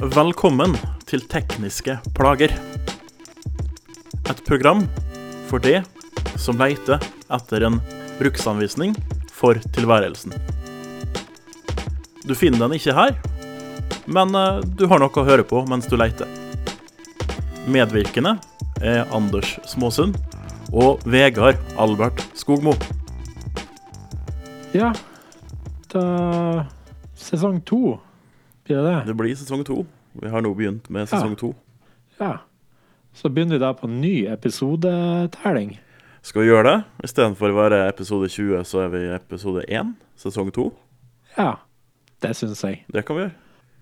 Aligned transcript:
Velkommen 0.00 0.72
til 1.04 1.20
Tekniske 1.28 1.98
plager. 2.16 2.54
Et 4.32 4.40
program 4.46 4.86
for 5.50 5.60
det 5.60 5.82
som 6.40 6.56
leter 6.56 7.04
etter 7.28 7.66
en 7.68 7.76
bruksanvisning 8.16 8.94
for 9.28 9.60
tilværelsen. 9.76 10.32
Du 12.24 12.32
finner 12.32 12.64
den 12.64 12.78
ikke 12.78 12.96
her, 12.96 13.12
men 14.08 14.32
eh, 14.32 14.64
du 14.64 14.86
har 14.88 15.04
noe 15.04 15.12
å 15.12 15.28
høre 15.28 15.44
på 15.44 15.66
mens 15.68 15.84
du 15.84 15.98
leter. 16.00 16.32
Medvirkende 17.68 18.38
er 18.80 19.04
Anders 19.12 19.58
Småsund 19.68 20.16
og 20.72 21.04
Vegard 21.04 21.60
Albert 21.76 22.24
Skogmo. 22.40 22.72
Ja, 24.72 24.94
da 25.92 26.64
Sesong 27.20 27.60
to 27.68 27.98
blir 28.70 28.78
det 28.80 28.86
det? 28.86 29.02
Det 29.10 29.16
blir 29.18 29.34
sesong 29.36 29.64
to. 29.66 29.82
Vi 30.22 30.30
har 30.30 30.42
nå 30.46 30.54
begynt 30.54 30.88
med 30.90 31.10
sesong 31.10 31.36
to. 31.38 31.52
Ja. 32.20 32.38
Så 33.12 33.28
begynner 33.28 33.58
vi 33.58 33.62
da 33.64 33.72
på 33.74 33.90
ny 33.90 34.26
episodetelling. 34.30 35.76
Skal 36.22 36.44
vi 36.44 36.50
gjøre 36.50 36.68
det? 36.68 37.06
Istedenfor 37.08 37.50
å 37.50 37.56
være 37.56 37.84
episode 37.88 38.28
20, 38.30 38.64
så 38.68 38.84
er 38.84 38.90
vi 38.92 39.04
episode 39.14 39.64
1, 39.66 39.94
sesong 40.20 40.50
2. 40.54 40.66
Ja, 41.38 41.54
det 42.22 42.34
syns 42.36 42.60
jeg. 42.66 42.82
Det 42.92 43.02
kan 43.08 43.16
vi 43.18 43.24
gjøre. 43.24 43.36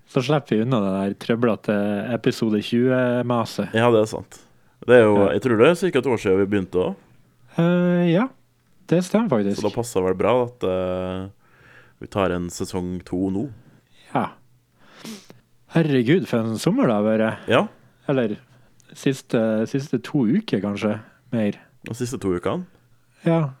Så 0.09 0.23
slipper 0.25 0.55
vi 0.55 0.63
unna 0.63 0.79
det 0.81 0.93
der 0.95 1.17
trøblete 1.21 1.75
episode 2.15 2.63
20-maset. 2.65 3.75
Ja, 3.77 3.91
det 3.93 4.01
er 4.01 4.09
sant. 4.09 4.39
Det 4.87 4.95
er 4.95 5.03
jo, 5.05 5.27
Jeg 5.29 5.43
tror 5.43 5.59
det 5.59 5.67
er 5.69 5.75
ca. 5.75 5.99
et 5.99 6.09
år 6.09 6.17
siden 6.23 6.39
vi 6.39 6.49
begynte 6.55 6.81
òg, 6.87 6.97
Uh, 7.59 8.05
ja, 8.07 8.27
det 8.87 9.01
stemmer 9.03 9.27
faktisk. 9.33 9.57
så 9.59 9.67
da 9.67 9.73
passer 9.73 9.99
passer 9.99 10.05
vel 10.05 10.15
bra 10.15 10.31
at 10.45 10.63
uh, 10.63 11.25
vi 11.99 12.07
tar 12.07 12.31
en 12.31 12.45
sesong 12.53 13.01
2 13.03 13.29
nå. 13.35 13.49
Ja. 14.13 14.29
Herregud, 15.75 16.25
for 16.29 16.41
en 16.41 16.57
sommer 16.61 16.89
det 16.89 16.95
har 16.97 17.05
vært. 17.05 17.49
Ja, 17.51 17.63
Eller 18.09 18.37
siste, 18.97 19.39
siste 19.69 19.99
to 20.01 20.23
uker, 20.25 20.61
kanskje. 20.63 20.95
Mer. 21.31 21.59
de 21.85 21.93
siste 21.95 22.17
to 22.17 22.31
ukene. 22.33 22.65
Ja. 23.21 23.51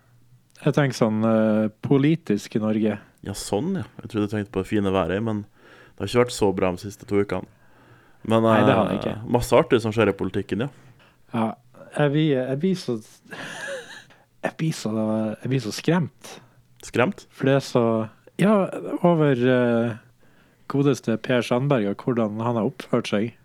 Jeg 0.63 0.73
tenker 0.75 0.97
sånn 0.97 1.21
uh, 1.23 1.69
politisk 1.85 2.57
i 2.57 2.61
Norge. 2.63 2.97
Ja, 3.23 3.35
sånn, 3.37 3.75
ja. 3.77 3.85
Jeg 4.01 4.09
trodde 4.11 4.25
du 4.27 4.33
tenkte 4.33 4.51
på 4.55 4.63
det 4.63 4.69
fine 4.71 4.91
været, 4.91 5.21
men 5.23 5.43
det 5.45 6.01
har 6.01 6.09
ikke 6.09 6.23
vært 6.25 6.35
så 6.35 6.49
bra 6.55 6.71
de 6.73 6.81
siste 6.81 7.05
to 7.07 7.21
ukene. 7.21 7.45
Men 8.27 8.43
Nei, 8.43 8.57
det 8.67 8.73
har 8.75 8.89
eh, 8.89 8.91
det 8.91 8.97
ikke. 8.99 9.13
masse 9.31 9.55
artig 9.55 9.79
som 9.83 9.93
skjer 9.95 10.11
i 10.11 10.17
politikken, 10.17 10.65
ja. 10.65 10.69
Ja, 11.31 11.45
jeg 11.93 12.11
blir, 12.15 12.33
jeg 12.41 12.59
blir 12.65 12.75
så 12.79 12.97
Jeg 14.43 14.53
blir 14.59 14.71
så, 14.75 14.91
jeg 15.43 15.49
blir 15.51 15.61
så 15.63 15.71
skremt. 15.75 16.29
Skremt? 16.87 17.25
For 17.35 17.47
det 17.49 17.55
er 17.59 17.63
så 17.63 17.83
Ja, 18.39 18.53
over 19.03 19.35
eh, 19.53 19.97
godeste 20.71 21.17
Per 21.25 21.43
Sandberg 21.45 21.91
og 21.91 22.05
hvordan 22.05 22.39
han 22.45 22.59
har 22.59 22.69
oppført 22.69 23.11
seg. 23.11 23.35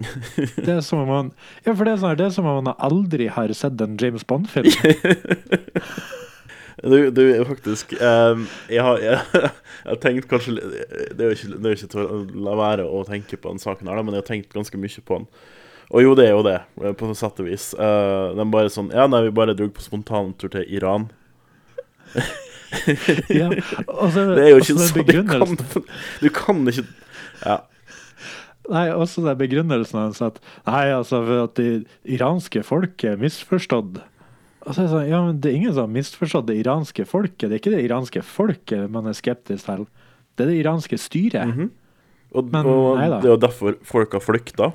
Det 0.64 0.70
er 0.70 0.80
som 0.86 1.02
om 1.02 1.10
han 1.10 1.30
Ja, 1.66 1.74
for 1.74 1.84
det 1.84 1.92
er, 1.92 1.98
sånn, 2.00 2.12
her, 2.12 2.18
det 2.20 2.26
er 2.28 2.34
som 2.36 2.46
om 2.48 2.60
han 2.62 2.76
aldri 2.78 3.26
har 3.34 3.52
sett 3.58 3.80
en 3.82 3.98
James 4.00 4.24
Bond-film. 4.24 4.70
Du, 6.80 7.10
du 7.12 7.44
faktisk 7.44 7.92
um, 8.00 8.46
jeg, 8.70 8.80
har, 8.80 9.00
jeg, 9.04 9.18
jeg 9.34 9.90
har 9.90 9.98
tenkt 10.00 10.28
kanskje 10.30 10.54
Det 10.56 11.18
er 11.20 11.26
jo 11.26 11.36
ikke, 11.36 11.48
det 11.52 11.68
er 11.68 11.74
ikke 11.76 11.90
til 11.92 12.00
å 12.00 12.20
la 12.46 12.54
være 12.56 12.86
å 12.88 13.02
tenke 13.04 13.36
på 13.36 13.52
den 13.52 13.60
saken, 13.60 13.90
her 13.90 14.00
men 14.00 14.16
jeg 14.16 14.22
har 14.22 14.30
tenkt 14.30 14.56
ganske 14.56 14.80
mye 14.80 15.04
på 15.04 15.18
den. 15.18 15.26
Og 15.90 16.04
jo, 16.06 16.14
det 16.16 16.28
er 16.28 16.32
jo 16.36 16.44
det, 16.46 16.56
på 16.78 16.92
på 16.96 17.10
sett 17.18 17.42
og 17.42 17.50
vis. 17.50 17.72
Uh, 17.76 18.32
de 18.38 18.46
bare 18.48 18.72
sånn 18.72 18.92
Ja, 18.94 19.08
nei, 19.10 19.24
vi 19.26 19.34
bare 19.34 19.56
dro 19.58 19.68
på 19.74 19.84
spontantur 19.84 20.52
til 20.54 20.64
Iran. 20.72 21.10
Ja, 23.40 23.48
også, 23.86 24.26
Det 24.36 24.44
er 24.44 24.52
jo 24.52 24.60
ikke 24.62 24.76
sånn 24.78 25.06
du 25.08 25.20
kan, 25.26 25.58
du 26.24 26.30
kan 26.34 26.62
ikke 26.70 26.86
Ja. 27.44 27.58
Nei, 28.70 28.84
også 28.94 29.24
den 29.24 29.38
begrunnelsen 29.40 29.98
hans 29.98 30.20
at 30.22 30.38
Nei, 30.68 30.84
altså, 30.94 31.22
for 31.26 31.46
at 31.48 31.56
det 31.58 31.70
iranske 32.06 32.62
folket 32.66 33.16
er 33.16 33.22
misforstått. 33.22 33.98
Altså, 34.60 34.84
ja, 35.08 35.22
men 35.24 35.40
det 35.42 35.50
er 35.50 35.56
ingen 35.58 35.72
som 35.72 35.88
har 35.88 35.94
misforstått 35.94 36.46
det 36.50 36.60
iranske 36.60 37.06
folket. 37.08 37.48
Det 37.48 37.56
er 37.56 37.62
ikke 37.62 37.74
det 37.74 37.82
iranske 37.88 38.22
folket 38.22 38.92
man 38.92 39.08
er 39.10 39.16
skeptisk 39.18 39.66
til. 39.66 39.88
Det 40.36 40.44
er 40.44 40.52
det 40.52 40.60
iranske 40.60 41.00
styret. 41.00 41.50
Mhm. 41.50 41.70
Og, 42.30 42.46
Men, 42.46 42.66
og 42.68 43.00
det 43.00 43.26
er 43.26 43.32
jo 43.32 43.40
derfor 43.42 43.74
folk 43.82 44.12
har 44.14 44.22
flykta. 44.22 44.70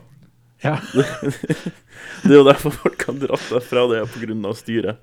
Ja. 0.63 0.75
Det 2.25 2.31
er 2.31 2.39
jo 2.39 2.45
derfor 2.47 2.73
folk 2.73 3.05
har 3.07 3.15
dratt 3.21 3.47
derfra, 3.51 3.85
det 3.91 4.01
er 4.01 4.33
av 4.49 4.55
styret. 4.57 4.99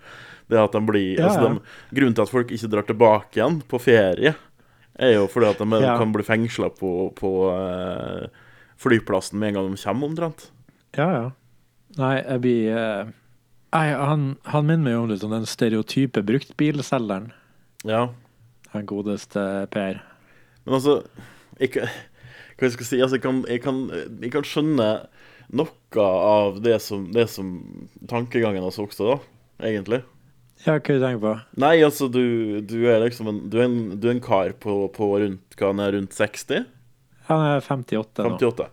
Det 0.51 0.59
at 0.61 0.73
de 0.75 0.81
blir, 0.87 1.19
Ja, 1.19 1.29
altså 1.29 1.49
de, 1.49 1.61
Grunnen 1.97 2.15
til 2.17 2.23
at 2.27 2.33
folk 2.33 2.51
ikke 2.53 2.71
drar 2.73 2.87
tilbake 2.89 3.39
igjen 3.39 3.61
på 3.69 3.79
ferie, 3.81 4.35
er 4.99 5.13
jo 5.15 5.27
fordi 5.31 5.47
at 5.51 5.59
de 5.63 5.81
Ja. 5.83 5.97
kan 5.99 6.13
bli 6.13 6.23
fengsla 6.27 6.69
på, 6.77 7.13
på 7.17 7.31
uh, 7.53 8.27
flyplassen 8.77 9.39
med 9.39 9.49
en 9.49 9.55
gang 9.55 9.71
de 9.73 9.83
kommer, 9.83 10.07
omtrent. 10.09 10.51
ja, 10.97 11.09
ja. 11.13 11.31
Nei, 11.97 12.15
jeg 12.25 12.41
blir 12.41 12.77
uh, 12.77 13.11
Nei, 13.73 13.87
han, 13.97 14.37
han 14.45 14.67
minner 14.67 14.85
meg 14.85 14.97
om 15.01 15.09
litt 15.11 15.25
om 15.25 15.31
den 15.33 15.47
stereotype 15.49 16.23
bruktbilselgeren. 16.29 17.31
Ja. 17.89 18.07
Han 18.73 18.87
godeste 18.89 19.67
Per. 19.73 20.01
Men 20.65 20.75
altså 20.79 21.03
jeg, 21.61 21.73
Hva 21.77 22.69
jeg 22.69 22.73
skal 22.77 22.87
si? 22.89 23.01
Altså, 23.01 23.17
jeg, 23.17 23.23
kan, 23.25 23.43
jeg, 23.49 23.61
kan, 23.65 23.81
jeg 24.23 24.33
kan 24.33 24.45
skjønne 24.45 24.89
noe 25.53 26.05
av 26.05 26.61
det 26.65 26.79
som, 26.85 27.07
det 27.13 27.27
som 27.33 27.49
tankegangen 28.09 28.63
hans 28.65 28.79
også, 28.81 29.09
da, 29.15 29.17
egentlig. 29.69 30.03
Ja, 30.63 30.77
hva 30.79 30.81
du 30.95 31.01
tenker 31.03 31.23
på? 31.23 31.33
Nei, 31.63 31.75
altså, 31.83 32.07
du, 32.13 32.61
du 32.63 32.77
er 32.87 33.01
liksom 33.03 33.29
en, 33.33 33.41
du 33.51 33.57
er 33.59 33.65
en, 33.67 33.79
du 33.99 34.07
er 34.09 34.15
en 34.15 34.23
kar 34.23 34.53
på, 34.63 34.77
på 34.95 35.09
rundt, 35.19 35.57
hva 35.59 35.73
han 35.73 35.83
er, 35.83 35.97
rundt 35.97 36.15
60? 36.15 36.67
Han 37.29 37.43
er 37.49 37.61
58 37.65 38.23
nå. 38.27 38.37
58. 38.37 38.69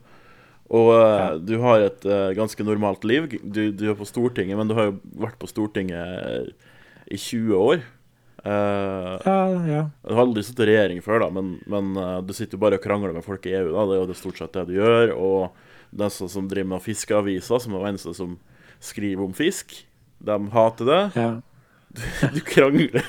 Og 0.70 0.92
uh, 0.94 1.02
Ja. 1.02 1.30
du 1.42 1.56
har 1.64 1.82
et 1.88 2.04
uh, 2.06 2.30
ganske 2.38 2.62
normalt 2.66 3.06
liv. 3.10 3.26
Du, 3.42 3.62
du 3.74 3.88
er 3.90 3.98
på 3.98 4.06
Stortinget, 4.06 4.58
men 4.60 4.70
du 4.70 4.76
har 4.78 4.92
jo 4.92 5.00
vært 5.18 5.40
på 5.42 5.50
Stortinget 5.50 6.52
i 7.10 7.18
20 7.18 7.56
år. 7.58 7.82
Uh, 8.46 9.18
Ja, 9.26 9.40
ja. 9.66 9.82
du 10.06 10.14
har 10.14 10.22
aldri 10.28 10.44
sittet 10.46 10.68
i 10.68 10.70
regjering 10.70 11.02
før, 11.04 11.26
da, 11.26 11.32
men, 11.34 11.56
men 11.68 11.98
du 12.24 12.32
sitter 12.38 12.56
jo 12.56 12.62
bare 12.62 12.78
og 12.78 12.86
krangler 12.86 13.18
med 13.18 13.26
folk 13.26 13.50
i 13.50 13.56
EU. 13.58 13.72
da, 13.74 13.88
Det 13.90 13.98
er 13.98 14.04
jo 14.04 14.12
det 14.14 14.20
stort 14.22 14.38
sett 14.44 14.54
det 14.56 14.68
du 14.70 14.78
gjør. 14.78 15.16
Og 15.18 15.58
de 15.90 16.10
som 16.14 16.30
som 16.30 16.46
driver 16.48 16.76
med 16.76 16.86
fiskeaviser, 16.86 17.66
som 17.66 17.74
er 17.74 17.82
de 17.88 17.94
eneste 17.96 18.14
som 18.14 18.38
skriver 18.80 19.26
om 19.26 19.34
fisk, 19.36 19.74
de 20.22 20.38
hater 20.54 20.86
det. 20.94 21.04
ja. 21.18 21.32
Du 22.36 22.40
krangler. 22.46 23.06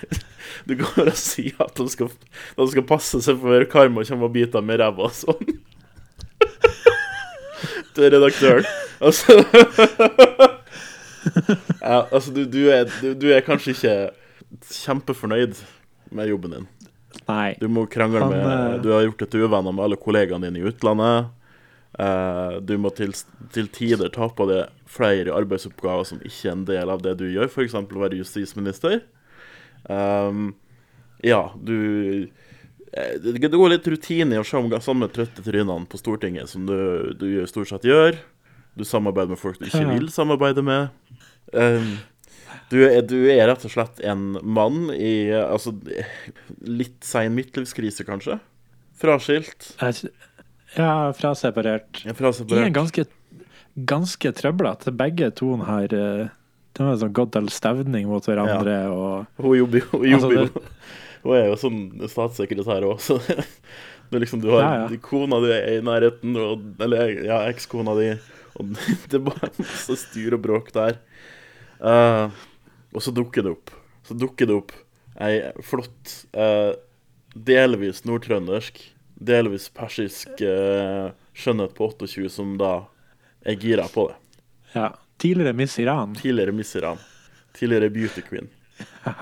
Du 0.66 0.74
går 0.78 1.10
og 1.10 1.18
sier 1.18 1.56
at 1.62 1.76
de 1.76 1.86
skal, 1.92 2.10
de 2.56 2.66
skal 2.72 2.86
passe 2.88 3.20
seg 3.24 3.38
for 3.40 3.66
karma 3.70 4.04
kommer 4.08 4.30
og 4.30 4.34
biter 4.34 4.64
med 4.64 4.80
ræva 4.82 5.08
og 5.08 5.14
sånn. 5.14 5.60
Til 7.94 8.10
redaktøren. 8.14 8.66
Altså 9.00 9.36
ja, 11.80 12.06
altså, 12.10 12.32
du, 12.32 12.44
du, 12.48 12.62
er, 12.72 12.88
du, 13.00 13.12
du 13.18 13.28
er 13.32 13.44
kanskje 13.44 13.74
ikke 13.74 13.94
kjempefornøyd 14.80 15.58
med 16.16 16.30
jobben 16.30 16.56
din. 16.56 16.68
Nei. 17.28 17.54
Du 17.60 17.68
må 17.70 17.86
krangle 17.90 18.26
med 18.30 18.40
eh, 18.42 18.78
Du 18.82 18.90
har 18.94 19.04
gjort 19.04 19.22
deg 19.22 19.30
til 19.32 19.44
uvenner 19.46 19.74
med 19.74 19.84
alle 19.86 19.98
kollegaene 20.00 20.48
dine 20.48 20.62
i 20.62 20.68
utlandet. 20.70 21.30
Eh, 22.00 22.56
du 22.64 22.76
må 22.80 22.92
til, 22.96 23.12
til 23.52 23.68
tider 23.74 24.12
ta 24.14 24.28
på 24.32 24.46
deg 24.48 24.70
flere 24.90 25.34
arbeidsoppgaver 25.36 26.06
som 26.08 26.20
ikke 26.24 26.48
er 26.48 26.54
en 26.54 26.66
del 26.68 26.92
av 26.92 27.02
det 27.04 27.16
du 27.20 27.26
gjør, 27.28 27.50
f.eks. 27.50 27.76
være 27.90 28.20
justisminister. 28.20 29.02
Um, 29.90 30.52
ja, 31.24 31.40
du 31.56 32.28
eh, 32.92 33.14
Det 33.20 33.48
går 33.52 33.72
litt 33.72 33.88
rutine 33.88 34.36
i 34.36 34.40
å 34.40 34.44
se 34.46 34.60
om 34.60 34.68
samme 34.84 35.08
trøtte 35.12 35.44
trynene 35.44 35.88
på 35.88 36.00
Stortinget 36.00 36.52
som 36.52 36.66
du, 36.68 36.76
du 37.16 37.26
stort 37.50 37.72
sett 37.72 37.88
gjør. 37.88 38.20
Du 38.78 38.86
samarbeider 38.86 39.34
med 39.34 39.40
folk 39.40 39.58
du 39.58 39.66
ikke 39.66 39.88
vil 39.90 40.08
samarbeide 40.14 40.64
med. 40.64 40.94
Um, 41.52 41.96
du, 42.70 42.78
er, 42.86 43.02
du 43.02 43.18
er 43.32 43.48
rett 43.50 43.64
og 43.66 43.72
slett 43.72 44.00
en 44.06 44.38
mann 44.46 44.92
i 44.94 45.32
altså, 45.34 45.74
litt 46.64 47.02
sein 47.04 47.34
midtlivskrise, 47.36 48.06
kanskje. 48.08 48.38
Fraskilt. 49.00 49.72
Jeg- 49.80 50.12
Ja, 50.76 51.12
fraseparert. 51.16 52.02
Ja, 52.04 52.12
I 52.14 52.42
en 52.54 52.64
er 52.64 52.74
ganske, 52.74 53.04
ganske 53.90 54.32
trøblete. 54.36 54.92
Begge 54.94 55.30
to 55.34 55.54
har 55.66 55.94
eh, 55.94 56.28
De 56.76 56.86
har 56.86 56.98
sånn 57.00 57.14
gått 57.16 57.32
til 57.34 57.48
stevning 57.50 58.06
mot 58.10 58.26
hverandre 58.26 58.76
og 58.94 59.40
Hun 59.42 59.56
jobber 59.58 59.82
jo 59.82 59.98
hun, 59.98 60.12
Altså, 60.14 60.66
hun 61.24 61.36
er 61.36 61.48
jo 61.50 61.56
sånn 61.60 61.80
statssekretær 62.08 62.86
òg, 62.88 63.00
så 63.02 63.18
det 64.10 64.18
er 64.18 64.24
liksom, 64.24 64.42
du 64.44 64.52
har 64.54 64.62
Ja, 64.62 64.76
ja. 64.86 65.00
kona 65.04 65.40
di 65.42 65.50
er 65.56 65.66
i 65.78 65.82
nærheten, 65.86 66.38
og, 66.38 66.68
eller 66.82 67.16
ja, 67.26 67.42
ekskona 67.50 67.96
di, 67.98 68.12
og 68.56 68.76
det 69.10 69.18
er 69.18 69.26
bare 69.26 69.50
masse 69.58 69.98
styr 70.06 70.38
og 70.38 70.44
bråk 70.46 70.70
der. 70.76 71.02
Uh, 71.80 72.30
og 72.94 73.04
så 73.04 73.12
dukker 73.14 73.46
det 73.46 73.52
opp. 73.56 73.74
Så 74.06 74.16
dukker 74.18 74.48
det 74.50 74.56
opp 74.56 74.72
ei 75.20 75.50
flott, 75.66 76.14
uh, 76.32 76.72
delvis 77.34 78.04
nordtrøndersk, 78.08 78.80
delvis 79.20 79.68
persisk 79.76 80.40
eh, 80.44 81.10
skjønnhet 81.36 81.74
på 81.76 81.90
28 81.92 82.30
som 82.32 82.56
da 82.60 82.72
er 83.44 83.58
gira 83.60 83.86
på 83.92 84.08
det. 84.10 84.18
ja, 84.74 84.90
Tidligere 85.20 85.52
Miss 85.52 85.78
Iran. 85.78 86.14
Tidligere 86.16 86.52
Miss 86.56 86.72
Iran. 86.76 87.00
Tidligere 87.52 87.90
beauty 87.92 88.22
queen. 88.24 88.48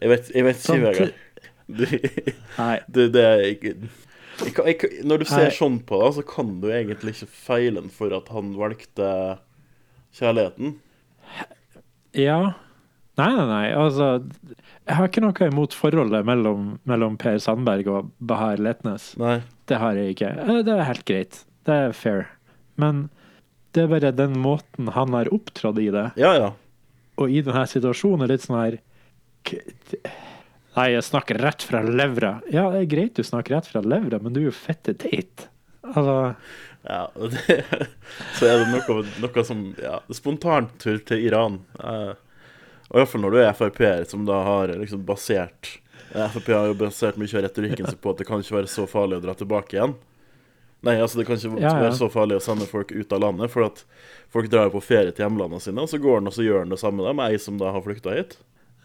Jeg 0.00 0.08
vet, 0.08 0.28
jeg 0.32 0.44
vet 0.46 0.56
ikke, 0.56 0.64
Sånn, 0.64 0.84
Vegard. 0.86 1.10
Nei. 2.56 2.76
det 3.12 3.20
er 3.20 3.42
ikke 3.50 3.72
jeg, 4.40 4.54
jeg, 4.56 4.92
Når 5.04 5.20
du 5.20 5.24
ser 5.28 5.50
Nei. 5.50 5.52
sånn 5.52 5.76
på 5.84 5.98
det, 6.00 6.06
så 6.16 6.22
kan 6.24 6.54
du 6.62 6.70
egentlig 6.72 7.12
ikke 7.12 7.28
feile 7.28 7.82
han 7.82 7.90
for 7.92 8.14
at 8.16 8.30
han 8.32 8.54
valgte 8.56 9.10
kjærligheten. 10.16 10.78
Ja. 12.16 12.38
Nei, 13.20 13.28
nei, 13.36 13.46
nei. 13.50 13.68
Altså, 13.76 14.08
jeg 14.88 14.96
har 14.98 15.08
ikke 15.10 15.22
noe 15.24 15.48
imot 15.50 15.76
forholdet 15.76 16.24
mellom, 16.28 16.70
mellom 16.88 17.18
Per 17.20 17.36
Sandberg 17.42 17.88
og 17.92 18.10
Bahar 18.32 18.56
Letnes. 18.62 19.12
Nei. 19.20 19.38
Det 19.70 19.78
har 19.82 19.98
jeg 20.00 20.16
ikke. 20.16 20.30
Eh, 20.46 20.62
Det 20.66 20.74
er 20.78 20.86
helt 20.88 21.04
greit. 21.08 21.42
Det 21.68 21.76
er 21.86 21.92
fair. 21.96 22.24
Men 22.80 23.04
det 23.76 23.84
er 23.84 23.92
bare 23.92 24.10
den 24.16 24.38
måten 24.42 24.88
han 24.96 25.12
har 25.14 25.28
opptrådt 25.30 25.78
i 25.84 25.90
det, 25.94 26.06
Ja, 26.18 26.32
ja. 26.34 26.48
og 27.20 27.30
i 27.30 27.42
denne 27.46 27.66
situasjonen, 27.70 28.24
er 28.24 28.32
litt 28.32 28.42
sånn 28.48 28.58
her 28.58 28.78
k- 29.46 29.60
Nei, 30.76 30.88
jeg 30.94 31.02
snakker 31.02 31.38
rett 31.42 31.62
fra 31.66 31.80
levra. 31.82 32.36
Ja, 32.50 32.68
det 32.72 32.84
er 32.84 32.90
greit 32.90 33.14
du 33.18 33.22
snakker 33.26 33.56
rett 33.58 33.66
fra 33.70 33.82
levra, 33.82 34.20
men 34.22 34.32
du 34.32 34.40
er 34.40 34.48
jo 34.48 34.54
fette 34.54 34.94
teit. 34.98 35.48
Altså 35.84 36.34
ja 36.88 37.02
og 37.18 37.34
det, 37.34 37.56
så 38.38 38.46
er 38.48 38.62
det 38.62 38.68
noe, 38.72 39.02
noe 39.20 39.42
som 39.44 39.64
Ja, 39.82 39.98
spontantur 40.16 41.00
til 41.04 41.26
Iran. 41.26 41.58
Eh, 41.82 42.12
og 42.90 42.98
iallfall 43.00 43.22
når 43.24 43.30
du 43.36 43.38
er 43.44 43.52
Frp-er, 43.56 44.04
som 44.10 44.24
da 44.26 44.40
har 44.44 44.72
liksom 44.80 45.04
basert 45.06 45.76
eh, 46.14 46.28
Frp 46.34 46.48
har 46.52 46.66
jo 46.72 46.74
basert 46.80 47.16
mye 47.20 47.30
av 47.38 47.44
retorikken 47.46 47.86
sin 47.86 47.98
på 48.02 48.10
at 48.10 48.18
det 48.18 48.26
kan 48.28 48.42
ikke 48.42 48.56
være 48.60 48.70
så 48.72 48.86
farlig 48.90 49.20
å 49.20 49.24
dra 49.24 49.34
tilbake 49.38 49.76
igjen. 49.78 49.94
Nei, 50.82 50.94
altså 50.96 51.18
det 51.20 51.26
kan 51.28 51.36
ikke 51.36 51.60
Ja, 51.60 51.74
ja. 51.74 51.80
være 51.84 51.96
så 51.98 52.08
farlig 52.10 52.38
å 52.38 52.42
sende 52.44 52.64
folk 52.66 52.90
ut 52.90 53.10
av 53.12 53.20
landet, 53.20 53.50
for 53.52 53.66
at 53.68 53.82
folk 54.32 54.48
drar 54.50 54.70
jo 54.70 54.78
på 54.78 54.82
ferie 54.86 55.12
til 55.12 55.26
hjemlandene 55.26 55.60
sine, 55.60 55.82
og 55.84 55.90
så 55.92 55.98
går 56.00 56.18
han 56.22 56.30
og 56.30 56.32
så 56.34 56.46
gjør 56.46 56.62
han 56.64 56.72
det 56.72 56.78
samme 56.80 57.04
da, 57.04 57.12
med 57.18 57.30
ei 57.34 57.38
som 57.42 57.58
da 57.60 57.70
har 57.74 57.84
flykta 57.84 58.14
hit. 58.16 58.38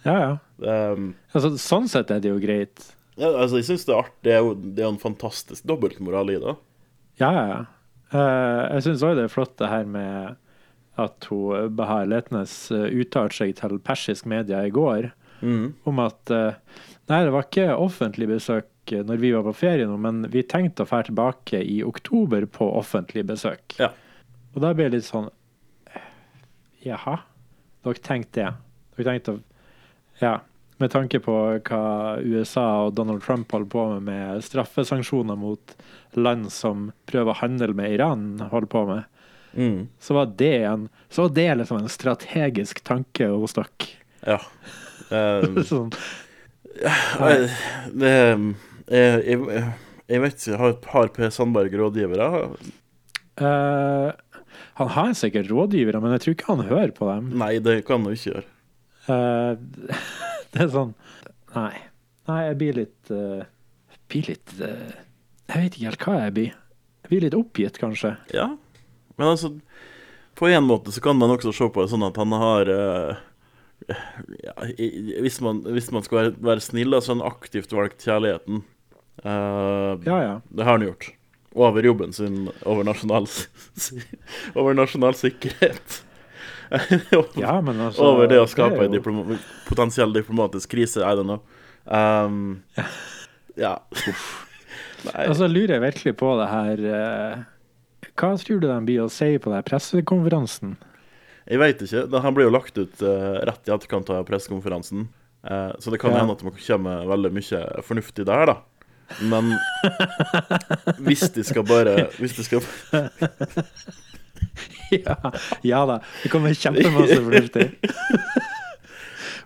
Ja, 0.06 0.16
ja. 0.20 0.34
Er- 0.62 1.00
Altså, 1.34 1.54
sånn 1.58 1.88
sett 1.90 2.12
er 2.12 2.20
det 2.22 2.30
jo 2.34 2.38
greit. 2.44 2.84
ja, 3.18 3.30
altså, 3.32 3.58
jeg 3.62 3.70
syns 3.72 3.86
det 3.88 3.96
er 3.96 4.02
artig. 4.04 4.20
Det 4.28 4.34
er 4.36 4.44
jo 4.44 4.54
det 4.60 4.84
er 4.84 4.90
en 4.92 5.00
fantastisk 5.02 5.64
dobbeltmoral 5.66 6.30
i 6.36 6.38
det. 6.44 6.56
Ja, 7.24 7.32
ja, 7.32 7.46
ja. 7.48 7.62
Eh, 8.12 8.74
jeg 8.76 8.84
syns 8.90 9.02
òg 9.08 9.16
det 9.18 9.24
er 9.26 9.32
flott 9.34 9.56
det 9.58 9.72
her 9.72 9.86
med 9.88 10.36
at 11.02 11.28
hun 11.30 11.76
Bahar 11.76 12.06
Letnes 12.08 12.54
uh, 12.72 12.86
uttalte 12.88 13.42
seg 13.42 13.56
til 13.60 13.80
persisk 13.84 14.26
media 14.32 14.64
i 14.66 14.74
går 14.74 15.12
Mm. 15.42 15.74
om 15.84 16.00
at 16.00 16.32
eh, 16.32 16.54
Nei, 17.12 17.18
det 17.26 17.34
var 17.36 17.44
ikke 17.46 17.66
offentlig 17.78 18.30
besøk 18.32 18.94
eh, 18.96 19.04
når 19.06 19.20
vi 19.22 19.34
var 19.36 19.44
på 19.46 19.54
ferie 19.60 19.86
nå, 19.86 19.98
men 20.02 20.24
vi 20.32 20.42
tenkte 20.48 20.86
å 20.86 20.90
dra 20.90 21.02
tilbake 21.06 21.60
i 21.62 21.82
oktober 21.86 22.48
på 22.50 22.66
offentlig 22.80 23.26
besøk. 23.28 23.76
Ja. 23.78 23.92
Og 24.56 24.62
da 24.64 24.72
blir 24.74 24.90
det 24.90 25.02
litt 25.02 25.10
sånn 25.10 25.28
Jaha? 26.86 27.20
Dere 27.86 28.02
tenkte 28.02 28.42
det? 28.42 28.52
Dere 28.96 29.12
tenkte 29.12 29.40
Ja. 30.22 30.38
Med 30.78 30.92
tanke 30.92 31.22
på 31.24 31.34
hva 31.64 31.84
USA 32.20 32.66
og 32.88 32.96
Donald 32.98 33.22
Trump 33.24 33.52
holder 33.52 33.70
på 33.72 33.84
med 33.94 34.10
med 34.10 34.44
straffesanksjoner 34.44 35.38
mot 35.40 35.76
land 36.16 36.50
som 36.52 36.90
prøver 37.08 37.32
å 37.32 37.40
handle 37.40 37.74
med 37.74 37.94
Iran, 37.96 38.26
holder 38.40 38.68
på 38.68 38.82
med, 38.90 39.06
Mm. 39.56 39.88
så 40.04 40.14
var 40.18 40.34
det 40.36 40.66
en 40.68 40.90
Så 41.08 41.22
var 41.24 41.30
det 41.36 41.48
liksom 41.62 41.78
en 41.80 41.90
strategisk 41.90 42.82
tanke 42.84 43.30
hos 43.32 43.56
dere. 43.56 43.90
Ja. 44.26 44.40
Um, 45.10 45.62
sånn, 45.70 45.92
jeg, 46.76 47.50
det 47.96 48.16
jeg, 48.92 49.22
jeg, 49.26 49.64
jeg 50.12 50.22
vet 50.22 50.36
ikke, 50.36 50.60
har, 50.60 50.76
har 50.92 51.14
Per 51.16 51.32
Sandberg 51.34 51.74
rådgivere? 51.80 52.28
Uh, 53.40 54.12
han 54.76 54.92
har 54.92 55.16
sikkert 55.18 55.50
rådgivere, 55.52 56.02
men 56.04 56.16
jeg 56.16 56.24
tror 56.24 56.36
ikke 56.36 56.52
han 56.52 56.68
hører 56.68 56.94
på 56.96 57.08
dem. 57.10 57.32
Nei, 57.40 57.56
det 57.64 57.80
kan 57.88 58.04
han 58.04 58.12
jo 58.12 58.20
ikke 58.20 58.34
gjøre. 58.34 58.52
Uh, 59.06 59.96
det 60.52 60.66
er 60.66 60.72
sånn 60.74 60.96
Nei. 61.56 61.74
Nei, 62.26 62.40
jeg 62.48 62.56
blir 62.58 62.78
litt 62.80 63.12
uh, 63.14 63.44
Blir 64.10 64.32
litt 64.32 64.54
uh, 64.58 64.96
Jeg 65.46 65.60
vet 65.62 65.76
ikke 65.78 65.92
helt 65.92 66.06
hva 66.08 66.16
jeg 66.24 66.34
blir. 66.34 66.56
Jeg 67.06 67.12
blir 67.12 67.22
litt 67.28 67.38
oppgitt, 67.38 67.78
kanskje. 67.78 68.16
Ja. 68.34 68.48
Men 69.18 69.28
altså, 69.32 69.54
på 70.36 70.50
en 70.52 70.66
måte 70.68 70.92
så 70.92 71.02
kan 71.04 71.18
man 71.20 71.32
også 71.36 71.54
se 71.56 71.68
på 71.72 71.84
det 71.86 71.92
sånn 71.94 72.04
at 72.08 72.18
han 72.20 72.34
har 72.36 72.72
uh, 72.72 73.20
ja, 74.44 74.54
hvis, 75.24 75.38
man, 75.44 75.62
hvis 75.76 75.92
man 75.96 76.04
skal 76.06 76.18
være, 76.22 76.34
være 76.50 76.64
snill, 76.64 76.96
så 77.02 77.14
har 77.14 77.20
han 77.22 77.28
aktivt 77.30 77.72
valgt 77.76 78.04
kjærligheten. 78.08 78.64
Uh, 79.24 79.96
Ja, 80.08 80.18
ja. 80.24 80.34
Det 80.50 80.66
har 80.68 80.78
han 80.78 80.88
gjort. 80.88 81.12
Over 81.56 81.86
jobben 81.88 82.12
sin, 82.14 82.50
over 82.68 82.84
nasjonal, 82.84 83.30
over 84.60 84.76
nasjonal 84.76 85.16
sikkerhet. 85.20 86.02
Ja, 87.38 87.60
men 87.62 87.78
altså 87.86 88.02
over 88.10 88.26
det 88.28 88.40
å 88.42 88.48
skape 88.50 88.80
en 88.82 88.90
jo- 88.90 88.96
diploma 88.98 89.36
potensiell 89.68 90.10
diplomatisk 90.16 90.72
krise. 90.74 91.04
I 91.06 91.14
don't 91.16 91.30
know. 91.30 91.44
Um, 91.86 92.64
ja. 93.56 93.76
Nei. 95.06 95.28
Altså 95.28 95.46
lurer 95.48 95.76
jeg 95.76 95.84
virkelig 95.84 96.16
på 96.18 96.32
det 96.40 96.48
her 96.50 96.82
eh, 96.90 97.44
Hva 98.16 98.32
tror 98.40 98.60
du 98.64 98.68
de 98.70 98.78
blir 98.88 99.02
å 99.04 99.10
si 99.12 99.34
på 99.42 99.52
den 99.52 99.64
pressekonferansen? 99.68 100.76
Jeg 101.46 101.60
veit 101.62 101.82
ikke. 101.84 102.06
Den- 102.10 102.34
blir 102.34 102.48
jo 102.48 102.54
lagt 102.56 102.78
ut 102.78 103.02
eh, 103.02 103.40
rett 103.46 103.68
i 103.68 103.72
etterkant 103.76 104.10
av 104.10 104.24
pressekonferansen. 104.26 105.08
Eh, 105.46 105.72
så 105.80 105.92
det 105.92 106.00
kan 106.02 106.12
Ja. 106.12 106.20
hende 106.24 106.32
at 106.34 106.40
det 106.40 106.54
kommer 106.68 107.06
veldig 107.06 107.32
mye 107.36 107.84
fornuftig 107.84 108.26
der, 108.26 108.46
da. 108.46 108.56
Men 109.22 109.52
hvis 111.06 111.28
de 111.36 111.44
skal 111.46 111.62
bare 111.64 112.08
Hvis 112.18 112.34
de 112.40 112.44
skal 112.44 112.62
ja, 114.90 115.16
ja 115.62 115.84
da. 115.86 116.00
Det 116.24 116.32
kommer 116.34 116.56
kjempemasse 116.58 117.20
fornuftig. 117.22 117.68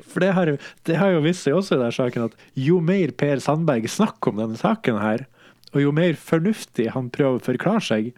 For 0.10 0.24
det 0.24 0.32
har, 0.34 0.52
det 0.88 0.96
har 0.98 1.12
jo 1.14 1.20
vist 1.26 1.44
seg 1.46 1.54
også 1.58 1.76
i 1.76 1.82
denne 1.82 1.94
saken 1.94 2.30
at 2.30 2.38
jo 2.58 2.80
mer 2.82 3.12
Per 3.20 3.42
Sandberg 3.44 3.86
snakker 3.92 4.32
om 4.34 4.40
denne 4.42 4.58
saken 4.60 4.98
her, 5.04 5.26
og 5.74 5.84
jo 5.84 5.92
mer 5.94 6.16
fornuftig 6.18 6.88
han 6.96 7.12
prøver 7.14 7.38
å 7.38 7.46
forklare 7.52 7.84
seg, 7.86 8.14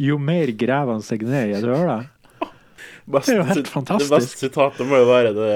jo 0.00 0.16
mer 0.18 0.50
graver 0.58 0.92
han 0.96 1.02
seg 1.04 1.22
ned 1.28 1.52
i 1.52 1.56
et 1.58 1.64
høle. 1.68 1.98
Det 3.04 3.20
er 3.28 3.36
jo 3.38 3.44
helt 3.50 3.68
fantastisk. 3.68 4.10
Det 4.10 4.16
beste 4.22 4.38
sitatet 4.46 4.86
må 4.88 4.96
jo 5.02 5.06
være 5.10 5.32
det 5.36 5.48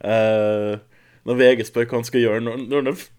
uh, 0.00 0.78
Når 1.28 1.38
VG 1.42 1.66
spør 1.68 1.84
hva 1.90 1.98
han 2.00 2.06
skal 2.08 2.22
gjøre 2.24 2.40
når, 2.46 2.62
når, 2.72 2.88
f- 2.96 3.10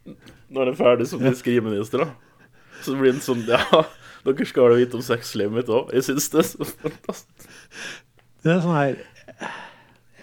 når 0.49 0.63
han 0.63 0.71
er 0.73 0.79
ferdig 0.79 1.07
som 1.11 1.21
fiskeriminister, 1.21 2.01
da. 2.03 2.47
Så 2.81 2.95
blir 2.97 3.13
han 3.13 3.21
sånn 3.21 3.43
Ja, 3.49 3.61
dere 4.25 4.47
skal 4.49 4.67
vel 4.71 4.81
vite 4.81 4.97
om 4.97 5.05
sexlivet 5.05 5.53
mitt 5.59 5.69
òg. 5.69 5.93
Jeg 5.93 6.07
syns 6.09 6.29
det 6.33 6.41
er 6.41 6.47
så 6.49 6.67
fantastisk. 6.71 7.51
Det 8.43 8.53
er 8.55 8.63
sånn 8.65 8.77
her 8.77 8.99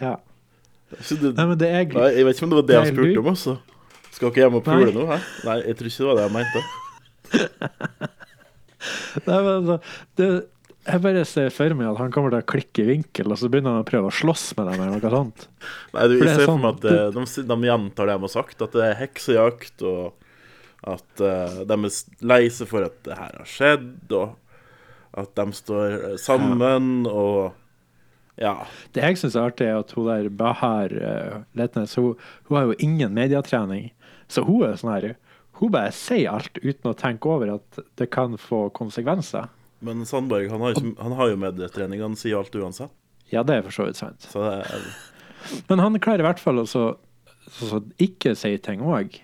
Ja. 0.02 0.14
Det, 0.94 1.30
Nei, 1.34 1.46
men 1.50 1.56
det 1.58 1.70
er 1.74 1.88
Nei, 1.94 2.10
jeg 2.18 2.26
vet 2.28 2.36
ikke 2.38 2.46
om 2.46 2.52
det 2.52 2.58
var 2.60 2.66
det 2.68 2.74
Det 2.74 2.82
er 2.82 2.92
spurte 2.92 3.22
om 3.22 3.30
også. 3.32 3.56
Skal 4.14 4.30
dere 4.34 4.44
hjem 4.48 4.58
og 4.60 4.66
pule 4.66 4.90
nå? 4.94 5.06
Hæ? 5.10 5.16
Nei, 5.46 5.56
jeg 5.70 5.78
tror 5.78 5.88
ikke 5.90 6.02
det 6.02 6.10
var 6.10 6.18
det 6.20 6.26
jeg 6.26 6.34
mente. 6.40 6.60
Nei, 9.24 9.38
men 9.38 9.52
altså, 9.54 9.78
det, 10.18 10.28
jeg 10.84 11.00
bare 11.00 11.24
ser 11.28 11.54
for 11.54 11.76
meg 11.78 11.88
at 11.88 12.00
han 12.02 12.12
kommer 12.12 12.34
til 12.34 12.42
å 12.42 12.48
klikke 12.54 12.82
i 12.82 12.88
vinkel, 12.90 13.32
og 13.32 13.40
så 13.40 13.48
begynner 13.48 13.76
han 13.76 13.86
å 13.86 13.88
prøve 13.88 14.10
å 14.10 14.14
slåss 14.14 14.50
med 14.58 14.68
dem, 14.68 14.82
eller 14.84 15.00
noe 15.00 15.14
sånt. 15.14 15.46
Nei, 15.94 16.08
du, 16.10 16.18
For 16.18 16.28
jeg 16.28 16.34
er 16.34 16.36
ser 16.36 16.44
for 16.44 16.52
sånn, 16.52 16.62
meg 16.64 16.76
at 16.76 16.86
eh, 16.90 17.08
de, 17.14 17.48
de 17.48 17.70
gjentar 17.70 18.10
det 18.10 18.16
de 18.18 18.26
har 18.26 18.34
sagt, 18.34 18.64
at 18.66 18.76
det 18.76 18.86
er 18.90 19.00
heksejakt, 19.00 19.84
og 19.88 20.94
at 20.94 21.24
uh, 21.24 21.60
de 21.64 21.78
er 21.88 22.00
lei 22.28 22.42
seg 22.52 22.68
for 22.68 22.84
at 22.84 22.96
det 23.08 23.16
her 23.16 23.38
har 23.40 23.48
skjedd, 23.48 24.12
og 24.12 24.34
at 25.16 25.30
de 25.38 25.56
står 25.56 25.94
sammen, 26.20 26.58
sammen, 26.60 27.06
og 27.08 27.54
ja. 28.36 28.66
Det 28.92 29.02
jeg 29.06 29.20
syns 29.20 29.36
er 29.38 29.48
artig, 29.48 29.68
er 29.70 29.80
at 29.80 29.92
hun 29.94 30.08
der 30.10 30.28
Bahar 30.28 30.92
uh, 30.92 31.36
Letnes, 31.56 31.94
hun, 31.96 32.18
hun 32.48 32.58
har 32.58 32.68
jo 32.68 32.78
ingen 32.82 33.14
medietrening. 33.14 33.92
Så 34.28 34.42
hun 34.44 34.64
er 34.66 34.76
sånn 34.80 34.92
her 34.92 35.14
Hun 35.60 35.72
bare 35.74 35.92
sier 35.94 36.32
alt 36.32 36.58
uten 36.62 36.90
å 36.90 36.96
tenke 36.98 37.30
over 37.30 37.54
at 37.56 37.80
det 37.98 38.08
kan 38.14 38.34
få 38.40 38.66
konsekvenser. 38.74 39.50
Men 39.84 40.06
Sandberg 40.08 40.48
han 40.50 40.64
har, 40.64 40.78
han 40.78 41.16
har 41.18 41.30
jo 41.30 41.40
medietrening, 41.40 42.02
han 42.02 42.16
sier 42.18 42.40
alt 42.40 42.54
uansett. 42.56 42.92
Ja, 43.32 43.42
det 43.46 43.58
er 43.58 43.66
for 43.66 43.74
så 43.74 43.86
vidt 43.88 44.00
sant. 44.00 44.26
Så 44.32 44.42
er, 44.46 44.88
Men 45.68 45.82
han 45.82 46.00
klarer 46.02 46.24
i 46.24 46.26
hvert 46.26 46.42
fall 46.42 46.62
å 46.62 46.88
ikke 48.02 48.34
si 48.38 48.56
ting 48.64 48.82
òg. 48.84 49.20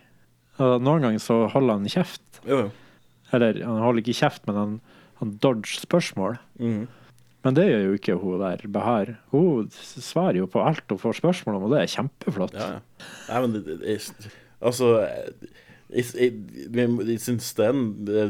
Noen 0.60 1.06
ganger 1.06 1.22
så 1.22 1.42
holder 1.52 1.78
han 1.78 1.90
kjeft. 1.90 2.42
jo, 2.44 2.66
jo. 2.66 2.70
Eller 3.32 3.60
han 3.62 3.78
holder 3.78 4.02
ikke 4.02 4.18
kjeft, 4.24 4.42
men 4.48 4.56
han, 4.58 4.72
han 5.20 5.36
dodger 5.42 5.80
spørsmål. 5.84 6.40
Mm. 6.58 6.88
Men 7.46 7.56
det 7.56 7.68
gjør 7.68 7.84
jo 7.86 7.96
ikke 7.96 8.16
hun 8.20 8.42
der 8.42 8.64
Behar. 8.74 9.14
Hun 9.32 9.70
svarer 9.72 10.42
jo 10.42 10.48
på 10.50 10.60
alt 10.60 10.92
hun 10.92 11.00
får 11.00 11.20
spørsmål 11.22 11.56
om, 11.56 11.68
og 11.68 11.74
det 11.74 11.84
er 11.84 11.92
kjempeflott. 11.94 12.56
Ja, 12.58 12.68
ja. 12.76 13.06
Nei, 13.30 13.42
men 13.44 13.54
det, 13.56 13.78
det, 13.80 13.98
Altså 14.60 14.90
Jeg, 15.90 16.32
jeg, 16.70 17.18
syns 17.22 17.50
det 17.58 17.66
er 17.66 17.74
en 17.74 17.84
det, 18.06 18.24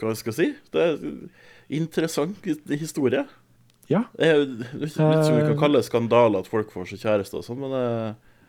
Hva 0.00 0.14
skal 0.16 0.32
jeg 0.32 0.38
si? 0.38 0.48
Det 0.72 0.82
er 0.82 0.96
en 0.96 1.22
interessant 1.72 2.50
historie. 2.70 3.24
Ja. 3.90 4.04
Jeg 4.18 4.44
vet 4.72 4.92
ikke 4.92 5.06
om 5.06 5.38
vi 5.38 5.46
kan 5.50 5.58
kalle 5.60 5.80
det 5.80 5.88
skandale 5.88 6.42
at 6.42 6.50
folk 6.50 6.70
får 6.72 6.92
seg 6.92 7.02
kjæreste 7.04 7.40
og 7.40 7.46
sånn, 7.46 7.60
men 7.60 7.74
det, 7.74 7.86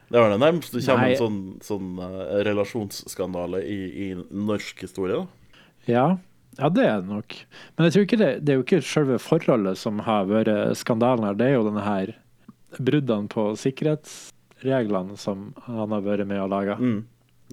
det 0.09 0.19
er 0.19 0.25
vel 0.25 0.35
det 0.35 0.41
nærmeste 0.43 0.77
det 0.77 0.85
kommer 0.87 1.09
Nei. 1.09 1.15
en 1.15 1.21
sånn, 1.23 1.39
sånn 1.65 1.89
eh, 2.05 2.35
relasjonsskandale 2.47 3.63
i, 3.67 3.79
i 4.05 4.07
norsk 4.19 4.85
historie. 4.85 5.23
da. 5.23 5.59
Ja, 5.89 6.05
ja, 6.59 6.69
det 6.69 6.85
er 6.85 7.01
det 7.01 7.09
nok. 7.09 7.37
Men 7.75 7.87
jeg 7.87 7.95
tror 7.95 8.05
ikke 8.07 8.21
det, 8.21 8.31
det 8.45 8.53
er 8.53 8.59
jo 8.59 8.65
ikke 8.67 8.83
selve 8.85 9.17
forholdet 9.21 9.79
som 9.81 10.03
har 10.05 10.29
vært 10.29 10.77
skandalen 10.79 11.27
her, 11.27 11.39
det 11.39 11.49
er 11.49 11.57
jo 11.57 11.65
denne 11.67 11.85
her 11.85 12.13
bruddene 12.77 13.29
på 13.29 13.51
sikkerhetsreglene 13.59 15.17
som 15.19 15.51
han 15.65 15.93
har 15.93 16.05
vært 16.05 16.29
med 16.29 16.41
å 16.43 16.49
lage. 16.51 16.77
Mm. 16.79 17.01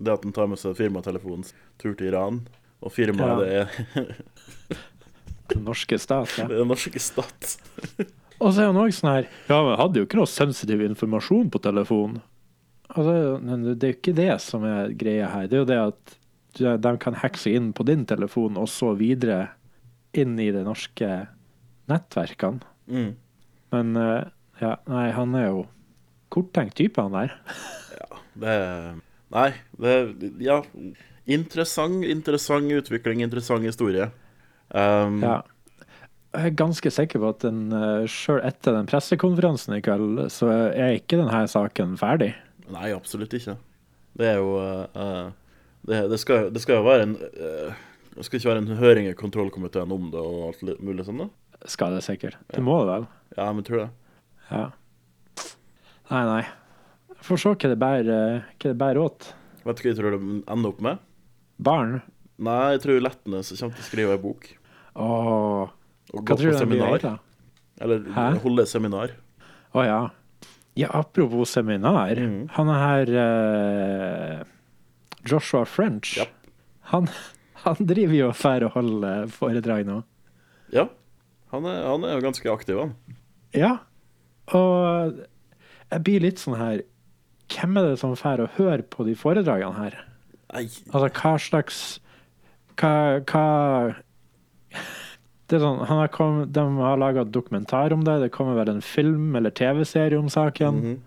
Det 0.00 0.12
at 0.14 0.22
han 0.24 0.32
tar 0.32 0.48
med 0.48 0.58
seg 0.60 0.76
firmatelefonens 0.78 1.52
tur 1.80 1.92
til 1.98 2.08
Iran. 2.12 2.40
Og 2.80 2.92
firmaet, 2.94 3.44
Ja. 3.52 3.66
det 3.68 4.78
er 4.78 4.86
Den 5.50 5.64
norske 5.66 5.98
stat. 6.00 6.32
Ja. 6.38 6.46
den 6.48 6.68
norske 6.70 7.00
stat. 7.02 7.56
Og 8.40 8.54
så 8.54 8.62
er 8.62 8.70
han 8.70 8.78
òg 8.80 8.92
sånn 8.96 9.10
her 9.12 9.26
Ja, 9.50 9.58
men 9.66 9.74
hadde 9.80 9.98
jo 10.00 10.06
ikke 10.06 10.20
noe 10.20 10.30
sensitiv 10.30 10.80
informasjon 10.86 11.50
på 11.52 11.60
telefonen. 11.64 12.20
Altså, 12.90 13.12
det 13.42 13.84
er 13.86 13.92
jo 13.92 13.96
ikke 13.98 14.14
det 14.16 14.30
som 14.42 14.64
er 14.66 14.94
greia 14.98 15.28
her. 15.30 15.46
Det 15.50 15.58
er 15.58 15.60
jo 15.64 15.68
det 15.68 15.80
at 15.84 16.16
de 16.86 16.92
kan 17.02 17.14
hacke 17.20 17.38
seg 17.38 17.58
inn 17.58 17.68
på 17.76 17.84
din 17.86 18.06
telefon, 18.08 18.56
og 18.58 18.66
så 18.72 18.94
videre 18.98 19.50
inn 20.18 20.32
i 20.42 20.48
de 20.54 20.64
norske 20.66 21.10
nettverkene. 21.90 22.64
Mm. 22.90 23.12
Men 23.74 23.92
eh, 24.00 24.24
ja, 24.62 24.72
nei, 24.90 25.04
han 25.14 25.36
er 25.38 25.46
jo 25.52 25.60
korttenkt 26.34 26.74
type, 26.80 26.98
han 27.02 27.14
der. 27.14 27.36
Det 28.40 28.56
er 28.56 28.98
Nei, 29.34 29.52
det 29.78 30.42
Ja. 30.42 30.62
Interessant, 31.30 32.04
interessant 32.04 32.72
utvikling, 32.74 33.22
interessant 33.22 33.62
historie. 33.62 34.10
Um, 34.74 35.22
Ja. 35.22 35.42
Jeg 36.32 36.46
er 36.46 36.54
ganske 36.54 36.90
sikker 36.90 37.18
på 37.18 37.28
at 37.28 37.40
den, 37.42 37.72
uh, 37.74 38.06
sjøl 38.06 38.38
etter 38.46 38.72
den 38.76 38.86
pressekonferansen 38.86 39.74
i 39.74 39.80
kveld, 39.82 40.30
så 40.30 40.46
er 40.70 40.94
ikke 40.94 41.18
denne 41.18 41.42
saken 41.50 41.96
ferdig. 41.98 42.34
Nei, 42.70 42.92
absolutt 42.94 43.34
ikke. 43.34 43.56
Det 44.18 44.26
er 44.26 44.38
jo 44.38 44.58
eh, 44.58 44.86
eh, 44.94 45.30
det, 45.86 46.00
det, 46.10 46.18
skal, 46.22 46.50
det 46.54 46.62
skal 46.62 46.80
jo 46.80 46.86
være 46.86 47.06
en 47.06 47.16
uh, 47.16 47.74
Det 48.16 48.26
skal 48.26 48.40
ikke 48.40 48.50
være 48.50 48.62
en 48.62 48.78
høring 48.80 49.08
i 49.08 49.16
kontrollkomiteen 49.18 49.94
om 49.94 50.10
det 50.12 50.22
og 50.22 50.48
alt 50.50 50.82
mulig 50.82 51.06
sånn, 51.06 51.24
da? 51.24 51.28
Skal 51.70 51.94
det 51.94 52.04
sikkert. 52.06 52.38
Det 52.50 52.62
må 52.62 52.78
det 52.82 52.92
vel. 52.92 53.06
Ja, 53.36 53.50
men 53.54 53.66
tror 53.66 53.84
det. 53.84 53.90
Ja. 54.50 54.64
Nei, 56.10 56.24
nei. 56.26 56.42
Får 57.26 57.40
se 57.42 57.52
hva 57.52 57.70
det 57.72 57.78
bærer, 57.80 58.40
hva 58.56 58.70
det 58.70 58.78
bærer 58.80 59.02
åt. 59.02 59.32
Vet 59.64 59.76
du 59.76 59.82
hva 59.84 59.90
jeg 59.92 59.98
tror 59.98 60.14
det 60.16 60.20
ender 60.50 60.70
opp 60.72 60.80
med? 60.84 61.02
Barn. 61.60 61.98
Nei, 62.40 62.60
jeg 62.76 62.82
tror 62.86 63.02
Letnes 63.04 63.50
kommer 63.52 63.76
til 63.76 63.84
å 63.84 63.88
skrive 63.90 64.14
ei 64.16 64.22
bok. 64.22 64.46
Åh, 64.96 65.74
Og 66.16 66.22
hva 66.24 66.36
tror 66.38 66.54
du 66.54 66.58
den 66.58 66.72
blir 66.72 67.02
da? 67.02 67.16
Eller 67.80 68.06
Hæ? 68.14 68.24
holde 68.44 68.64
seminar. 68.68 69.12
Å 69.76 69.84
ja. 69.86 70.00
Ja, 70.78 70.88
apropos 70.96 71.50
seminar. 71.52 72.14
Mhm. 72.16 72.48
Han 72.56 72.68
er 72.72 72.80
her 72.80 73.12
uh, 73.20 74.44
Joshua 75.28 75.64
French. 75.68 76.16
Ja. 76.18 76.26
Han, 76.92 77.08
han 77.64 77.76
driver 77.86 78.14
jo 78.16 78.30
og 78.32 78.64
og 78.64 78.72
holder 78.78 79.26
foredrag 79.28 79.86
nå. 79.86 80.00
Ja. 80.72 80.88
Han 81.52 81.66
er, 81.66 81.82
han 81.84 82.04
er 82.06 82.16
jo 82.16 82.24
ganske 82.24 82.50
aktiv, 82.52 82.78
han. 82.78 82.94
Ja. 83.52 83.76
Og 84.54 85.20
jeg 85.90 86.02
blir 86.06 86.20
litt 86.22 86.38
sånn 86.38 86.56
her 86.58 86.82
Hvem 87.50 87.76
er 87.80 87.88
det 87.90 87.98
som 88.00 88.14
får 88.18 88.44
å 88.44 88.50
høre 88.56 88.84
på 88.86 89.04
de 89.08 89.16
foredragene 89.18 89.74
her? 89.78 89.98
Nei, 90.52 90.64
Altså, 90.90 91.08
hva 91.14 91.32
slags 91.38 91.80
Hva, 92.80 92.92
hva 93.26 93.94
det 95.50 95.58
er 95.58 95.62
sånn, 95.64 95.80
han 95.82 95.98
har 95.98 96.10
kom, 96.14 96.44
De 96.52 96.62
har 96.78 96.98
laga 97.00 97.24
dokumentar 97.26 97.90
om 97.92 98.04
det. 98.06 98.20
Det 98.22 98.30
kommer 98.30 98.54
vel 98.54 98.68
en 98.76 98.82
film 98.86 99.34
eller 99.34 99.50
TV-serie 99.50 100.18
om 100.18 100.28
saken. 100.30 100.76
Mhm. 100.78 100.98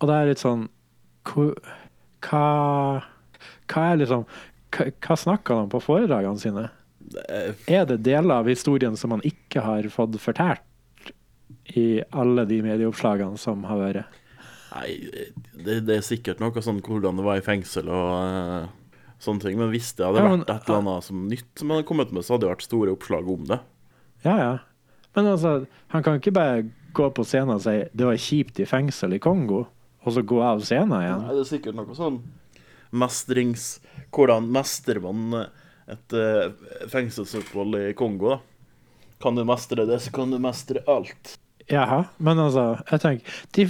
Og 0.00 0.06
det 0.08 0.14
er 0.16 0.28
litt 0.30 0.42
sånn 0.42 0.68
Hva 1.26 3.02
Hva 3.70 3.82
er 3.92 4.00
liksom 4.00 4.24
Hva, 4.70 4.86
hva 5.02 5.16
snakker 5.18 5.64
om 5.64 5.68
på 5.72 5.82
foredragene 5.82 6.38
sine? 6.38 6.68
er, 7.28 7.54
Er 7.66 7.84
det 7.90 8.02
deler 8.06 8.38
av 8.40 8.46
historien 8.46 8.96
som 8.96 9.10
han 9.10 9.22
ikke 9.26 9.60
har 9.64 9.82
fått 9.90 10.14
fortalt 10.22 10.62
i 11.74 12.00
alle 12.12 12.44
de 12.46 12.60
medieoppslagene 12.62 13.38
som 13.38 13.64
har 13.66 13.78
vært? 13.78 14.19
Nei, 14.70 14.90
det, 15.54 15.80
det 15.88 15.96
er 15.96 16.04
sikkert 16.06 16.40
noe 16.42 16.62
sånn 16.62 16.78
hvordan 16.84 17.18
det 17.18 17.24
var 17.26 17.40
i 17.40 17.44
fengsel 17.44 17.88
og 17.90 18.10
uh, 18.22 18.68
sånne 19.22 19.42
ting. 19.42 19.58
Men 19.58 19.72
hvis 19.72 19.92
det 19.98 20.06
hadde 20.06 20.22
Ja, 20.22 20.28
men- 20.30 20.44
vært 20.44 20.52
et 20.54 20.68
eller 20.68 20.82
annet 20.84 21.06
som 21.08 21.24
nytt 21.28 21.48
som 21.58 21.70
han 21.72 21.80
hadde 21.80 21.88
kommet 21.88 22.12
med, 22.14 22.22
så 22.26 22.34
hadde 22.36 22.46
det 22.46 22.52
vært 22.54 22.68
store 22.68 22.94
oppslag 22.94 23.28
om 23.34 23.48
det. 23.50 23.58
Ja, 24.24 24.36
ja. 24.38 24.52
Men 25.16 25.26
altså, 25.32 25.56
han 25.90 26.04
kan 26.06 26.20
ikke 26.20 26.32
bare 26.36 26.68
gå 26.94 27.08
på 27.14 27.24
scenen 27.26 27.56
og 27.56 27.62
si 27.64 27.76
'det 27.90 28.06
var 28.06 28.14
kjipt 28.18 28.60
i 28.62 28.66
fengsel 28.66 29.14
i 29.14 29.18
Kongo', 29.18 29.66
og 30.06 30.12
så 30.14 30.22
gå 30.22 30.38
av 30.42 30.60
scenen 30.62 30.94
igjen. 31.02 31.22
Nei, 31.26 31.34
det 31.34 31.40
er 31.42 31.50
sikkert 31.50 31.74
noe 31.74 31.94
sånn 31.94 32.20
mestrings... 32.92 33.80
Hvordan 34.10 34.48
mestrer 34.50 34.98
man 35.02 35.46
et 35.90 36.14
uh, 36.18 36.50
fengselsopphold 36.90 37.76
i 37.78 37.92
Kongo, 37.98 38.30
da? 38.36 38.38
Kan 39.22 39.36
du 39.36 39.44
mestre 39.46 39.84
det, 39.86 40.00
så 40.02 40.10
kan 40.10 40.30
du 40.32 40.38
mestre 40.42 40.82
alt. 40.90 41.36
Jaha, 41.70 42.04
men 42.18 42.38
altså, 42.42 42.80
jeg 42.90 43.00
tenker 43.04 43.36
de, 43.54 43.66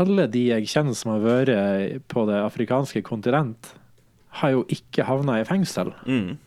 Alle 0.00 0.26
de 0.32 0.46
jeg 0.48 0.68
kjenner 0.70 0.96
som 0.96 1.12
har 1.14 1.24
vært 1.24 2.06
på 2.08 2.24
det 2.28 2.38
afrikanske 2.40 3.02
kontinent, 3.04 3.74
har 4.40 4.54
jo 4.54 4.62
ikke 4.70 5.04
havna 5.08 5.40
i 5.40 5.46
fengsel. 5.48 5.92
Mm. 6.06 6.38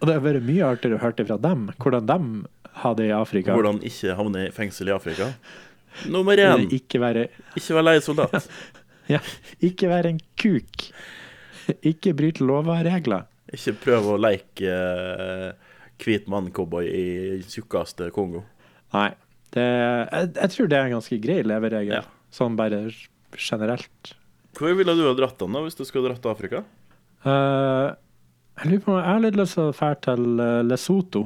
Og 0.00 0.08
det 0.08 0.16
har 0.16 0.24
vært 0.24 0.46
mye 0.46 0.68
artigere 0.68 0.98
å 0.98 1.02
høre 1.02 1.26
fra 1.28 1.38
dem, 1.40 1.66
hvordan 1.80 2.06
de 2.08 2.18
har 2.80 2.94
det 2.96 3.08
i 3.10 3.16
Afrika. 3.16 3.56
Hvordan 3.56 3.80
ikke 3.86 4.16
havne 4.16 4.46
i 4.46 4.52
fengsel 4.54 4.90
i 4.90 4.94
Afrika. 4.94 5.32
Nummer 6.08 6.38
én, 6.38 6.68
Ikke 6.72 7.00
være, 7.02 7.26
ikke 7.58 7.74
være 7.76 7.86
leiesoldat. 7.88 8.46
ja, 9.14 9.18
ikke 9.60 9.90
være 9.90 10.14
en 10.14 10.20
kuk. 10.38 10.86
Ikke 11.82 12.14
bryte 12.16 12.46
lover 12.46 12.78
og 12.78 12.86
regler. 12.86 13.26
Ikke 13.50 13.74
prøve 13.82 14.14
å 14.14 14.20
leke 14.20 14.70
eh, 14.70 15.50
hvit 16.00 16.30
mann-cowboy 16.30 16.86
i 16.86 17.40
tjukkeste 17.50 18.12
Kongo. 18.14 18.44
Nei. 18.94 19.10
Det, 19.50 19.66
jeg, 19.66 20.30
jeg 20.36 20.54
tror 20.54 20.70
det 20.70 20.78
er 20.78 20.86
en 20.86 20.96
ganske 21.00 21.20
grei 21.22 21.40
leveregel, 21.42 21.98
Ja. 21.98 22.06
Sånn 22.34 22.56
bare 22.58 22.88
generelt. 23.36 24.14
Hvor 24.58 24.74
ville 24.76 24.94
du 24.98 25.04
ha 25.06 25.14
dratt 25.16 25.38
den 25.40 25.54
da, 25.54 25.62
hvis 25.64 25.78
du 25.78 25.84
skulle 25.86 26.10
dratt 26.10 26.22
til 26.24 26.32
Afrika? 26.32 26.62
Uh, 27.24 27.92
jeg 28.60 28.72
lurer 28.72 28.82
på 28.84 28.92
om 28.94 28.98
jeg 28.98 29.08
har 29.08 29.22
litt 29.24 29.38
lyst 29.38 29.56
til 29.56 29.70
å 29.70 29.76
dra 29.76 29.90
til 30.04 30.42
eh, 30.44 30.58
Lesotho, 30.66 31.22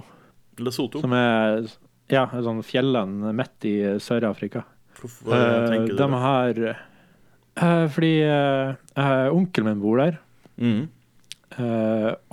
Lesotho? 0.63 1.01
som 1.03 1.15
er 1.19 1.65
ja, 2.13 2.29
sånn 2.31 2.61
fjellene 2.63 3.33
midt 3.35 3.67
i 3.67 3.73
eh, 3.83 3.97
Sør-Afrika. 4.03 4.63
Hvorfor 5.01 5.33
hva 5.33 5.41
tenker 5.67 5.97
du 5.97 5.99
de 5.99 6.21
har 6.23 6.61
uh, 6.69 7.87
Fordi 7.91 8.13
uh, 8.23 9.35
onkelen 9.35 9.73
min 9.73 9.83
bor 9.83 9.99
der. 10.03 10.21
Mm. 10.55 10.87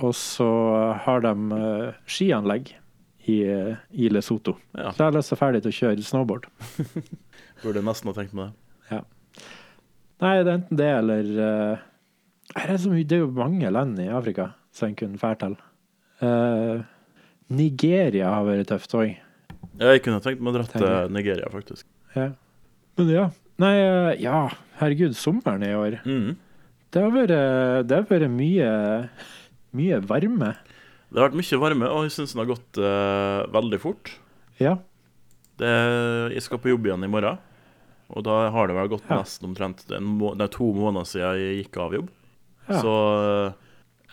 og 0.02 0.12
så 0.14 0.46
har 1.02 1.22
de 1.22 1.58
skianlegg 2.10 2.70
i, 3.26 3.36
i 3.90 4.08
Lesotho. 4.10 4.54
Ja, 4.74 4.92
Så 4.92 5.02
jeg 5.02 5.08
har 5.08 5.16
lyst 5.16 5.32
til 5.32 5.36
å 5.36 5.40
dra 5.42 5.56
dit 5.56 5.66
og 5.66 5.76
kjøre 5.76 6.06
snowboard. 6.06 6.46
burde 7.62 7.82
nesten 7.86 8.10
ha 8.10 8.14
tenkt 8.16 8.34
med 8.34 8.50
det. 8.50 8.61
Nei, 10.22 10.36
det 10.38 10.52
er 10.52 10.54
enten 10.54 10.78
det 10.78 10.88
eller 11.00 11.30
uh, 11.38 11.82
er 12.54 12.68
det, 12.70 12.78
så 12.82 12.92
mye, 12.92 13.06
det 13.08 13.16
er 13.16 13.24
jo 13.24 13.32
mange 13.34 13.70
land 13.74 13.98
i 14.02 14.10
Afrika 14.12 14.52
som 14.74 14.90
en 14.90 14.98
kunne 14.98 15.20
fære 15.20 15.38
til. 15.40 15.56
Uh, 16.22 16.84
Nigeria 17.52 18.30
har 18.36 18.46
vært 18.46 18.70
tøft 18.70 18.94
òg. 18.96 19.16
Jeg 19.80 20.02
kunne 20.04 20.20
tenkt 20.22 20.42
meg 20.42 20.52
å 20.52 20.56
dra 20.60 20.66
til 20.68 21.14
Nigeria, 21.14 21.48
faktisk. 21.52 21.86
Ja. 22.14 22.30
Men 22.98 23.10
ja. 23.10 23.26
Nei, 23.62 23.72
eh, 23.78 24.22
ja, 24.24 24.46
herregud, 24.80 25.14
sommeren 25.16 25.64
i 25.64 25.74
år. 25.76 25.98
Mm. 26.08 26.36
Det 26.92 27.02
har 27.02 27.12
vært, 27.14 27.34
det 27.88 27.98
har 27.98 28.06
vært 28.08 28.32
mye, 28.32 28.70
mye 29.76 30.00
varme. 30.08 30.52
Det 31.12 31.20
har 31.20 31.28
vært 31.28 31.38
mye 31.40 31.60
varme, 31.60 31.88
og 31.92 32.06
jeg 32.06 32.14
syns 32.16 32.34
den 32.34 32.42
har 32.42 32.50
gått 32.52 32.80
uh, 32.80 33.44
veldig 33.52 33.80
fort. 33.82 34.14
Ja. 34.60 34.78
Det, 35.60 35.72
jeg 36.32 36.44
skal 36.46 36.60
på 36.62 36.72
jobb 36.72 36.88
igjen 36.88 37.04
i 37.04 37.10
morgen, 37.12 37.40
og 38.12 38.24
da 38.26 38.36
har 38.54 38.68
det 38.68 38.76
vel 38.76 38.88
gått 38.92 39.06
Ja. 39.10 39.20
nesten 39.22 39.48
omtrent 39.50 39.84
en 39.96 40.04
må, 40.20 40.34
det 40.36 40.44
er 40.48 40.52
to 40.56 40.68
måneder 40.76 41.08
siden 41.08 41.38
jeg 41.40 41.58
gikk 41.64 41.78
av 41.84 41.94
jobb. 41.98 42.10
ja. 42.68 42.80
Så 42.80 42.94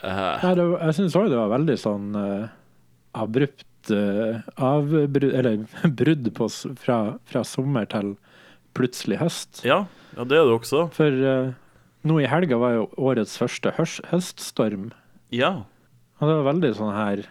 uh, 0.03 0.37
Nei, 0.43 0.53
det, 0.55 0.65
jeg 0.79 0.95
syns 0.95 1.15
òg 1.19 1.29
det 1.29 1.39
var 1.39 1.51
veldig 1.51 1.75
sånn 1.81 2.05
uh, 2.15 2.47
abrupt 3.19 3.91
uh, 3.91 4.39
avbrudd 4.55 5.33
Eller 5.33 5.65
brudd 6.01 6.29
på, 6.37 6.47
fra, 6.79 6.99
fra 7.27 7.43
sommer 7.43 7.87
til 7.91 8.13
plutselig 8.77 9.17
høst. 9.19 9.63
ja, 9.65 9.85
ja, 10.15 10.23
det 10.23 10.37
er 10.37 10.45
det 10.47 10.53
også. 10.55 10.85
For 10.95 11.05
eh, 11.31 11.51
nå 12.07 12.15
i 12.21 12.27
helga 12.29 12.57
var 12.61 12.73
jo 12.77 12.85
årets 12.97 13.35
første 13.37 13.71
hørs, 13.77 13.97
høststorm. 14.09 14.89
Ja. 15.33 15.63
Og 16.19 16.27
det 16.29 16.35
var 16.39 16.47
veldig 16.53 16.71
sånn 16.77 16.93
her 16.95 17.21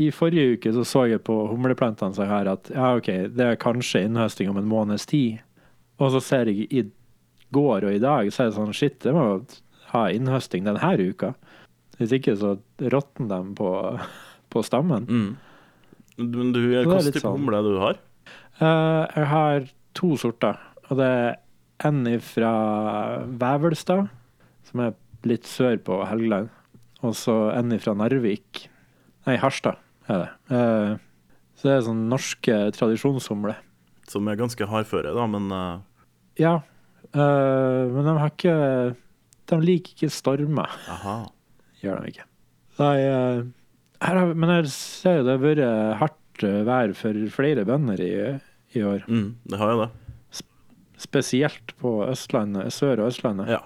I 0.00 0.08
forrige 0.14 0.54
uke 0.56 0.72
så 0.76 0.84
så 0.88 1.02
jeg 1.10 1.20
på 1.26 1.34
humleplantene 1.50 2.14
som 2.16 2.24
jeg 2.24 2.32
har 2.32 2.50
at 2.52 2.70
ja, 2.74 2.92
OK, 2.98 3.10
det 3.34 3.44
er 3.44 3.58
kanskje 3.60 4.04
innhøsting 4.06 4.50
om 4.52 4.58
en 4.60 4.68
måneds 4.70 5.06
tid. 5.10 5.40
Og 5.98 6.12
så 6.14 6.22
ser 6.22 6.50
jeg 6.50 6.68
i 6.70 6.84
går 7.54 7.88
og 7.88 7.96
i 7.96 8.02
dag, 8.02 8.30
så 8.32 8.44
er 8.44 8.50
det 8.50 8.58
sånn 8.58 8.76
shit, 8.76 8.98
det 9.02 9.14
må 9.16 9.24
ha 9.92 10.04
innhøsting 10.12 10.66
denne 10.66 10.92
uka. 11.00 11.32
Hvis 11.98 12.12
ikke 12.14 12.36
så 12.38 12.56
råtner 12.78 13.30
de 13.32 13.56
på, 13.58 13.70
på 14.52 14.62
stammen. 14.66 15.08
Mm. 15.08 15.30
Men 16.18 16.54
du, 16.54 16.60
hva 16.74 16.98
slags 16.98 17.12
type 17.12 17.24
sånn- 17.24 17.38
humle 17.38 17.62
du 17.66 17.74
har? 17.82 17.98
Uh, 18.58 19.06
jeg 19.14 19.26
har 19.30 19.68
to 19.98 20.14
sorter, 20.18 20.58
og 20.88 20.98
det 20.98 21.08
er 21.08 21.36
en 21.86 22.02
fra 22.22 22.52
Vevelstad, 23.38 24.08
som 24.66 24.82
er 24.82 24.96
litt 25.26 25.46
sør 25.46 25.78
på 25.82 26.00
Helgeland, 26.06 26.50
og 27.06 27.14
så 27.14 27.36
en 27.54 27.74
fra 27.78 27.94
Narvik. 27.98 28.66
Nei, 29.28 29.36
Harstad 29.38 29.78
er 30.10 30.24
det. 30.24 30.30
Uh, 30.50 30.96
så 31.58 31.68
det 31.68 31.74
er 31.74 31.86
sånn 31.88 32.04
norske 32.10 32.56
tradisjonshumler. 32.74 33.58
Som 34.10 34.28
er 34.30 34.38
ganske 34.38 34.66
hardføre, 34.70 35.10
da, 35.12 35.24
men 35.28 35.50
eh, 35.52 35.80
Ja, 36.38 36.54
eh, 37.12 37.82
men 37.92 38.06
de 38.06 38.16
har 38.20 38.32
ikke 38.32 38.56
De 39.48 39.60
liker 39.62 39.94
ikke 39.96 40.10
stormer, 40.12 40.74
aha. 40.92 41.20
gjør 41.82 42.02
de 42.04 42.12
ikke. 42.12 42.26
Nei, 42.78 42.96
eh, 43.02 43.40
Her 44.04 44.20
har, 44.20 44.34
men 44.34 44.52
jeg 44.58 44.68
ser 44.74 45.20
jo 45.20 45.24
det 45.26 45.38
har 45.38 45.42
vært 45.42 45.96
hardt 46.02 46.44
eh, 46.46 46.60
vær 46.68 46.92
for 46.98 47.24
flere 47.34 47.64
bønder 47.66 48.02
i, 48.04 48.12
i 48.76 48.84
år. 48.86 49.08
Mm, 49.08 49.32
det 49.50 49.58
har 49.58 49.72
jo 49.74 49.80
det. 49.86 49.90
Spesielt 50.98 51.74
på 51.78 52.00
Østlandet, 52.08 52.72
Sør- 52.74 52.98
og 53.04 53.12
Østlandet. 53.12 53.50
Ja. 53.54 53.62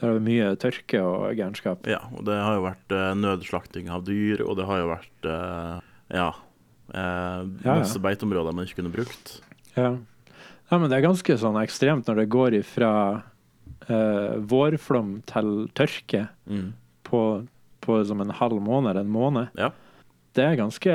Der 0.00 0.10
er 0.10 0.16
det 0.18 0.24
mye 0.26 0.46
tørke 0.58 1.00
og 1.06 1.36
gærenskap. 1.38 1.86
Ja, 1.86 2.00
og 2.12 2.24
det 2.26 2.34
har 2.34 2.56
jo 2.58 2.64
vært 2.66 2.94
eh, 2.94 3.12
nødslakting 3.18 3.90
av 3.94 4.02
dyr, 4.06 4.42
og 4.42 4.58
det 4.58 4.66
har 4.66 4.80
jo 4.82 4.88
vært 4.90 5.28
eh, 5.30 5.76
ja, 6.18 6.26
eh, 6.90 7.44
ja. 7.62 7.76
masse 7.78 8.02
beiteområder 8.02 8.56
man 8.56 8.66
ikke 8.66 8.80
kunne 8.82 8.94
brukt. 8.94 9.36
Ja. 9.78 9.94
Ja, 10.70 10.78
men 10.78 10.88
det 10.90 10.96
er 10.98 11.06
ganske 11.08 11.36
sånn 11.38 11.58
ekstremt 11.62 12.06
når 12.08 12.22
det 12.22 12.28
går 12.32 12.54
ifra 12.60 12.90
uh, 13.90 14.36
vårflom 14.50 15.18
til 15.28 15.68
tørke 15.76 16.26
Mm. 16.48 16.72
på, 17.04 17.20
på 17.84 17.98
som 18.08 18.20
en 18.20 18.30
halv 18.30 18.60
måned, 18.64 18.90
eller 18.90 19.04
en 19.04 19.12
måned. 19.12 19.48
Ja. 19.60 19.70
Det 20.34 20.44
er 20.44 20.56
ganske 20.58 20.92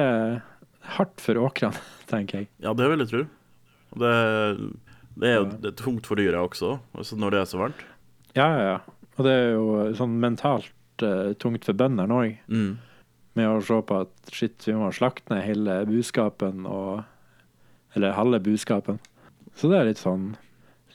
hardt 0.98 1.22
for 1.22 1.38
åkrene, 1.42 1.78
tenker 2.12 2.42
jeg. 2.44 2.50
ja, 2.64 2.74
det 2.74 2.90
vil 2.90 3.00
jeg 3.06 3.12
tro. 3.14 3.24
Det, 4.00 4.14
det 5.20 5.30
er 5.32 5.38
jo 5.40 5.46
det 5.62 5.72
er 5.72 5.78
tungt 5.80 6.06
for 6.10 6.16
dyra 6.20 6.44
også, 6.46 6.76
altså 6.98 7.18
når 7.18 7.32
det 7.36 7.40
er 7.42 7.50
så 7.50 7.62
varmt. 7.62 7.86
Ja, 8.38 8.48
ja, 8.54 8.66
ja. 8.74 8.80
Og 9.18 9.26
det 9.26 9.32
er 9.36 9.50
jo 9.56 9.66
sånn 9.98 10.14
mentalt 10.22 11.04
uh, 11.04 11.34
tungt 11.42 11.66
for 11.68 11.74
bøndene 11.78 12.14
òg, 12.16 12.38
Mm. 12.48 12.78
med 13.36 13.48
å 13.48 13.62
se 13.64 13.78
på 13.86 14.02
at 14.04 14.32
shit, 14.34 14.58
vi 14.68 14.74
må 14.78 14.90
slakte 14.94 15.32
ned 15.34 15.46
hele 15.46 15.80
buskapen 15.90 16.66
og 16.70 17.04
Eller 17.96 18.12
halve 18.14 18.38
buskapen. 18.46 19.00
Så 19.60 19.68
det 19.72 19.80
er 19.82 19.90
litt 19.90 20.00
sånn 20.02 20.30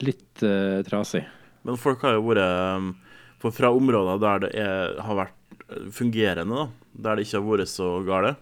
litt 0.05 0.43
uh, 0.43 0.81
trasig. 0.87 1.23
Men 1.65 1.77
folk 1.81 2.03
har 2.05 2.17
jo 2.17 2.25
vært 2.27 2.41
um, 2.81 2.89
For 3.43 3.53
fra 3.55 3.71
områder 3.77 4.19
der 4.23 4.41
det 4.47 4.51
er, 4.61 4.95
har 5.05 5.19
vært 5.21 5.65
fungerende, 5.95 6.57
da, 6.57 6.65
der 7.07 7.17
det 7.21 7.27
ikke 7.27 7.39
har 7.41 7.47
vært 7.51 7.71
så 7.73 7.89
gale, 8.07 8.33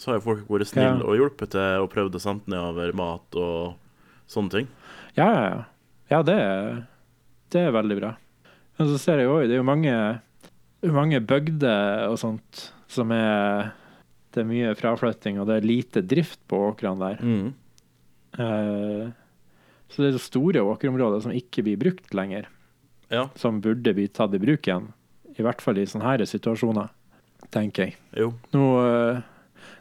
så 0.00 0.10
har 0.10 0.18
jo 0.18 0.24
folk 0.24 0.48
vært 0.48 0.70
snille 0.70 0.96
Ja. 1.00 1.04
og 1.04 1.16
hjulpet 1.18 1.52
til 1.54 1.84
og 1.84 1.90
prøvd 1.92 2.16
å 2.16 2.22
sende 2.24 2.48
nedover 2.52 2.92
mat 2.96 3.36
og 3.40 3.76
sånne 4.30 4.54
ting. 4.54 4.68
Ja, 5.18 5.28
ja, 5.28 5.44
ja. 5.52 5.60
Ja, 6.10 6.20
det 6.26 6.34
er, 6.42 6.80
det 7.54 7.60
er 7.68 7.74
veldig 7.76 7.96
bra. 8.00 8.10
Men 8.80 8.88
så 8.90 8.96
ser 8.98 9.20
jeg 9.22 9.28
jo 9.28 9.36
det 9.44 9.54
er 9.54 9.60
jo 9.60 9.66
mange, 9.68 9.94
mange 10.88 11.20
bygder 11.22 12.08
og 12.08 12.16
sånt 12.18 12.64
som 12.90 13.12
er 13.14 13.70
Det 14.32 14.40
er 14.42 14.48
mye 14.48 14.72
fraflytting, 14.78 15.38
og 15.42 15.46
det 15.50 15.56
er 15.60 15.66
lite 15.68 16.00
drift 16.06 16.38
på 16.50 16.58
åkrene 16.70 17.02
der. 17.02 17.22
Mm. 17.22 17.48
Eh, 18.38 19.08
så 19.90 20.04
det 20.04 20.12
er 20.14 20.22
store 20.22 20.62
åkerområder 20.62 21.24
som 21.26 21.34
ikke 21.34 21.64
blir 21.66 21.80
brukt 21.80 22.14
lenger, 22.16 22.48
Ja, 23.10 23.28
som 23.34 23.60
burde 23.60 23.94
bli 23.94 24.06
tatt 24.08 24.34
i 24.34 24.38
bruk 24.38 24.68
igjen. 24.68 24.92
I 25.34 25.42
hvert 25.42 25.62
fall 25.62 25.80
i 25.80 25.86
sånne 25.88 26.26
situasjoner, 26.28 26.90
tenker 27.50 27.88
jeg. 27.88 27.96
jo. 28.14 28.32
Nå, 28.54 28.64
eh, 28.86 29.22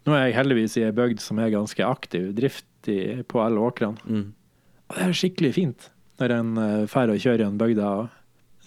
nå 0.05 0.15
er 0.15 0.27
jeg 0.27 0.37
heldigvis 0.39 0.77
i 0.79 0.85
ei 0.87 0.95
bygd 0.95 1.21
som 1.21 1.39
er 1.39 1.53
ganske 1.53 1.85
aktiv 1.85 2.31
drift 2.33 2.89
i, 2.89 3.21
på 3.27 3.41
alle 3.43 3.61
åkrene. 3.61 4.01
Mm. 4.05 4.31
Og 4.89 4.95
det 4.95 5.05
er 5.05 5.13
skikkelig 5.13 5.53
fint 5.53 5.89
når 6.19 6.33
en 6.35 6.55
drar 6.89 7.13
og 7.13 7.21
kjører 7.21 7.43
gjennom 7.45 7.59
bygda 7.61 7.89
og 8.01 8.09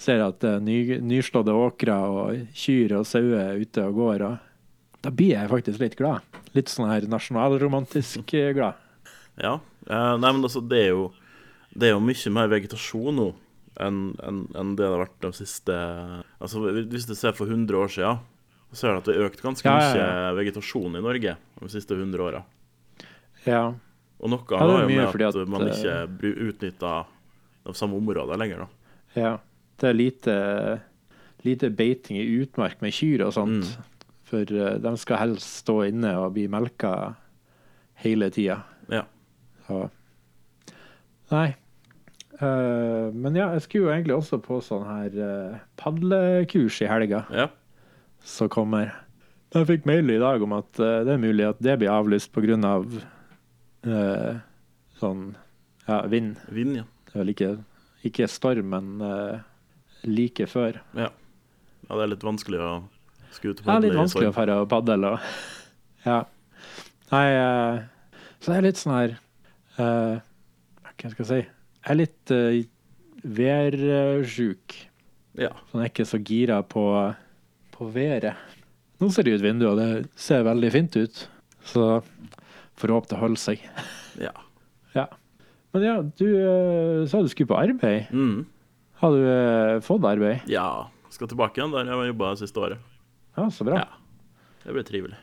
ser 0.03 0.23
at 0.25 0.41
det 0.43 0.55
er 0.57 0.63
ny, 0.65 0.79
nyslådde 1.05 1.55
åkre 1.55 1.97
og 2.11 2.55
kyr 2.57 2.97
og 2.99 3.09
sauer 3.09 3.61
ute 3.63 3.85
og 3.87 3.99
går. 3.99 4.25
Og 4.29 5.03
da 5.05 5.13
blir 5.15 5.35
jeg 5.37 5.51
faktisk 5.51 5.83
litt 5.83 5.99
glad. 5.99 6.25
Litt 6.57 6.73
sånn 6.73 6.91
her 6.91 7.07
nasjonalromantisk 7.11 8.35
eh, 8.39 8.53
glad. 8.57 8.79
Ja. 9.41 9.55
Eh, 9.89 10.15
nei, 10.21 10.29
men 10.29 10.45
altså, 10.45 10.61
det 10.61 10.77
er 10.83 10.91
jo 10.91 11.05
Det 11.73 11.89
er 11.89 11.95
jo 11.95 12.03
mye 12.05 12.35
mer 12.35 12.51
vegetasjon 12.53 13.17
nå 13.17 13.31
enn 13.81 14.01
en, 14.21 14.43
en 14.59 14.75
det 14.77 14.85
det 14.85 14.91
har 14.91 15.01
vært 15.01 15.23
de 15.25 15.31
siste 15.33 15.73
Altså, 15.73 16.61
Hvis 16.93 17.07
du 17.09 17.15
ser 17.17 17.33
for 17.33 17.49
100 17.49 17.79
år 17.79 17.89
siden, 17.89 18.19
så 18.73 18.77
ser 18.77 18.93
du 18.93 19.01
at 19.01 19.09
det 19.09 19.15
har 19.17 19.31
økt 19.31 19.41
ganske 19.45 19.69
Ja, 19.69 19.79
ja, 19.81 20.11
mye 20.11 20.35
vegetasjon 20.43 20.99
i 20.99 21.05
Norge 21.05 21.37
de 21.63 21.71
siste 21.73 21.97
100 21.97 22.25
åra. 22.25 22.43
Ja. 23.47 23.63
Og 24.23 24.31
noe 24.31 24.59
har 24.59 24.75
jo 24.85 24.91
med 24.91 25.03
at, 25.09 25.25
at, 25.33 25.51
man 25.51 25.67
eh, 25.67 25.73
ikke 25.75 26.35
utnytter 26.51 27.09
de 27.67 27.75
samme 27.79 27.99
områdene 27.99 28.39
lenger, 28.39 28.65
da. 28.65 28.93
ja. 29.19 29.33
Det 29.83 29.89
er 29.89 29.97
lite, 29.97 30.35
lite 31.43 31.71
beiting 31.75 32.21
i 32.21 32.27
utmark 32.43 32.79
med 32.85 32.95
kyr 32.95 33.25
og 33.27 33.33
sånt. 33.35 33.67
Mm. 33.67 33.89
For 34.31 34.53
eh, 34.55 34.77
de 34.85 34.93
skal 35.01 35.19
helst 35.19 35.65
stå 35.65 35.81
inne 35.89 36.13
og 36.21 36.37
bli 36.37 36.45
melka 36.53 36.93
hele 38.05 38.31
tida. 38.31 38.61
Ja. 38.93 39.03
Så 39.67 39.89
Nei. 41.33 41.49
Eh, 42.43 43.09
men 43.15 43.37
ja, 43.39 43.51
jeg 43.55 43.63
skulle 43.67 43.87
jo 43.87 43.93
egentlig 43.93 44.17
også 44.17 44.39
på 44.43 44.59
sånn 44.65 44.83
her 44.89 45.19
uh, 45.19 45.59
padlekurs 45.79 46.81
i 46.83 46.89
helga 46.91 47.25
Ja. 47.31 47.51
Så 48.27 48.49
kommer. 48.51 48.91
Jeg 49.53 49.67
fikk 49.69 49.87
mail 49.87 50.11
i 50.11 50.21
dag 50.23 50.43
om 50.43 50.55
at 50.57 50.79
uh, 50.81 51.03
det 51.07 51.15
er 51.15 51.23
mulig 51.23 51.47
at 51.47 51.61
det 51.63 51.77
blir 51.79 51.93
avlyst 51.93 52.33
pga. 52.35 52.73
Uh, 53.83 54.41
sånn 54.99 55.33
ja, 55.87 56.01
vind. 56.11 56.37
Vind, 56.55 56.77
ja. 56.81 56.87
Det 57.11 57.17
er 57.17 57.23
vel 57.25 57.33
ikke, 57.35 57.53
ikke 58.07 58.31
storm, 58.31 58.75
men 58.75 58.93
uh, 59.03 59.43
like 60.07 60.47
før. 60.51 60.83
ja. 60.99 61.11
Ja, 61.83 61.97
det 61.99 62.05
er 62.05 62.11
litt 62.13 62.23
vanskelig 62.25 62.61
å 62.63 62.69
skute 63.35 63.65
Det 63.65 63.67
er 63.67 63.83
litt 63.83 63.91
Ja, 63.91 63.91
litt 63.91 63.99
vanskelig 63.99 64.29
å 64.31 64.35
dra 64.37 64.61
og 64.63 64.69
padle. 64.71 65.11
Og, 65.11 65.33
ja. 66.09 66.21
Nei, 67.11 67.25
så 68.39 68.53
det 68.53 68.61
er 68.61 68.65
litt 68.65 68.79
sånn 68.81 68.95
her 68.95 69.17
Hva 69.77 71.11
skal 71.11 71.19
jeg 71.19 71.29
si? 71.29 71.41
Er 71.89 71.99
litt 71.99 72.33
uh, 72.35 72.63
værsjuk. 73.23 74.77
Ja. 75.39 75.53
Så 75.71 75.79
jeg 75.79 75.87
er 75.87 75.91
ikke 75.91 76.09
så 76.09 76.21
gira 76.23 76.61
på, 76.67 76.85
på 77.75 77.89
været. 77.95 78.37
Nå 79.01 79.09
ser 79.11 79.27
det 79.27 79.39
ut 79.39 79.45
vinduet, 79.45 79.73
og 79.73 79.81
det 79.81 80.21
ser 80.21 80.45
veldig 80.47 80.71
fint 80.75 80.99
ut. 81.01 81.23
Så 81.67 81.87
får 82.79 82.95
håpe 82.95 83.11
det 83.13 83.21
holder 83.23 83.45
seg. 83.49 83.69
ja. 84.21 84.35
Ja. 84.93 85.07
Men 85.73 85.85
ja, 85.87 85.93
du 86.05 86.27
uh, 86.29 87.07
sa 87.09 87.23
du 87.25 87.31
skulle 87.33 87.49
på 87.49 87.57
arbeid. 87.57 88.11
Mm. 88.13 88.43
Har 89.01 89.15
du 89.17 89.23
uh, 89.25 89.79
fått 89.81 90.05
arbeid? 90.05 90.45
ja. 90.51 90.91
Skal 91.13 91.29
tilbake 91.29 91.57
igjen 91.61 91.73
der 91.75 91.89
jeg 91.89 91.97
har 91.97 92.07
jobba 92.09 92.29
siste 92.41 92.61
året. 92.61 92.85
Ja, 93.37 93.47
så 93.53 93.65
bra. 93.69 93.81
Ja. 93.83 94.29
Det 94.63 94.73
blir 94.77 94.85
trivelig. 94.89 95.17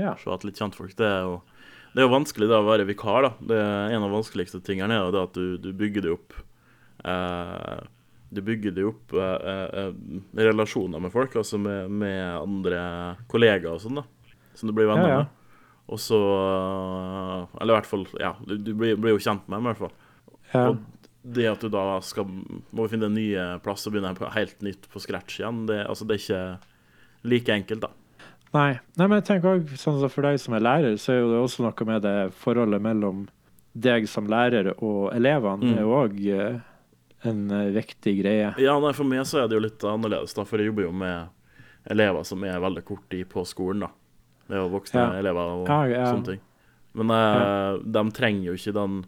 Ja. 0.00 0.14
Se 0.20 0.30
at 0.32 0.44
litt 0.44 0.60
kjentfolk. 0.60 0.94
Det 0.96 1.04
er 1.04 1.26
jo 1.26 1.34
det 1.94 2.02
er 2.02 2.08
jo 2.08 2.12
vanskelig 2.14 2.48
da 2.50 2.58
å 2.58 2.66
være 2.66 2.86
vikar. 2.88 3.22
da. 3.22 3.32
Det 3.38 3.58
er 3.62 3.92
En 3.94 4.02
av 4.02 4.08
de 4.10 4.16
vanskeligste 4.16 4.58
tingene 4.66 4.96
er 4.98 5.12
det 5.14 5.20
at 5.28 5.36
du, 5.38 5.56
du 5.62 5.70
bygger 5.78 6.02
det 6.02 6.10
opp 6.16 6.34
eh, 7.06 7.84
Du 8.34 8.40
bygger 8.42 8.74
det 8.74 8.86
opp 8.88 9.14
eh, 9.14 9.46
eh, 9.84 9.92
relasjoner 10.34 11.02
med 11.04 11.14
folk, 11.14 11.36
altså 11.38 11.60
med, 11.62 11.90
med 11.94 12.24
andre 12.40 12.82
kollegaer 13.30 13.76
og 13.76 13.82
sånn, 13.84 14.00
da. 14.02 14.06
Som 14.58 14.70
du 14.70 14.74
blir 14.76 14.90
venner 14.90 15.06
Ja, 15.08 15.14
ja. 15.14 15.22
med. 15.22 15.40
Og 15.94 16.00
så 16.00 16.18
eh, 16.18 17.56
Eller 17.60 17.74
i 17.74 17.78
hvert 17.78 17.90
fall 17.90 18.04
Ja, 18.18 18.34
du, 18.42 18.56
du 18.58 18.72
blir, 18.74 18.98
blir 18.98 19.14
jo 19.14 19.22
kjent 19.22 19.46
med 19.46 19.58
dem, 19.60 19.66
i 19.68 19.72
hvert 19.72 19.84
fall. 19.86 19.96
Ja. 20.54 20.66
Og 20.72 20.82
det 21.24 21.46
at 21.48 21.62
du 21.64 21.70
da 21.72 21.86
skal 22.04 22.26
må 22.28 22.84
finne 22.92 23.06
en 23.08 23.14
ny 23.16 23.30
plass 23.64 23.86
og 23.88 23.94
begynne 23.94 24.10
helt 24.34 24.58
nytt 24.66 24.90
på 24.92 25.00
scratch 25.00 25.38
igjen, 25.40 25.62
det, 25.70 25.78
altså 25.88 26.04
det 26.04 26.18
er 26.18 26.24
ikke 26.24 26.42
like 27.32 27.54
enkelt, 27.54 27.86
da. 27.86 27.88
Nei. 28.54 28.78
Nei, 28.96 29.06
men 29.08 29.18
jeg 29.18 29.26
tenker 29.26 29.56
også, 29.58 29.76
sånn 29.80 30.10
For 30.12 30.22
deg 30.28 30.38
som 30.38 30.54
er 30.54 30.62
lærer, 30.62 30.94
så 31.00 31.10
er 31.14 31.18
jo 31.24 31.30
det 31.32 31.40
også 31.42 31.64
noe 31.66 31.86
med 31.88 32.04
det 32.06 32.16
forholdet 32.38 32.82
mellom 32.84 33.24
deg 33.74 34.06
som 34.06 34.28
lærer 34.30 34.68
og 34.76 35.08
elevene. 35.16 35.66
Mm. 35.66 35.74
Er 35.74 35.82
jo 35.82 35.96
òg 35.98 36.20
en 37.24 37.40
eh, 37.50 37.70
viktig 37.74 38.12
greie. 38.20 38.52
Ja, 38.62 38.76
nei, 38.78 38.92
For 38.94 39.08
meg 39.08 39.24
så 39.26 39.42
er 39.42 39.48
det 39.50 39.56
jo 39.58 39.64
litt 39.64 39.82
annerledes, 39.88 40.36
da, 40.36 40.44
for 40.46 40.62
jeg 40.62 40.70
jobber 40.70 40.86
jo 40.86 40.92
med 40.94 41.32
elever 41.90 42.22
som 42.24 42.44
er 42.46 42.62
veldig 42.62 42.84
kort 42.86 43.08
tid 43.10 43.26
på 43.32 43.42
skolen. 43.48 43.82
da. 43.88 43.90
Det 44.46 44.54
er 44.58 44.62
jo 44.62 44.70
voksne 44.76 45.00
Ja. 45.02 45.18
elever 45.18 45.50
og 45.58 45.68
Ja, 45.68 45.80
ja. 45.90 46.04
sånne 46.12 46.24
ting. 46.30 46.40
Men 46.94 47.10
eh, 47.10 47.78
de 47.82 48.04
trenger 48.14 48.44
jo 48.52 48.54
ikke 48.54 48.74
den 48.76 48.98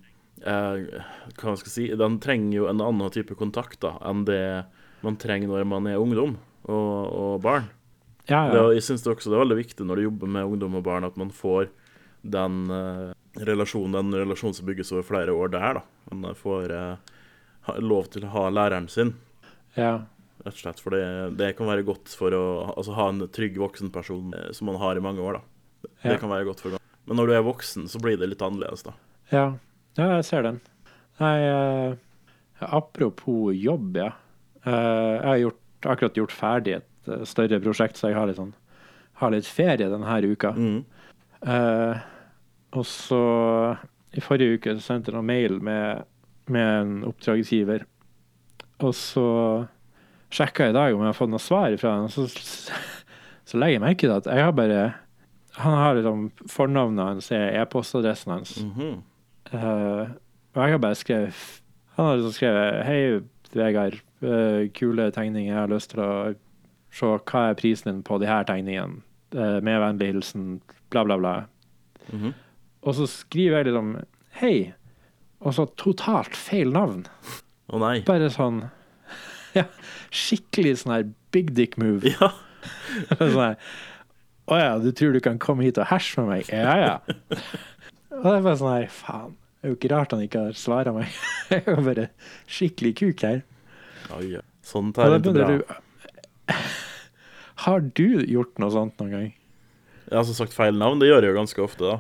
eh, 0.43 1.03
Hva 1.39 1.53
skal 1.55 1.69
jeg 1.71 1.75
si 1.77 1.85
De 1.95 2.09
trenger 2.19 2.57
jo 2.57 2.67
en 2.67 2.81
annen 2.83 3.13
type 3.15 3.37
kontakt 3.39 3.79
da, 3.85 3.93
enn 4.03 4.25
det 4.27 4.65
man 5.07 5.15
trenger 5.23 5.47
når 5.53 5.67
man 5.71 5.87
er 5.87 6.01
ungdom 6.03 6.35
og, 6.67 7.13
og 7.15 7.43
barn. 7.45 7.69
Ja, 8.27 8.47
ja. 8.49 8.53
Det, 8.55 8.63
jeg 8.79 8.87
synes 8.89 9.05
det 9.05 9.13
også 9.13 9.31
det 9.31 9.37
er 9.39 9.45
veldig 9.45 9.59
viktig 9.61 9.87
når 9.87 10.01
du 10.01 10.07
jobber 10.09 10.33
med 10.39 10.49
ungdom 10.51 10.79
og 10.79 10.87
barn, 10.87 11.07
at 11.07 11.19
man 11.21 11.31
får 11.35 11.69
den 12.27 12.71
eh, 12.75 13.13
relasjonen 13.47 13.95
den 13.95 14.15
relasjonen 14.19 14.57
som 14.57 14.67
bygges 14.67 14.91
over 14.95 15.07
flere 15.07 15.35
år 15.35 15.53
der. 15.55 15.79
da. 15.79 15.85
Man 16.11 16.35
får 16.39 16.75
eh, 16.75 17.15
ha, 17.69 17.77
lov 17.79 18.11
til 18.15 18.27
å 18.27 18.33
ha 18.35 18.47
læreren 18.51 18.89
sin, 18.91 19.15
ja. 19.77 19.93
rett 20.45 20.55
og 20.55 20.63
slett. 20.63 20.83
For 20.83 20.97
det, 20.97 21.05
det 21.39 21.53
kan 21.59 21.71
være 21.71 21.87
godt 21.87 22.15
for 22.19 22.35
å 22.35 22.47
altså, 22.75 22.97
ha 22.99 23.09
en 23.13 23.23
trygg 23.33 23.61
voksenperson 23.63 24.35
eh, 24.35 24.51
som 24.57 24.71
man 24.73 24.81
har 24.83 24.99
i 24.99 25.05
mange 25.05 25.23
år. 25.23 25.39
da. 25.41 25.91
Det 26.03 26.17
Ja. 26.17 26.19
kan 26.19 26.33
være 26.33 26.49
godt 26.49 26.61
for 26.65 26.79
Men 27.07 27.17
når 27.21 27.27
du 27.27 27.33
er 27.37 27.47
voksen, 27.47 27.87
så 27.89 28.01
blir 28.03 28.19
det 28.19 28.27
litt 28.33 28.43
annerledes, 28.43 28.83
da. 28.83 28.97
ja. 29.31 29.47
ja 29.99 30.17
jeg 30.17 30.25
ser 30.27 30.43
den. 30.43 30.61
Nei, 31.21 31.37
eh, 31.47 31.95
apropos 32.61 33.55
jobb, 33.55 33.97
ja. 33.97 34.11
Eh, 34.67 34.73
jeg 34.73 35.29
har 35.29 35.39
gjort, 35.45 35.63
akkurat 35.87 36.19
gjort 36.19 36.35
ferdig 36.35 36.75
et 36.81 36.89
eh, 37.09 37.25
større 37.29 37.61
prosjekt, 37.63 37.99
så 37.99 38.11
jeg 38.11 38.19
har 38.19 38.29
litt, 38.31 38.41
sånn, 38.41 38.55
har 39.23 39.35
litt 39.35 39.49
ferie 39.49 39.91
denne 39.91 40.21
uka. 40.27 40.53
Mm. 40.57 40.85
Uh, 41.47 41.99
og 42.77 42.87
så 42.89 43.23
I 44.17 44.23
forrige 44.25 44.57
uke 44.57 44.75
så 44.77 44.83
sendte 44.83 45.13
jeg 45.13 45.17
noen 45.17 45.29
mail 45.29 45.59
med, 45.63 46.07
med 46.53 46.69
en 46.81 46.95
oppdragsgiver. 47.11 47.85
Og 48.85 48.93
så 48.97 49.27
sjekka 50.33 50.67
jeg 50.67 50.75
i 50.75 50.77
dag 50.77 50.95
om 50.95 51.05
jeg 51.05 51.13
har 51.13 51.17
fått 51.17 51.33
noe 51.33 51.43
svar 51.43 51.77
fra 51.81 51.97
ham. 51.99 52.09
Så, 52.13 52.27
så 53.49 53.61
legger 53.61 53.79
jeg 53.79 53.85
merke 53.85 54.07
til 54.07 54.17
at 54.17 54.31
jeg 54.31 54.49
har 54.49 54.57
bare 54.57 54.87
Han 55.57 55.73
har 55.73 55.95
liksom 55.97 56.25
fornavnet 56.53 57.07
hans 57.07 57.31
er 57.33 57.55
e-postadressen 57.63 58.33
hans. 58.33 58.57
Mm 58.61 58.73
-hmm. 58.73 58.97
uh, 59.55 60.11
og 60.55 60.63
jeg 60.63 60.73
har 60.73 60.79
bare 60.79 60.95
skrevet 60.95 61.63
Han 61.97 62.07
har 62.07 62.17
liksom 62.17 62.33
skrevet 62.33 62.85
Hei, 62.85 63.21
Vegard. 63.55 63.95
Uh, 64.23 64.69
kule 64.75 65.11
tegninger. 65.11 65.53
Jeg 65.53 65.61
har 65.61 65.69
lyst 65.69 65.91
til 65.91 66.01
å 66.01 66.35
se 66.97 67.09
hva 67.29 67.43
er 67.51 67.59
prisen 67.59 67.91
din 67.91 68.03
på 68.07 68.19
de 68.23 68.29
her 68.31 68.47
tegningene. 68.49 69.03
Eh, 69.35 69.59
med 69.65 69.81
vennlig 69.83 70.13
hilsen 70.13 70.61
bla, 70.91 71.05
bla, 71.05 71.19
bla. 71.21 71.35
Mhm. 72.13 72.35
Og 72.87 72.95
så 72.95 73.09
skriver 73.11 73.61
jeg 73.61 73.73
liksom 73.73 73.97
Hei. 74.39 74.75
Og 75.41 75.55
så 75.57 75.67
totalt 75.77 76.37
feil 76.37 76.71
navn. 76.73 77.07
Å 77.73 77.81
nei. 77.83 77.99
Bare 78.07 78.31
sånn 78.33 78.63
Ja, 79.59 79.67
skikkelig 80.15 80.77
sånn 80.83 80.95
her 80.95 81.09
big 81.35 81.53
dick 81.57 81.77
move. 81.81 82.07
Ja. 82.15 82.31
sånn 83.19 83.41
her 83.41 83.59
Å 84.47 84.61
ja, 84.61 84.71
du 84.79 84.93
tror 84.95 85.17
du 85.17 85.21
kan 85.25 85.41
komme 85.43 85.67
hit 85.67 85.81
og 85.83 85.91
herse 85.91 86.23
med 86.23 86.31
meg? 86.31 86.53
Ja, 86.55 86.77
ja. 86.79 86.95
og 88.15 88.29
det 88.31 88.37
er 88.37 88.47
bare 88.47 88.59
sånn 88.63 88.75
her 88.77 88.89
Faen. 88.95 89.35
Det 89.57 89.67
er 89.67 89.73
jo 89.73 89.79
ikke 89.81 89.91
rart 89.91 90.13
han 90.15 90.23
ikke 90.23 90.45
har 90.47 90.59
svara 90.59 90.93
meg. 90.95 91.11
Jeg 91.51 91.65
er 91.65 91.75
jo 91.75 91.83
bare 91.89 92.09
skikkelig 92.47 92.93
kuk 93.01 93.25
her. 93.27 93.41
Oi, 94.15 94.27
ja. 94.37 94.45
Sånt 94.67 94.99
er 95.03 95.17
ikke 95.17 95.33
bra. 95.35 95.49
du 95.51 96.85
Har 97.65 97.81
du 97.97 98.21
gjort 98.29 98.59
noe 98.63 98.73
sånt 98.75 99.01
noen 99.01 99.15
gang? 99.15 99.31
Jeg 100.07 100.19
har 100.19 100.27
som 100.29 100.37
sagt 100.39 100.55
feil 100.55 100.77
navn. 100.79 101.01
Det 101.01 101.09
gjør 101.09 101.25
jeg 101.25 101.33
jo 101.33 101.39
ganske 101.41 101.65
ofte, 101.65 101.89
da. 101.95 101.97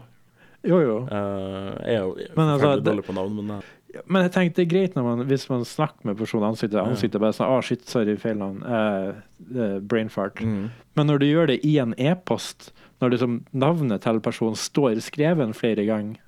Jo, 0.66 0.78
jo. 0.82 0.96
Eh, 1.06 1.72
jeg 1.86 1.96
er 1.96 2.04
jo 2.04 2.14
Men 2.36 2.52
altså, 2.56 2.76
dårlig 2.82 3.04
på 3.06 3.14
navn, 3.14 3.36
men 3.38 3.56
eh, 3.56 4.00
Men 4.04 4.26
jeg 4.26 4.32
tenkte 4.34 4.60
det 4.60 4.66
er 4.66 4.72
greit 4.72 4.96
man, 4.98 5.22
hvis 5.28 5.46
man 5.50 5.64
snakker 5.64 6.08
med 6.08 6.18
personen 6.18 6.48
ansikt 6.50 6.74
til 6.74 6.82
ansikt 6.82 7.16
og 7.18 7.22
bare 7.22 7.36
sånn 7.36 7.52
Å, 7.54 7.60
shit, 7.64 7.86
sorry, 7.88 8.16
feil 8.20 8.38
navn. 8.40 8.62
Uh, 8.66 9.14
brainfart'. 9.38 9.86
brain 9.92 10.12
fart. 10.12 10.42
mm. 10.42 10.66
Men 10.98 11.10
når 11.10 11.22
du 11.22 11.26
gjør 11.28 11.50
det 11.52 11.58
i 11.66 11.76
en 11.82 11.94
e-post, 11.98 12.72
når 13.00 13.14
liksom 13.14 13.40
navnet 13.52 14.04
til 14.04 14.20
personen 14.24 14.56
står 14.58 15.00
skreven 15.04 15.54
flere 15.56 15.86
ganger 15.88 16.20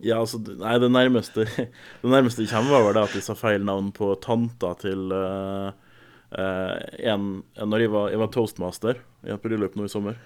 Ja, 0.00 0.20
altså, 0.22 0.40
nei, 0.40 0.78
det 0.80 0.90
nærmeste 0.92 1.46
Det 2.02 2.10
nærmeste 2.10 2.46
jeg 2.46 2.52
kommer, 2.52 2.78
var 2.78 2.86
vel 2.88 2.98
det 2.98 3.06
at 3.08 3.16
de 3.18 3.24
sa 3.24 3.36
feil 3.38 3.64
navn 3.68 3.92
på 3.96 4.14
tanta 4.24 4.74
til 4.80 5.12
eh, 5.14 5.70
eh, 5.70 5.88
en, 6.32 7.42
en 7.58 7.70
Når 7.72 7.80
jeg 7.84 7.90
var, 7.90 8.10
jeg 8.12 8.20
var 8.22 8.28
toastmaster 8.34 9.00
i 9.26 9.32
et 9.34 9.42
bryllup 9.42 9.74
nå 9.76 9.84
i 9.88 9.92
sommer. 9.92 10.18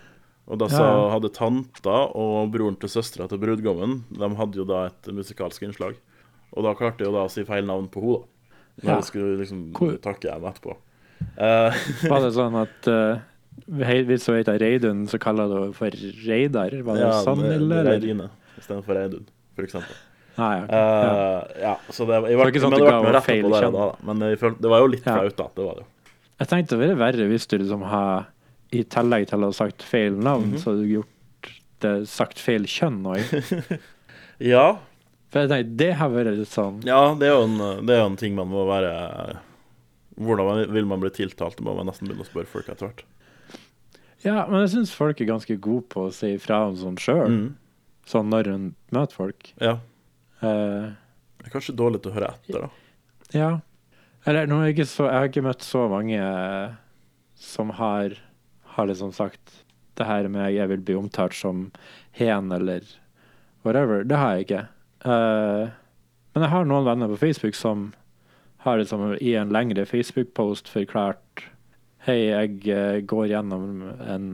Og 0.45 0.59
da 0.61 0.67
så 0.69 0.85
hadde 1.09 1.31
tanta 1.33 1.95
og 2.13 2.51
broren 2.53 2.77
til 2.77 2.91
søstera 2.93 3.25
til 3.31 3.39
brudgommen 3.41 4.03
De 4.13 4.29
hadde 4.37 4.59
jo 4.61 4.67
da 4.69 4.83
et 4.91 5.09
musikalsk 5.17 5.63
innslag. 5.65 5.97
Og 6.53 6.67
da 6.67 6.75
klarte 6.77 7.01
jeg 7.01 7.09
jo 7.09 7.15
da 7.17 7.25
å 7.25 7.31
si 7.33 7.47
feil 7.49 7.65
navn 7.67 7.89
på 7.89 8.03
henne. 8.05 8.27
Når 8.83 8.91
Ja. 8.91 8.97
jeg 8.99 9.05
skulle 9.09 9.39
liksom 9.39 9.73
Hvor- 9.73 9.97
takke 10.03 10.33
henne 10.35 10.51
etterpå. 10.51 10.77
Uh, 11.39 11.71
Var 12.11 12.21
det 12.27 12.33
sånn 12.35 12.57
at 12.61 12.89
uh, 12.91 13.23
hei- 13.87 14.03
hvis 14.05 14.27
hun 14.27 14.37
heter 14.37 14.59
Reidun, 14.61 15.07
så 15.09 15.17
kaller 15.23 15.47
du 15.49 15.55
henne 15.63 15.77
for 15.79 15.95
Reidar? 16.27 16.75
Var 16.83 16.95
det 16.99 17.05
ja, 17.07 17.13
sånn, 17.25 17.41
eller? 17.47 17.81
er 17.87 17.91
Reidine 17.95 18.27
istedenfor 18.59 18.99
Reidun, 18.99 19.25
for 19.55 19.65
eksempel. 19.65 19.97
Ah, 20.37 20.53
ja, 20.59 20.63
ok. 20.67 20.71
ja. 20.75 21.15
Eh, 21.15 21.63
ja, 21.63 21.75
så 21.95 22.05
det, 22.09 22.15
jeg 22.15 22.23
var, 22.23 22.29
det 22.29 22.39
var 22.41 22.51
ikke 22.51 22.63
sånn 22.65 22.75
at 22.75 22.83
det 22.83 23.13
ga 23.15 23.21
feil 23.23 23.45
kjønn? 23.55 23.77
Men 24.11 24.25
jeg 24.27 24.39
følte, 24.43 24.61
det 24.67 24.71
var 24.75 24.81
jo 24.83 24.89
litt 24.91 25.05
flaut, 25.07 25.37
da. 25.39 25.47
Det 25.55 25.65
var 25.69 25.77
det 25.79 25.85
jo. 25.85 25.91
Jeg 26.41 26.49
tenkte 26.51 26.75
det 26.77 26.81
ville 26.83 26.99
verre 26.99 27.29
hvis 27.31 27.47
du 27.51 27.57
liksom 27.59 27.85
har, 27.87 28.27
i 28.75 28.83
tillegg 28.91 29.29
til 29.31 29.45
å 29.45 29.51
ha 29.53 29.55
sagt 29.55 29.83
feil 29.87 30.17
navn, 30.19 30.51
Mhm. 30.55 30.59
så 30.59 30.73
hadde 30.73 30.83
du 30.87 30.95
gjort 30.97 31.51
det 31.85 32.09
sagt 32.09 32.39
feil 32.43 32.65
kjønn 32.67 33.03
òg. 33.07 33.81
Ja, 34.41 34.79
For 35.31 35.45
jeg 35.45 35.51
tenkte, 35.51 35.77
det 35.79 35.93
har 35.95 36.11
vært 36.11 36.37
litt 36.39 36.49
sånn 36.51 36.81
ja 36.85 37.15
det, 37.15 37.29
er 37.29 37.37
jo 37.37 37.45
en, 37.47 37.87
det 37.87 37.95
er 37.95 38.03
en 38.05 38.17
ting 38.19 38.35
man 38.35 38.49
må 38.51 38.65
være 38.67 39.39
Hvordan 40.19 40.47
man- 40.47 40.73
vil 40.75 40.87
man 40.87 41.01
bli 41.01 41.11
tiltalt? 41.11 41.57
Det 41.57 41.65
må 41.67 41.75
man 41.77 41.87
nesten 41.87 42.07
begynne 42.09 42.23
å 42.23 42.29
spørre 42.29 42.47
folk 42.51 42.69
etter 42.69 42.87
hvert. 42.87 43.03
Ja, 44.25 44.47
men 44.47 44.61
jeg 44.63 44.71
syns 44.77 44.93
folk 44.95 45.21
er 45.21 45.27
ganske 45.27 45.57
gode 45.61 45.89
på 45.91 46.07
å 46.09 46.13
si 46.15 46.35
ifra 46.37 46.61
om 46.69 46.77
sånn 46.79 46.97
sjøl. 47.03 47.27
Mm. 47.29 47.55
Sånn 48.07 48.31
når 48.31 48.47
hun 48.53 48.69
møter 48.95 49.13
folk. 49.17 49.51
Ja. 49.61 49.75
Uh, 50.43 50.95
Det 51.43 51.49
er 51.49 51.55
kanskje 51.59 51.75
dårlig 51.77 52.03
til 52.03 52.13
å 52.13 52.15
høre 52.15 52.31
etter, 52.35 52.61
da. 52.61 52.71
ja. 53.35 53.51
Eller 54.25 54.49
nå 54.49 54.61
er 54.61 54.71
jeg 54.71 54.79
ikke 54.79 54.89
så 54.89 55.09
Jeg 55.09 55.19
har 55.19 55.31
ikke 55.31 55.45
møtt 55.45 55.65
så 55.67 55.85
mange 55.93 56.19
eh, 56.19 56.77
som 57.35 57.73
har, 57.77 58.15
har 58.77 58.89
liksom 58.89 59.13
sagt 59.13 59.65
det 59.99 60.07
her 60.09 60.27
med 60.33 60.55
jeg 60.55 60.71
vil 60.71 60.83
bli 60.83 60.97
omtalt 60.99 61.37
som 61.39 61.69
hen 62.19 62.51
eller 62.55 62.83
whatever. 63.63 64.03
Det 64.03 64.17
har 64.19 64.35
jeg 64.35 64.47
ikke. 64.47 64.63
Uh, 65.05 65.71
men 66.35 66.47
jeg 66.47 66.51
har 66.51 66.67
noen 66.67 66.87
venner 66.89 67.11
på 67.13 67.19
Facebook 67.21 67.55
som 67.55 67.93
har 68.65 68.81
liksom 68.81 69.13
i 69.21 69.35
en 69.39 69.53
lengre 69.55 69.85
Facebook-post 69.87 70.71
forklart 70.73 71.45
Hei, 72.05 72.19
jeg 72.29 72.59
eh, 72.69 72.99
går 73.01 73.31
gjennom 73.31 73.79
en 74.05 74.27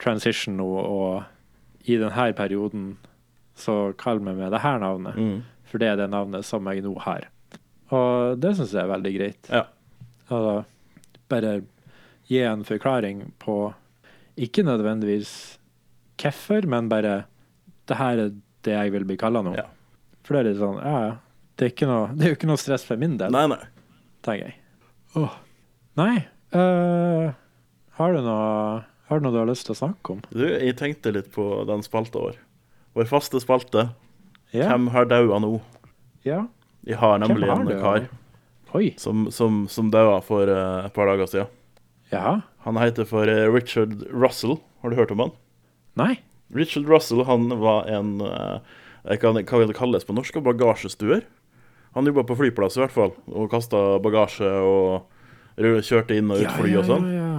transition 0.00 0.54
nå, 0.56 0.64
og 0.64 1.84
i 1.84 1.98
denne 2.00 2.30
perioden 2.32 2.86
så 3.56 3.92
kall 4.00 4.22
meg 4.24 4.38
med 4.38 4.54
det 4.54 4.62
her 4.64 4.78
navnet. 4.80 5.18
Mm. 5.20 5.42
For 5.68 5.82
det 5.82 5.90
er 5.90 5.98
det 6.00 6.06
navnet 6.14 6.46
som 6.48 6.64
jeg 6.72 6.80
nå 6.86 6.94
har. 7.04 7.26
Og 7.94 8.38
det 8.42 8.54
syns 8.58 8.72
jeg 8.74 8.82
er 8.82 8.90
veldig 8.90 9.12
greit. 9.14 9.50
Ja. 9.52 9.64
Altså, 10.26 10.54
bare 11.30 11.52
gi 12.26 12.40
en 12.42 12.64
forklaring 12.66 13.20
på 13.42 13.56
ikke 14.42 14.64
nødvendigvis 14.66 15.30
hvorfor, 16.20 16.66
men 16.68 16.88
bare 16.90 17.24
det 17.86 17.98
her 18.00 18.18
er 18.24 18.32
det 18.66 18.74
jeg 18.74 18.92
vil 18.96 19.06
bli 19.06 19.16
kalla 19.20 19.42
nå. 19.46 19.54
Ja. 19.56 19.68
For 20.26 20.34
det 20.34 20.40
er 20.42 20.48
litt 20.50 20.58
sånn, 20.60 20.80
ja. 20.82 21.02
Det 21.56 21.68
er, 21.68 21.72
ikke 21.72 21.86
noe, 21.88 22.08
det 22.12 22.26
er 22.26 22.32
jo 22.32 22.36
ikke 22.36 22.48
noe 22.50 22.60
stress 22.60 22.82
for 22.84 23.00
min 23.00 23.14
del, 23.20 23.30
Nei, 23.32 23.46
nei. 23.48 23.62
tenker 24.26 24.50
jeg. 24.50 24.56
Oh. 25.16 25.36
Nei. 25.96 26.26
Uh, 26.52 27.30
har, 27.96 28.12
du 28.12 28.26
noe, 28.26 28.82
har 29.08 29.20
du 29.22 29.24
noe 29.24 29.32
du 29.32 29.38
har 29.40 29.48
lyst 29.48 29.64
til 29.68 29.76
å 29.76 29.78
snakke 29.78 30.16
om? 30.16 30.20
Du, 30.34 30.42
jeg 30.44 30.74
tenkte 30.76 31.14
litt 31.14 31.30
på 31.32 31.46
den 31.70 31.84
spalta 31.86 32.20
vår. 32.26 32.36
Vår 32.98 33.08
faste 33.08 33.40
spalte. 33.40 33.86
Ja. 34.52 34.68
Hvem 34.72 34.90
har 34.92 35.08
daua 35.08 35.40
nå? 35.46 35.54
ja. 36.26 36.42
Jeg 36.86 37.00
har 37.02 37.18
nemlig 37.18 37.50
har 37.50 37.62
en 37.62 37.82
kar 37.82 38.08
som, 39.00 39.26
som, 39.32 39.64
som 39.68 39.90
daua 39.90 40.20
for 40.24 40.50
eh, 40.52 40.86
et 40.86 40.94
par 40.94 41.08
dager 41.08 41.30
siden. 41.30 41.52
Ja. 42.12 42.40
Han 42.66 42.78
heter 42.78 43.08
for 43.08 43.28
eh, 43.30 43.46
Richard 43.50 44.04
Russell. 44.12 44.58
Har 44.82 44.92
du 44.92 44.98
hørt 44.98 45.10
om 45.14 45.22
han? 45.24 45.32
Nei. 45.98 46.16
Richard 46.54 46.86
Russell 46.86 47.24
han 47.26 47.48
var 47.58 47.88
en 47.90 48.20
eh, 48.20 48.58
jeg 49.06 49.22
kan, 49.22 49.38
Hva 49.38 49.62
vil 49.62 49.70
det 49.70 49.78
kalles 49.78 50.06
på 50.06 50.14
norsk? 50.14 50.38
Bagasjestuer. 50.44 51.24
Han 51.96 52.10
jobba 52.10 52.26
på 52.28 52.36
flyplass 52.36 52.76
i 52.76 52.82
hvert 52.82 52.92
fall, 52.92 53.14
og 53.32 53.48
kasta 53.48 53.78
bagasje 54.04 54.50
og 54.60 55.06
kjørte 55.56 56.18
inn 56.18 56.28
og 56.34 56.42
ut 56.42 56.58
fly 56.58 56.74
og 56.76 56.84
sånn. 56.90 57.06
Ja, 57.08 57.30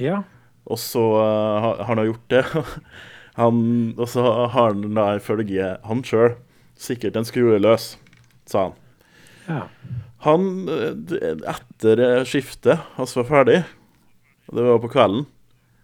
ja, 0.00 0.06
ja. 0.06 0.20
Og 0.66 0.80
så 0.80 1.02
uh, 1.20 1.84
han 1.84 2.00
har 2.00 2.08
gjort 2.08 2.32
det. 2.32 2.40
han, 3.40 3.58
og 3.98 4.08
så 4.08 4.24
har 4.24 4.72
han 4.72 4.96
da 4.96 5.10
ifølge 5.18 5.74
han 5.84 6.00
sjøl 6.06 6.38
sikkert 6.80 7.18
en 7.20 7.28
skrue 7.28 7.60
løs, 7.60 7.94
sa 8.46 8.68
han. 8.68 8.76
ja. 9.48 9.62
Han, 10.26 10.46
eh, 10.72 11.36
etter 11.52 12.00
skiftet 12.26 12.80
altså 12.98 13.20
var 13.20 13.28
ferdig, 13.28 13.58
det 14.50 14.64
var 14.64 14.80
på 14.82 14.90
kvelden, 14.90 15.26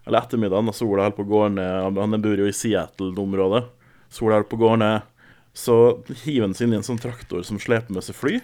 eller 0.06 0.22
ettermiddagen, 0.24 0.66
da 0.70 0.74
sola 0.74 1.04
holdt 1.06 1.18
på 1.20 1.22
å 1.26 1.30
gå 1.30 1.42
ned 1.54 1.98
Han 2.00 2.16
bor 2.24 2.40
jo 2.40 2.48
i 2.48 2.54
Seattle-området. 2.56 3.60
Sola 4.10 4.40
holdt 4.40 4.48
på 4.50 4.58
å 4.58 4.62
gå 4.64 4.70
ned. 4.82 5.04
Så 5.54 5.76
hiver 6.24 6.48
han 6.48 6.54
seg 6.58 6.66
inn 6.66 6.74
i 6.74 6.78
en 6.80 6.86
sånn 6.86 6.98
traktor 6.98 7.44
som 7.46 7.60
sleper 7.62 7.94
med 7.94 8.02
seg 8.02 8.16
fly. 8.18 8.40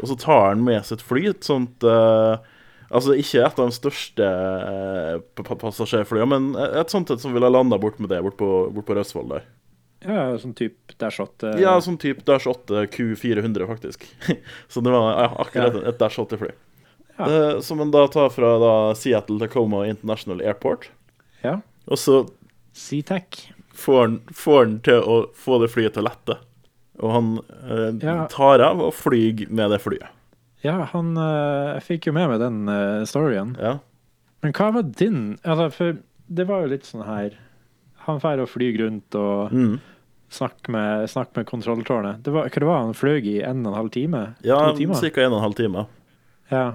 Og 0.00 0.08
så 0.10 0.16
tar 0.18 0.48
han 0.48 0.64
med 0.66 0.82
seg 0.88 0.98
et 0.98 1.04
fly, 1.06 1.22
et 1.30 1.46
sånt 1.46 1.86
uh, 1.86 2.38
Altså 2.88 3.14
ikke 3.20 3.42
et 3.44 3.58
av 3.60 3.68
de 3.68 3.76
største 3.76 4.26
pa- 5.36 5.58
passasjerflyene, 5.60 6.28
men 6.32 6.46
et 6.80 6.88
sånt 6.90 7.10
et 7.12 7.20
som 7.20 7.34
ville 7.34 7.44
ha 7.44 7.52
landa 7.52 7.76
bort 7.78 7.98
med 8.00 8.08
det, 8.08 8.22
bort 8.24 8.38
på, 8.40 8.48
bort 8.72 8.86
på 8.88 8.96
Røsvoll 8.96 9.28
der. 9.34 9.44
Ja, 10.08 10.22
sånn 10.40 10.54
type 10.56 10.94
Dash 10.98 11.20
8. 11.20 11.54
Ja, 11.60 11.74
sånn 11.84 11.98
type 12.00 12.24
Dash 12.24 12.46
8 12.48 12.86
Q400, 12.94 13.66
faktisk. 13.68 14.06
så 14.72 14.80
det 14.84 14.94
var 14.94 15.10
ja, 15.20 15.28
akkurat 15.44 15.76
Ja. 15.78 15.84
et 15.92 15.98
Dash 16.00 16.18
8-fly. 16.22 16.50
Ja. 17.18 17.26
Uh, 17.28 17.60
som 17.66 17.80
en 17.82 17.90
da 17.92 18.06
tar 18.08 18.30
fra 18.30 18.54
da 18.62 18.72
Seattle 18.96 19.38
Tacoma 19.42 19.84
International 19.90 20.40
Airport. 20.40 20.88
Ja. 21.42 21.58
Og 21.90 21.98
så 21.98 22.22
SeaTac. 22.78 23.48
får 23.78 24.00
han, 24.02 24.20
får 24.34 24.64
han 24.64 24.76
til 24.86 25.02
å 25.02 25.16
få 25.34 25.58
det 25.62 25.68
flyet 25.72 25.94
til 25.96 26.04
å 26.06 26.08
lette. 26.08 26.38
Og 26.98 27.12
han 27.14 27.28
uh, 27.62 27.90
Ja. 28.02 28.24
tar 28.30 28.62
av 28.64 28.80
og 28.82 28.94
flyr 28.94 29.44
med 29.50 29.70
det 29.74 29.78
flyet. 29.84 30.08
Ja, 30.64 30.80
han 30.90 31.12
uh, 31.18 31.74
Jeg 31.76 31.84
fikk 31.86 32.08
jo 32.08 32.12
med 32.16 32.32
meg 32.32 32.40
den 32.42 32.64
eh, 32.72 33.04
storyen. 33.06 33.52
Ja. 33.62 33.76
Men 34.42 34.54
hva 34.58 34.72
var 34.74 34.82
din 34.98 35.20
Altså, 35.46 35.68
for 35.74 35.98
det 36.26 36.46
var 36.48 36.64
jo 36.64 36.72
litt 36.72 36.86
sånn 36.86 37.04
her 37.06 37.36
Han 38.08 38.18
drar 38.22 38.42
og 38.42 38.50
flyr 38.50 38.76
rundt 38.82 39.14
og 39.18 39.54
Mm. 39.54 39.76
Snakker 40.30 40.72
med, 40.74 41.06
snakk 41.10 41.32
med 41.36 41.46
kontrolltårnet. 41.48 42.20
Det 42.24 42.34
var, 42.34 42.50
hva 42.50 42.62
det 42.62 42.68
var 42.68 42.82
han 42.84 42.96
fløy 42.96 43.22
i 43.22 43.38
en 43.46 43.64
og 43.64 43.72
en 43.72 43.78
halv 43.78 43.92
time? 43.94 44.24
Ja, 44.44 44.60
ca. 44.74 44.74
en 44.76 45.32
og 45.32 45.38
en 45.38 45.46
halv 45.46 45.56
time. 45.58 45.86
Ja. 46.52 46.66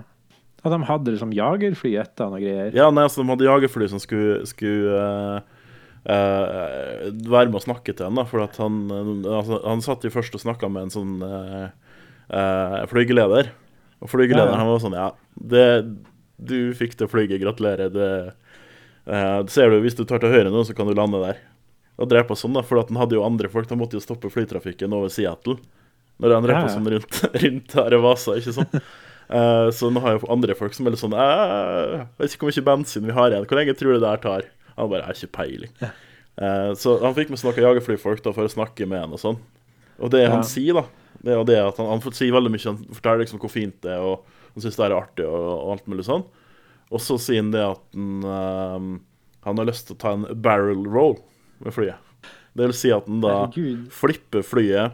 Og 0.64 0.72
de 0.72 0.80
hadde 0.88 1.12
liksom 1.12 1.34
jagerfly 1.36 1.98
etter 2.00 2.30
han 2.30 2.38
og 2.38 2.44
greier. 2.44 2.72
Ja, 2.76 2.88
nei, 2.94 3.06
så 3.12 3.22
de 3.22 3.30
hadde 3.34 3.50
jagerfly 3.50 3.90
som 3.92 4.00
skulle, 4.02 4.46
skulle 4.48 4.96
uh, 4.96 5.66
uh, 6.08 7.10
være 7.28 7.52
med 7.52 7.60
å 7.60 7.66
snakke 7.66 7.92
til 7.92 8.08
han, 8.08 8.20
da, 8.20 8.24
for 8.30 8.48
han, 8.48 8.80
altså, 9.28 9.60
han 9.66 9.84
satt 9.84 10.08
jo 10.08 10.14
først 10.14 10.40
og 10.40 10.46
snakka 10.46 10.72
med 10.72 10.88
en 10.88 10.96
sånn 10.96 11.18
uh, 11.20 11.68
flygeleder. 12.92 13.52
Og 14.04 14.12
flygelederen 14.12 14.56
Ja, 14.56 14.58
ja. 14.58 14.62
han 14.64 14.72
var 14.72 14.84
sånn 14.84 14.98
Ja, 14.98 15.10
det, 15.52 15.68
du 16.40 16.58
fikk 16.80 16.96
det 17.00 17.12
flyget, 17.12 17.44
gratulerer. 17.44 17.92
Det, 17.92 18.10
ser 19.52 19.72
du, 19.72 19.82
Hvis 19.84 20.00
du 20.00 20.06
tar 20.08 20.24
til 20.24 20.32
høyre 20.32 20.52
nå, 20.52 20.64
så 20.64 20.76
kan 20.76 20.88
du 20.88 20.96
lande 20.96 21.20
der. 21.24 21.44
Og 22.04 22.10
drepe 22.12 22.36
sånn, 22.36 22.56
da, 22.58 22.64
for 22.68 22.82
han 22.82 23.00
hadde 23.00 23.16
jo 23.16 23.24
andre 23.24 23.48
folk. 23.52 23.70
Han 23.72 23.80
måtte 23.80 23.96
jo 23.96 24.04
stoppe 24.04 24.32
flytrafikken 24.34 24.92
over 24.96 25.12
Seattle. 25.14 25.56
Når 26.22 26.36
han 26.36 26.48
Ja, 26.50 26.60
ja. 26.66 26.72
sånn 26.72 26.90
rundt, 26.92 27.20
rundt 27.44 27.76
her 27.80 27.96
i 27.96 28.00
Vasa, 28.04 28.36
ikke 28.40 28.54
sant? 28.58 28.74
uh, 29.32 29.70
så 29.74 29.90
nå 29.94 30.04
har 30.04 30.18
jeg 30.18 30.28
andre 30.36 30.56
folk 30.60 30.76
som 30.76 30.86
er 30.86 30.94
litt 30.94 31.02
sånn 31.02 31.16
Jeg 31.18 32.04
Vet 32.20 32.36
ikke 32.36 32.46
hvor 32.46 32.54
mye 32.54 32.68
bensin 32.70 33.08
vi 33.08 33.16
har 33.16 33.32
igjen. 33.32 33.48
Hvor 33.50 33.60
lenge 33.62 33.78
tror 33.80 33.96
du 33.96 34.02
det 34.04 34.12
her 34.12 34.22
tar? 34.26 34.50
Han 34.76 34.92
bare 34.92 35.02
Jeg 35.04 35.08
har 35.10 35.22
ikke 35.22 35.38
peiling. 35.40 35.74
Uh, 36.34 36.72
så 36.78 36.98
han 37.02 37.16
fikk 37.18 37.32
med 37.32 37.40
seg 37.42 37.50
noen 37.50 37.66
jagerflyfolk 37.70 38.22
da 38.26 38.36
for 38.36 38.50
å 38.50 38.52
snakke 38.52 38.88
med 38.90 39.06
han 39.06 39.16
og 39.16 39.22
sånn. 39.22 39.42
Og 40.04 40.12
det 40.14 40.26
han 40.28 40.44
sier, 40.48 40.76
da, 40.82 40.86
det 41.24 41.34
er 41.34 41.38
jo 41.40 41.48
det 41.48 41.60
at 41.62 41.78
han, 41.80 41.92
han 41.94 42.02
får 42.04 42.16
si 42.18 42.30
veldig 42.34 42.52
mye. 42.54 42.64
Han 42.68 42.80
forteller 42.98 43.24
liksom 43.24 43.42
hvor 43.42 43.52
fint 43.54 43.76
det 43.86 43.94
er, 43.96 44.02
og 44.04 44.26
han 44.56 44.66
syns 44.66 44.80
det 44.80 44.88
er 44.88 44.96
artig 44.98 45.28
og, 45.30 45.44
og 45.54 45.76
alt 45.76 45.92
mulig 45.92 46.06
sånn. 46.10 46.26
Og 46.94 47.02
så 47.02 47.18
sier 47.22 47.42
han 47.42 47.54
det 47.54 47.62
at 47.64 47.84
han, 47.94 48.26
uh, 48.26 49.38
han 49.48 49.62
har 49.62 49.70
lyst 49.70 49.88
til 49.88 49.96
å 49.98 50.02
ta 50.04 50.14
en 50.18 50.26
barrel 50.44 50.84
roll 50.90 51.18
med 51.60 51.74
flyet. 51.74 51.96
Det 52.54 52.68
vil 52.70 52.74
si 52.78 52.92
at 52.94 53.06
den 53.10 53.22
da 53.22 53.46
Herregud. 53.48 53.88
flipper 53.92 54.44
flyet 54.46 54.94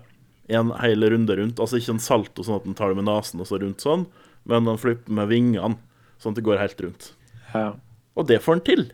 en 0.50 0.72
hel 0.82 1.04
runde 1.12 1.36
rundt. 1.38 1.60
Altså 1.60 1.78
ikke 1.78 1.94
en 1.98 2.00
salto 2.04 2.42
sånn 2.44 2.56
at 2.60 2.64
den 2.66 2.74
tar 2.78 2.90
det 2.90 2.96
med 2.98 3.06
nesen 3.06 3.40
og 3.44 3.48
så 3.48 3.60
rundt 3.62 3.84
sånn, 3.84 4.08
men 4.50 4.66
den 4.66 4.78
flipper 4.82 5.12
med 5.12 5.28
vingene 5.30 5.78
sånn 6.20 6.32
at 6.34 6.40
det 6.40 6.46
går 6.48 6.58
helt 6.62 6.82
rundt. 6.82 7.12
Ja. 7.54 7.74
Og 8.18 8.28
det 8.28 8.42
får 8.44 8.58
han 8.58 8.62
til. 8.66 8.92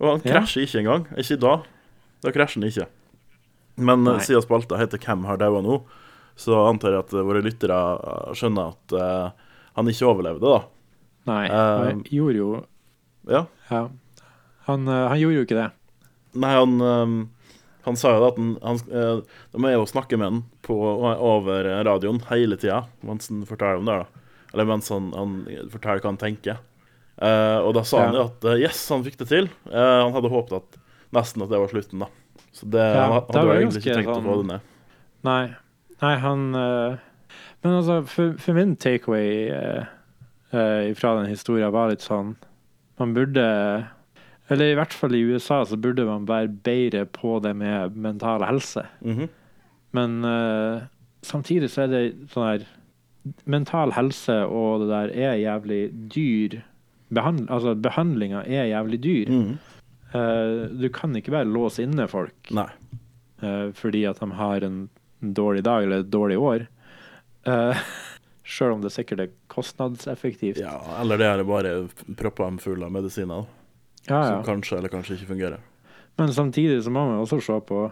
Og 0.00 0.08
han 0.10 0.22
Ja. 0.24 0.40
krasjer 0.40 0.62
ikke 0.66 0.80
engang. 0.80 1.06
Ikke 1.16 1.38
da. 1.40 1.62
Da 2.22 2.30
krasjer 2.32 2.62
han 2.62 2.70
ikke. 2.70 2.86
Men 3.76 4.06
eh, 4.06 4.12
Nei. 4.16 4.24
siden 4.24 4.42
spalta 4.42 4.76
heter 4.76 4.98
'Hvem 4.98 5.24
har 5.26 5.36
daua 5.36 5.62
nå', 5.62 5.82
så 6.36 6.68
antar 6.68 6.90
jeg 6.92 6.98
at 7.00 7.12
eh, 7.14 7.22
våre 7.24 7.42
lyttere 7.42 7.70
eh, 7.70 8.32
skjønner 8.34 8.68
at 8.74 8.92
uh, 8.92 9.30
han 9.76 9.86
ikke 9.86 10.06
overlevde, 10.08 10.40
da. 10.40 10.64
Nei, 11.26 11.48
han 11.48 11.84
han 11.86 12.02
gjorde 12.04 12.36
jo 12.36 12.66
Ja. 13.28 13.46
Ja. 13.70 13.88
Han, 14.66 14.86
han 14.86 15.18
gjorde 15.18 15.34
jo 15.36 15.44
ikke 15.44 15.56
det. 15.62 15.70
Nei, 16.32 16.54
han, 16.54 16.80
eh, 16.80 17.52
han 17.86 17.96
sa 17.98 18.12
jo 18.14 18.26
at 18.28 18.38
han, 18.38 18.54
han 18.62 18.80
eh, 18.86 19.22
De 19.52 19.62
er 19.66 19.74
jo 19.74 19.84
å 19.84 19.90
snakke 19.90 20.18
med 20.20 20.28
han 20.28 20.42
på, 20.66 20.76
over 20.76 21.66
radioen 21.86 22.20
hele 22.28 22.58
tida 22.60 22.84
mens 23.06 23.30
han 23.32 23.42
forteller 23.48 23.80
om 23.80 23.88
det. 23.88 23.96
da 24.02 24.52
Eller 24.54 24.68
mens 24.70 24.90
han, 24.92 25.10
han 25.16 25.40
forteller 25.72 26.04
hva 26.04 26.12
han 26.12 26.20
tenker. 26.20 26.60
Uh, 27.20 27.60
og 27.66 27.74
da 27.76 27.82
sa 27.84 28.06
han 28.06 28.16
jo 28.16 28.22
at 28.30 28.44
eh, 28.48 28.62
yes, 28.62 28.78
han 28.88 29.02
fikk 29.04 29.18
det 29.20 29.26
til. 29.28 29.50
Uh, 29.68 30.06
han 30.06 30.14
hadde 30.14 30.30
håpet 30.32 30.54
at 30.56 30.78
nesten 31.12 31.44
at 31.44 31.50
det 31.52 31.58
var 31.60 31.68
slutten, 31.72 32.04
da. 32.06 32.08
Så 32.56 32.68
det, 32.72 32.80
Ja, 32.80 33.02
han 33.04 33.16
hadde 33.18 33.42
jeg 33.44 33.60
egentlig 33.60 33.82
ikke 33.82 33.96
tenkt 33.98 34.12
å 34.12 34.14
sånn- 34.16 34.28
få 34.30 34.36
det 34.38 34.46
ned. 34.48 34.70
Nei. 35.28 35.42
Nei, 36.00 36.14
han 36.22 36.46
uh... 36.56 37.02
Men 37.60 37.76
altså, 37.76 37.98
for, 38.08 38.38
for 38.40 38.56
min 38.56 38.72
takeaway 38.80 39.50
fra 40.50 41.10
den 41.18 41.28
historien 41.28 41.70
var 41.70 41.92
litt 41.92 42.02
sånn 42.02 42.32
Man 42.98 43.12
burde 43.14 43.44
Eller 44.50 44.72
i 44.72 44.78
hvert 44.78 44.94
fall 44.96 45.14
i 45.14 45.22
USA 45.30 45.62
så 45.66 45.78
burde 45.78 46.04
man 46.08 46.26
være 46.28 46.50
bedre 46.66 47.04
på 47.06 47.38
det 47.44 47.54
med 47.56 47.96
mental 47.96 48.44
helse. 48.48 48.86
Mhm. 49.00 49.28
Men 49.94 50.24
uh, 50.24 50.82
samtidig 51.26 51.70
så 51.70 51.84
er 51.84 51.90
det 51.90 52.04
sånn 52.30 52.46
her 52.46 52.68
Mental 53.44 53.90
helse 53.92 54.32
og 54.48 54.80
det 54.80 54.86
der 54.88 55.10
er 55.12 55.34
jævlig 55.36 55.80
dyr. 56.14 56.54
Behand, 57.12 57.50
altså, 57.52 57.74
behandlinga 57.76 58.46
er 58.46 58.70
jævlig 58.70 59.02
dyr. 59.04 59.28
Mm 59.28 59.42
-hmm. 59.42 59.56
uh, 60.14 60.80
du 60.80 60.88
kan 60.88 61.16
ikke 61.16 61.30
bare 61.30 61.44
låse 61.44 61.82
inne 61.82 62.08
folk 62.08 62.50
eh, 63.42 63.72
fordi 63.74 64.04
at 64.04 64.20
de 64.20 64.30
har 64.30 64.64
en 64.64 64.88
dårlig 65.20 65.64
dag 65.64 65.82
eller 65.82 65.98
et 66.00 66.10
dårlig 66.10 66.38
år. 66.38 66.66
Uh, 67.46 67.74
Sjøl 68.44 68.72
om 68.72 68.82
det 68.82 68.92
sikkert 68.92 69.20
er 69.20 69.28
kostnadseffektivt. 69.48 70.58
Ja, 70.58 71.00
eller 71.00 71.16
det 71.16 71.26
er 71.26 71.42
bare 71.42 71.88
proppa 72.16 72.44
dem 72.44 72.58
full 72.58 72.82
av 72.84 72.92
medisiner 72.92 73.46
Ja, 74.08 74.22
som 74.24 74.44
kanskje 74.46 74.78
eller 74.78 74.88
kanskje 74.92 75.16
ikke 75.18 75.32
fungerer. 75.34 75.60
Men 76.18 76.32
samtidig 76.32 76.82
så 76.84 76.90
må 76.92 77.04
man 77.08 77.20
også 77.22 77.40
se 77.44 77.58
på 77.68 77.82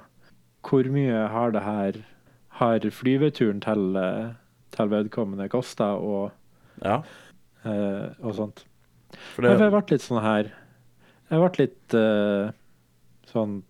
hvor 0.69 0.89
mye 0.93 1.29
har 1.33 1.53
det 1.55 1.63
her 1.63 1.99
Har 2.59 2.83
flyveturen 2.91 3.61
til, 3.63 3.97
eh, 3.97 4.33
til 4.75 4.89
vedkommende 4.91 5.49
kosta, 5.49 5.93
og, 5.95 6.33
Ja, 6.83 7.03
eh, 7.65 8.09
og 8.21 8.35
sånt. 8.35 8.65
for 9.35 9.43
det, 9.43 9.53
Jeg 9.61 9.71
ble 9.71 9.83
litt 9.91 10.03
sånn 10.03 10.23
her 10.23 10.51
Jeg 11.31 11.39
ble 11.41 11.51
litt 11.63 11.95
eh, 11.95 12.51
sånn 13.31 13.63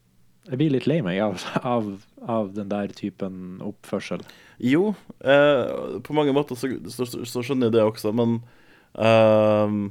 Jeg 0.48 0.58
blir 0.58 0.70
litt 0.72 0.86
lei 0.88 1.00
meg 1.04 1.20
av, 1.20 1.44
av, 1.62 1.92
av 2.26 2.54
den 2.54 2.68
der 2.72 2.88
typen 2.88 3.60
oppførsel. 3.60 4.22
Jo, 4.58 4.94
eh, 5.20 6.00
på 6.00 6.14
mange 6.16 6.32
måter 6.32 6.56
så, 6.56 6.70
så, 6.88 7.04
så 7.04 7.42
skjønner 7.44 7.68
jeg 7.68 7.76
det 7.76 7.84
også, 7.84 8.14
men 8.16 8.38
ehm, 8.96 9.90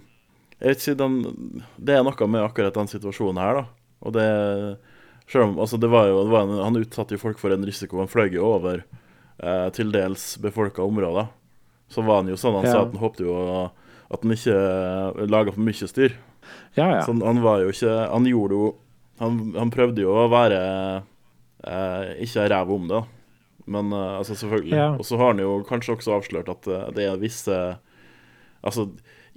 jeg 0.59 0.69
vet 0.73 0.81
ikke, 0.83 0.97
den, 0.97 1.63
Det 1.77 1.95
er 1.95 2.03
noe 2.05 2.27
med 2.27 2.41
akkurat 2.45 2.73
den 2.73 2.89
situasjonen 2.89 3.41
her, 3.41 3.59
da. 3.61 3.65
Og 4.05 4.13
det 4.15 4.27
Selv 5.27 5.43
om 5.49 5.57
altså 5.59 5.77
det 5.77 5.89
var 5.91 6.07
jo, 6.07 6.21
det 6.23 6.31
var 6.31 6.45
en, 6.47 6.63
Han 6.63 6.79
utsatte 6.79 7.13
jo 7.17 7.19
folk 7.21 7.39
for 7.41 7.51
en 7.51 7.65
risiko. 7.67 7.99
Han 7.99 8.07
fløy 8.07 8.29
jo 8.31 8.45
over 8.47 8.83
eh, 9.43 9.67
til 9.75 9.91
dels 9.91 10.37
befolka 10.41 10.81
områder. 10.85 11.27
Så 11.91 12.01
var 12.05 12.21
han 12.21 12.31
jo 12.31 12.37
sånn 12.39 12.55
han 12.61 12.65
Ja. 12.65 12.71
sa 12.71 12.81
at 12.85 12.93
han 12.93 13.01
håpte 13.01 13.25
jo 13.27 13.35
at 14.07 14.23
han 14.23 14.31
ikke 14.31 14.55
uh, 14.55 15.25
laga 15.27 15.51
for 15.51 15.59
mye 15.67 15.87
styr. 15.91 16.15
Ja, 16.79 16.87
ja. 16.95 17.01
Så 17.03 17.11
han, 17.11 17.21
han 17.21 17.41
var 17.43 17.59
jo 17.59 17.73
ikke 17.73 17.91
Han 18.07 18.23
gjorde 18.29 18.55
jo 18.55 18.67
Han, 19.19 19.39
han 19.57 19.71
prøvde 19.73 19.99
jo 20.05 20.13
å 20.15 20.27
være 20.31 20.59
eh, 21.67 22.23
ikke 22.23 22.47
ræv 22.53 22.71
om 22.71 22.87
det. 22.87 23.01
Men 23.67 23.91
eh, 23.91 24.13
altså, 24.21 24.35
selvfølgelig. 24.37 24.79
Og 25.01 25.05
så 25.09 25.17
har 25.19 25.33
han 25.33 25.41
jo 25.43 25.57
kanskje 25.67 25.95
også 25.97 26.15
avslørt 26.19 26.51
at 26.53 26.67
eh, 26.71 26.87
det 26.95 27.07
er 27.09 27.19
visse 27.21 27.57
Altså, 28.63 28.87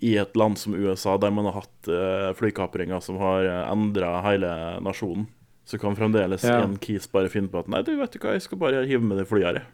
i 0.02 0.14
et 0.16 0.36
land 0.36 0.56
som 0.58 0.74
USA, 0.74 1.16
der 1.20 1.30
man 1.30 1.44
har 1.50 1.58
hatt 1.60 1.88
uh, 1.92 2.30
flykapringer 2.38 3.00
som 3.04 3.18
har 3.20 3.44
uh, 3.44 3.72
endra 3.72 4.14
hele 4.24 4.50
nasjonen, 4.84 5.26
så 5.68 5.78
kan 5.78 5.94
fremdeles 5.98 6.42
Ja. 6.44 6.62
en 6.64 6.76
kis 6.82 7.06
bare 7.12 7.28
finne 7.30 7.48
på 7.52 7.60
at 7.60 7.68
Nei, 7.68 7.82
du 7.86 7.92
vet 7.98 8.10
du 8.12 8.18
hva, 8.18 8.32
jeg 8.34 8.42
skal 8.46 8.58
bare 8.58 8.86
hive 8.88 9.02
med 9.04 9.18
det 9.20 9.26
flyet 9.28 9.46
her. 9.46 9.60
jeg». 9.60 9.66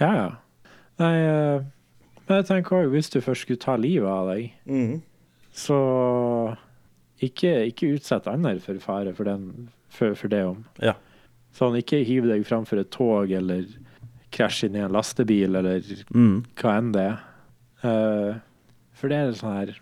ja, 0.00 0.12
ja. 0.14 0.28
Nei, 1.02 1.14
uh, 1.26 1.64
men 2.28 2.38
jeg 2.38 2.46
tenker 2.46 2.76
også, 2.78 2.90
hvis 2.94 3.10
du 3.10 3.18
først 3.20 3.42
skulle 3.44 3.60
ta 3.60 3.74
livet 3.76 4.08
av 4.08 4.30
deg, 4.30 4.52
så 5.52 5.76
ikke, 7.22 7.50
ikke 7.70 7.90
utsett 7.96 8.26
andre 8.30 8.56
for 8.62 8.78
fare 8.82 9.12
for, 9.16 9.24
den, 9.28 9.68
for, 9.92 10.14
for 10.18 10.30
det 10.32 10.42
om. 10.48 10.64
Ja. 10.82 10.94
Sånn, 11.54 11.76
ikke 11.78 12.00
hiv 12.06 12.26
deg 12.30 12.46
framfor 12.48 12.80
et 12.82 12.90
tog, 12.94 13.30
eller 13.30 13.66
krasj 14.34 14.64
inn 14.66 14.78
i 14.78 14.82
en 14.82 14.94
lastebil, 14.94 15.54
eller 15.60 15.82
Mm. 16.14 16.40
hva 16.58 16.72
enn 16.80 16.92
det 16.96 17.04
er. 17.10 17.20
Eh, 17.84 18.40
for 18.94 19.12
det 19.12 19.18
er 19.18 19.34
sånn 19.38 19.58
her 19.58 19.74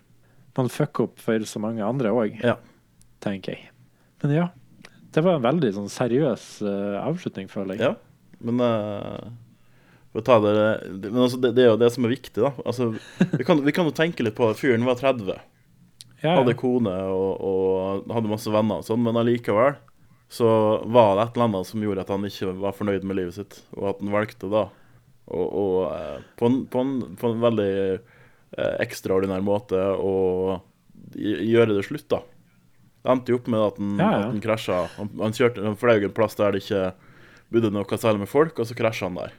Man 0.57 0.69
fucker 0.69 1.07
opp 1.07 1.21
for 1.21 1.45
så 1.49 1.61
mange 1.61 1.81
andre 1.85 2.11
òg, 2.13 2.35
Ja. 2.43 2.57
tenker 3.23 3.55
jeg. 3.55 3.71
Men 4.21 4.35
ja. 4.35 4.49
Det 5.13 5.23
var 5.25 5.39
en 5.39 5.45
veldig 5.45 5.71
sånn 5.73 5.89
seriøs 5.89 6.43
uh, 6.61 6.99
avslutning, 7.01 7.49
føler 7.49 7.77
jeg. 7.77 7.93
Ja, 7.93 8.37
men 8.43 8.61
uh 8.61 9.31
det, 10.13 11.09
men 11.09 11.23
altså, 11.23 11.39
det, 11.41 11.55
det 11.57 11.63
er 11.63 11.71
jo 11.71 11.79
det 11.81 11.89
som 11.93 12.05
er 12.05 12.13
viktig, 12.13 12.37
da. 12.37 12.51
Altså, 12.65 12.91
vi, 13.33 13.43
kan, 13.43 13.63
vi 13.65 13.73
kan 13.73 13.87
jo 13.89 13.95
tenke 13.97 14.23
litt 14.23 14.35
på. 14.37 14.51
Fyren 14.53 14.85
var 14.85 14.99
30. 14.99 15.39
Ja, 16.23 16.37
hadde 16.37 16.53
kone 16.55 16.93
og, 17.11 17.41
og 17.43 18.13
hadde 18.13 18.29
masse 18.31 18.51
venner 18.53 18.79
og 18.79 18.87
sånn, 18.87 19.01
men 19.03 19.17
allikevel 19.19 19.73
så 20.33 20.47
var 20.89 21.17
det 21.17 21.25
et 21.25 21.35
eller 21.35 21.49
annet 21.49 21.67
som 21.67 21.81
gjorde 21.83 22.05
at 22.05 22.11
han 22.13 22.23
ikke 22.25 22.53
var 22.61 22.77
fornøyd 22.77 23.03
med 23.05 23.17
livet 23.19 23.35
sitt, 23.35 23.57
og 23.75 23.89
at 23.91 23.99
han 24.01 24.13
valgte 24.13 24.49
da 24.49 24.63
å, 25.33 25.43
eh, 25.89 26.23
på, 26.39 26.47
en, 26.47 26.55
på, 26.71 26.81
en, 26.81 26.93
på 27.19 27.29
en 27.29 27.43
veldig 27.43 27.73
ekstraordinær 28.57 29.41
måte 29.45 29.79
å 29.97 30.61
gjøre 31.13 31.77
det 31.77 31.85
slutt, 31.87 32.07
da. 32.11 32.21
Det 33.03 33.11
endte 33.11 33.33
jo 33.33 33.39
opp 33.41 33.49
med 33.51 33.59
at 33.59 33.79
han, 33.81 33.95
Ja, 33.99 34.11
ja. 34.11 34.27
han 34.29 34.43
krasja. 34.43 34.77
Han, 34.97 35.09
han, 35.19 35.33
kjørte, 35.35 35.63
han 35.65 35.79
fløy 35.79 36.05
en 36.07 36.15
plass 36.15 36.37
der 36.39 36.55
det 36.55 36.63
ikke 36.63 36.83
bodde 37.53 37.73
noe 37.73 37.99
særlig 37.99 38.23
med 38.23 38.31
folk, 38.31 38.59
og 38.59 38.69
så 38.69 38.77
krasja 38.77 39.09
han 39.09 39.19
der. 39.19 39.33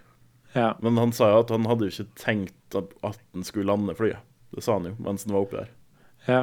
ja. 0.53 0.74
Men 0.85 1.00
han 1.00 1.14
sa 1.16 1.31
jo 1.33 1.40
at 1.42 1.53
han 1.55 1.66
hadde 1.70 1.88
jo 1.88 1.94
ikke 1.94 2.20
tenkt 2.20 2.79
at, 2.79 2.92
han 3.03 3.46
skulle 3.46 3.70
lande 3.72 3.96
flyet. 3.98 4.20
Det 4.55 4.62
sa 4.62 4.77
han 4.77 4.90
jo 4.90 4.94
mens 5.03 5.24
han 5.27 5.35
var 5.35 5.46
oppi 5.46 5.59
der. 5.62 5.72
Ja. 6.29 6.42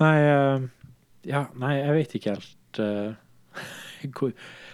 Nei 0.00 0.16
eh, 0.26 0.68
Ja, 1.28 1.44
nei, 1.60 1.74
jeg 1.76 1.94
vet 1.94 2.14
ikke 2.16 2.32
helt 2.34 2.80
uh, 2.80 3.12
hvor 4.16 4.32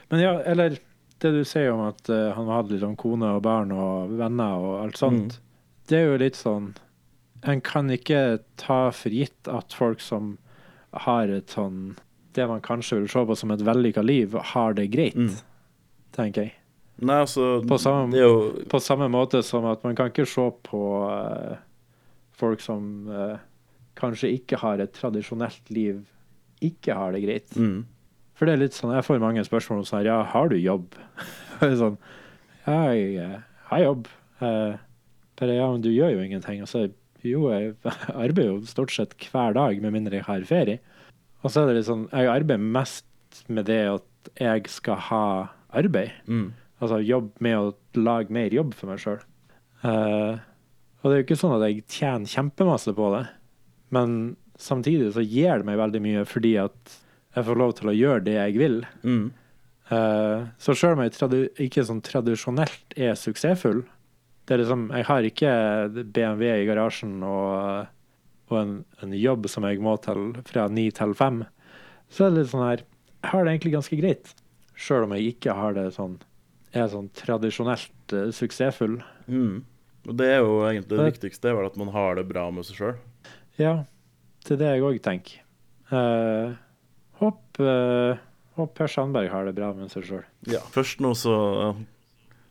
Men 0.09 0.23
ja, 0.23 0.37
eller 0.47 0.79
det 1.21 1.33
du 1.35 1.43
sier 1.49 1.73
om 1.75 1.83
at 1.89 2.09
uh, 2.09 2.31
han 2.37 2.49
hadde 2.53 2.79
sånn 2.81 2.97
kone 2.97 3.35
og 3.37 3.43
barn 3.45 3.75
og 3.75 4.15
venner 4.17 4.63
og 4.63 4.75
alt 4.85 5.01
sånt, 5.01 5.41
det 5.91 5.99
er 5.99 6.11
jo 6.13 6.21
litt 6.23 6.39
sånn 6.39 6.71
En 7.47 7.61
kan 7.63 7.89
ikke 7.95 8.41
ta 8.59 8.91
for 8.91 9.15
gitt 9.15 9.49
at 9.49 9.73
folk 9.77 10.01
som 10.03 10.37
har 11.07 11.29
et 11.29 11.53
sånn 11.53 11.97
Det 12.37 12.47
man 12.49 12.61
kanskje 12.61 12.99
vil 13.01 13.09
se 13.09 13.23
på 13.25 13.37
som 13.37 13.51
et 13.55 13.63
vellykka 13.65 14.03
liv, 14.05 14.35
har 14.53 14.75
det 14.77 14.91
greit, 14.93 15.15
Mm. 15.17 15.31
tenker 16.13 16.43
jeg. 16.43 16.53
Nei, 17.01 17.21
altså 17.23 17.63
På 17.67 17.79
samme- 17.79 18.13
jo 18.17 18.65
På 18.69 18.81
samme 18.81 19.09
måte 19.09 19.43
som 19.45 19.65
at 19.67 19.83
man 19.85 19.95
kan 19.97 20.11
ikke 20.11 20.27
se 20.27 20.51
på 20.63 20.81
uh, 21.09 21.57
folk 22.33 22.61
som 22.61 23.09
uh, 23.09 23.39
kanskje 23.97 24.33
ikke 24.39 24.59
har 24.61 24.79
et 24.81 24.93
tradisjonelt 24.93 25.71
liv, 25.71 26.05
ikke 26.61 26.95
har 26.95 27.13
det 27.13 27.23
greit. 27.25 27.51
mm. 27.57 27.85
For 28.35 28.45
det 28.45 28.53
er 28.55 28.59
litt 28.67 28.73
sånn, 28.77 28.93
jeg 28.95 29.05
får 29.05 29.21
mange 29.21 29.41
spørsmål 29.45 29.79
om 29.79 29.85
sånn 29.85 29.99
her, 30.03 30.07
ja, 30.11 30.23
har 30.25 30.49
du 30.49 30.57
jobb? 30.57 30.93
Sånn, 31.81 31.97
ja, 32.67 32.93
jeg 32.93 33.17
eh, 33.17 33.39
har 33.71 33.79
jobb. 33.81 34.09
Uh, 34.43 34.77
bare, 35.41 35.55
ja, 35.57 35.71
men 35.73 35.81
du 35.81 35.89
gjør 35.89 36.13
jo 36.13 36.21
ingenting. 36.21 36.61
Og 36.61 36.69
så, 36.69 36.83
jo, 37.31 37.47
jeg 37.53 37.75
arbeider 38.15 38.53
jo 38.53 38.61
stort 38.71 38.95
sett 38.95 39.17
hver 39.31 39.57
dag, 39.57 39.81
med 39.83 39.95
mindre 39.95 40.21
jeg 40.21 40.29
har 40.29 40.47
ferie. 40.49 40.81
Og 41.43 41.53
så 41.53 41.63
er 41.63 41.71
det 41.71 41.79
litt 41.79 41.89
sånn 41.89 42.09
Jeg 42.11 42.31
arbeider 42.33 42.71
mest 42.77 43.43
med 43.53 43.69
det 43.69 43.83
at 43.93 44.31
jeg 44.41 44.71
skal 44.73 45.01
ha 45.11 45.25
arbeid. 45.77 46.15
Mm. 46.27 46.51
Altså 46.83 47.01
jobb 47.05 47.31
med 47.45 47.57
å 47.59 47.73
lage 47.97 48.35
mer 48.35 48.53
jobb 48.55 48.75
for 48.77 48.91
meg 48.91 49.01
sjøl. 49.03 49.23
og 49.87 51.07
det 51.07 51.13
er 51.13 51.21
jo 51.21 51.27
ikke 51.27 51.39
sånn 51.39 51.57
at 51.57 51.67
jeg 51.69 51.85
tjener 51.93 52.33
kjempemasse 52.33 52.93
på 52.97 53.11
det, 53.15 53.25
men 53.95 54.37
samtidig 54.59 55.13
så 55.15 55.25
gir 55.25 55.61
det 55.61 55.69
meg 55.69 55.79
veldig 55.79 56.03
mye 56.03 56.25
fordi 56.29 56.57
at 56.61 56.97
jeg 57.37 57.47
får 57.47 57.61
lov 57.61 57.75
til 57.77 57.93
å 57.93 57.97
gjøre 57.97 58.25
det 58.27 58.37
jeg 58.39 58.57
vil. 58.61 58.79
Mm. 59.05 59.27
Uh, 59.87 60.49
så 60.59 60.75
sjøl 60.75 60.97
om 60.97 61.05
jeg 61.05 61.13
ikke 61.69 61.85
sånn 61.87 62.03
tradisjonelt 62.03 62.97
er 62.99 63.15
suksessfull 63.19 63.85
det 64.47 64.55
er 64.55 64.63
liksom, 64.63 64.87
Jeg 64.95 65.07
har 65.09 65.27
ikke 65.27 65.53
BMW 66.15 66.49
i 66.63 66.67
garasjen 66.69 67.17
og, 67.27 67.89
og 68.51 68.59
en, 68.61 68.75
en 69.03 69.15
jobb 69.19 69.49
som 69.51 69.67
jeg 69.67 69.81
må 69.83 69.97
til 70.05 70.33
fra 70.47 70.69
ni 70.71 70.89
til 70.95 71.15
fem. 71.19 71.43
Så 72.09 72.27
er 72.27 72.31
det 72.35 72.45
litt 72.45 72.53
sånn 72.53 72.67
her 72.67 72.85
Jeg 72.85 73.31
har 73.33 73.45
det 73.45 73.55
egentlig 73.57 73.75
ganske 73.75 73.99
greit, 73.99 74.35
sjøl 74.79 75.07
om 75.09 75.15
jeg 75.17 75.33
ikke 75.35 75.57
har 75.59 75.75
det 75.75 75.89
sånn 75.97 76.19
er 76.77 76.91
sånn 76.93 77.09
tradisjonelt 77.17 78.13
uh, 78.13 78.29
suksessfull. 78.35 78.99
Mm. 79.31 79.63
Og 80.07 80.15
det 80.19 80.27
er 80.29 80.43
jo 80.43 80.59
egentlig 80.67 80.91
det 80.91 80.99
Det- 80.99 81.07
viktigste, 81.15 81.49
er 81.49 81.57
vel 81.57 81.67
at 81.71 81.77
man 81.81 81.89
har 81.95 82.19
det 82.19 82.27
bra 82.29 82.51
med 82.53 82.67
seg 82.69 82.77
sjøl. 82.77 82.97
Ja, 83.57 83.87
det 84.45 84.53
er 84.55 84.61
det 84.61 84.69
jeg 84.75 84.85
òg 84.85 84.99
tenker. 85.03 85.41
Uh, 85.89 86.53
håp, 87.23 87.41
uh, 87.63 88.19
håp 88.59 88.75
Per 88.77 88.93
Sandberg 88.93 89.31
har 89.33 89.47
det 89.49 89.55
bra 89.57 89.73
med 89.73 89.91
seg 89.91 90.05
sjøl. 90.05 90.25
Ja. 90.51 90.61
Først 90.75 91.01
nå 91.01 91.15
så, 91.17 91.37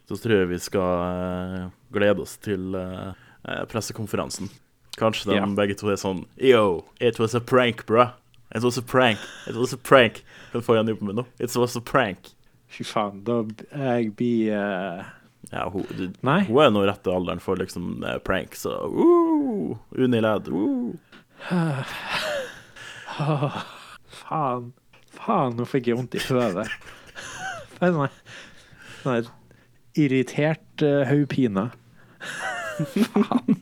så 0.07 0.17
tror 0.17 0.41
jeg 0.41 0.51
vi 0.51 0.59
skal 0.61 1.01
eh, 1.05 1.65
glede 1.95 2.21
oss 2.25 2.35
til 2.43 2.75
eh, 2.77 3.11
eh, 3.47 3.63
pressekonferansen. 3.71 4.51
Kanskje 4.99 5.31
de 5.31 5.39
yeah. 5.39 5.49
begge 5.57 5.75
to 5.79 5.89
er 5.91 5.99
sånn 5.99 6.23
Yo, 6.39 6.85
it 7.03 7.19
was 7.19 7.35
a 7.35 7.41
prank, 7.41 7.83
bruh. 7.89 8.13
It 8.55 8.63
was 8.63 8.77
a 8.77 8.85
prank. 8.85 9.19
It 9.49 9.57
was 9.59 9.73
a 9.73 9.77
prank. 9.77 10.21
Kan 10.53 10.63
få 10.63 10.77
igjen 10.77 10.93
jobben 10.93 11.09
min 11.09 11.19
nå? 11.19 11.25
It 11.39 11.55
was 11.59 11.75
a 11.75 11.81
prank. 11.83 12.31
Fy 12.71 12.85
faen, 12.87 13.23
da 13.27 13.41
jeg 13.73 14.13
blir 14.15 14.55
uh... 14.55 15.03
Ja, 15.51 15.67
hun, 15.69 15.83
du, 15.93 16.07
Nei. 16.25 16.39
hun 16.47 16.61
er 16.63 16.71
nå 16.73 16.85
rett 16.87 17.05
i 17.05 17.11
alderen 17.13 17.41
for 17.43 17.59
liksom 17.59 18.05
prank, 18.25 18.55
så 18.57 18.77
uh, 18.87 19.75
Unilad. 19.93 20.47
Uh. 20.49 20.95
Oh, 23.19 23.59
faen. 24.23 24.71
Faen, 25.15 25.55
nå 25.57 25.67
fikk 25.69 25.91
jeg 25.91 25.99
vondt 25.99 26.17
i 26.17 26.23
høvet. 26.25 26.71
Nei. 27.81 28.09
er 29.13 29.29
irritert 29.95 30.83
uh, 30.83 31.03
hodepine. 31.09 31.69
Faen. 32.95 33.59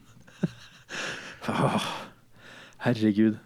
oh, 1.52 1.88
herregud. 2.86 3.40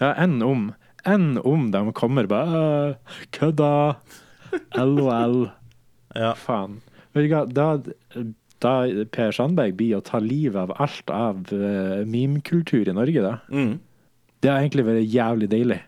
Ja, 0.00 0.12
enn 0.20 0.42
om 0.44 0.70
Enn 1.06 1.36
om 1.46 1.68
de 1.70 1.80
kommer 1.94 2.26
bare 2.26 2.60
«Øh, 2.60 3.18
Kødda! 3.30 3.96
LOL. 4.74 5.44
Ja. 6.16 6.32
Faen. 6.34 6.80
Da, 7.14 7.68
da 8.64 8.72
Per 9.14 9.30
Sandberg 9.36 9.76
blir 9.78 10.00
å 10.00 10.04
ta 10.04 10.18
livet 10.18 10.58
av 10.58 10.74
alt 10.82 11.12
av 11.14 11.52
uh, 11.52 12.02
memekultur 12.08 12.90
i 12.90 12.96
Norge, 12.96 13.22
da. 13.22 13.36
Mm. 13.54 13.76
Det 14.42 14.50
har 14.50 14.64
egentlig 14.64 14.86
vært 14.88 15.14
jævlig 15.14 15.50
deilig. 15.52 15.78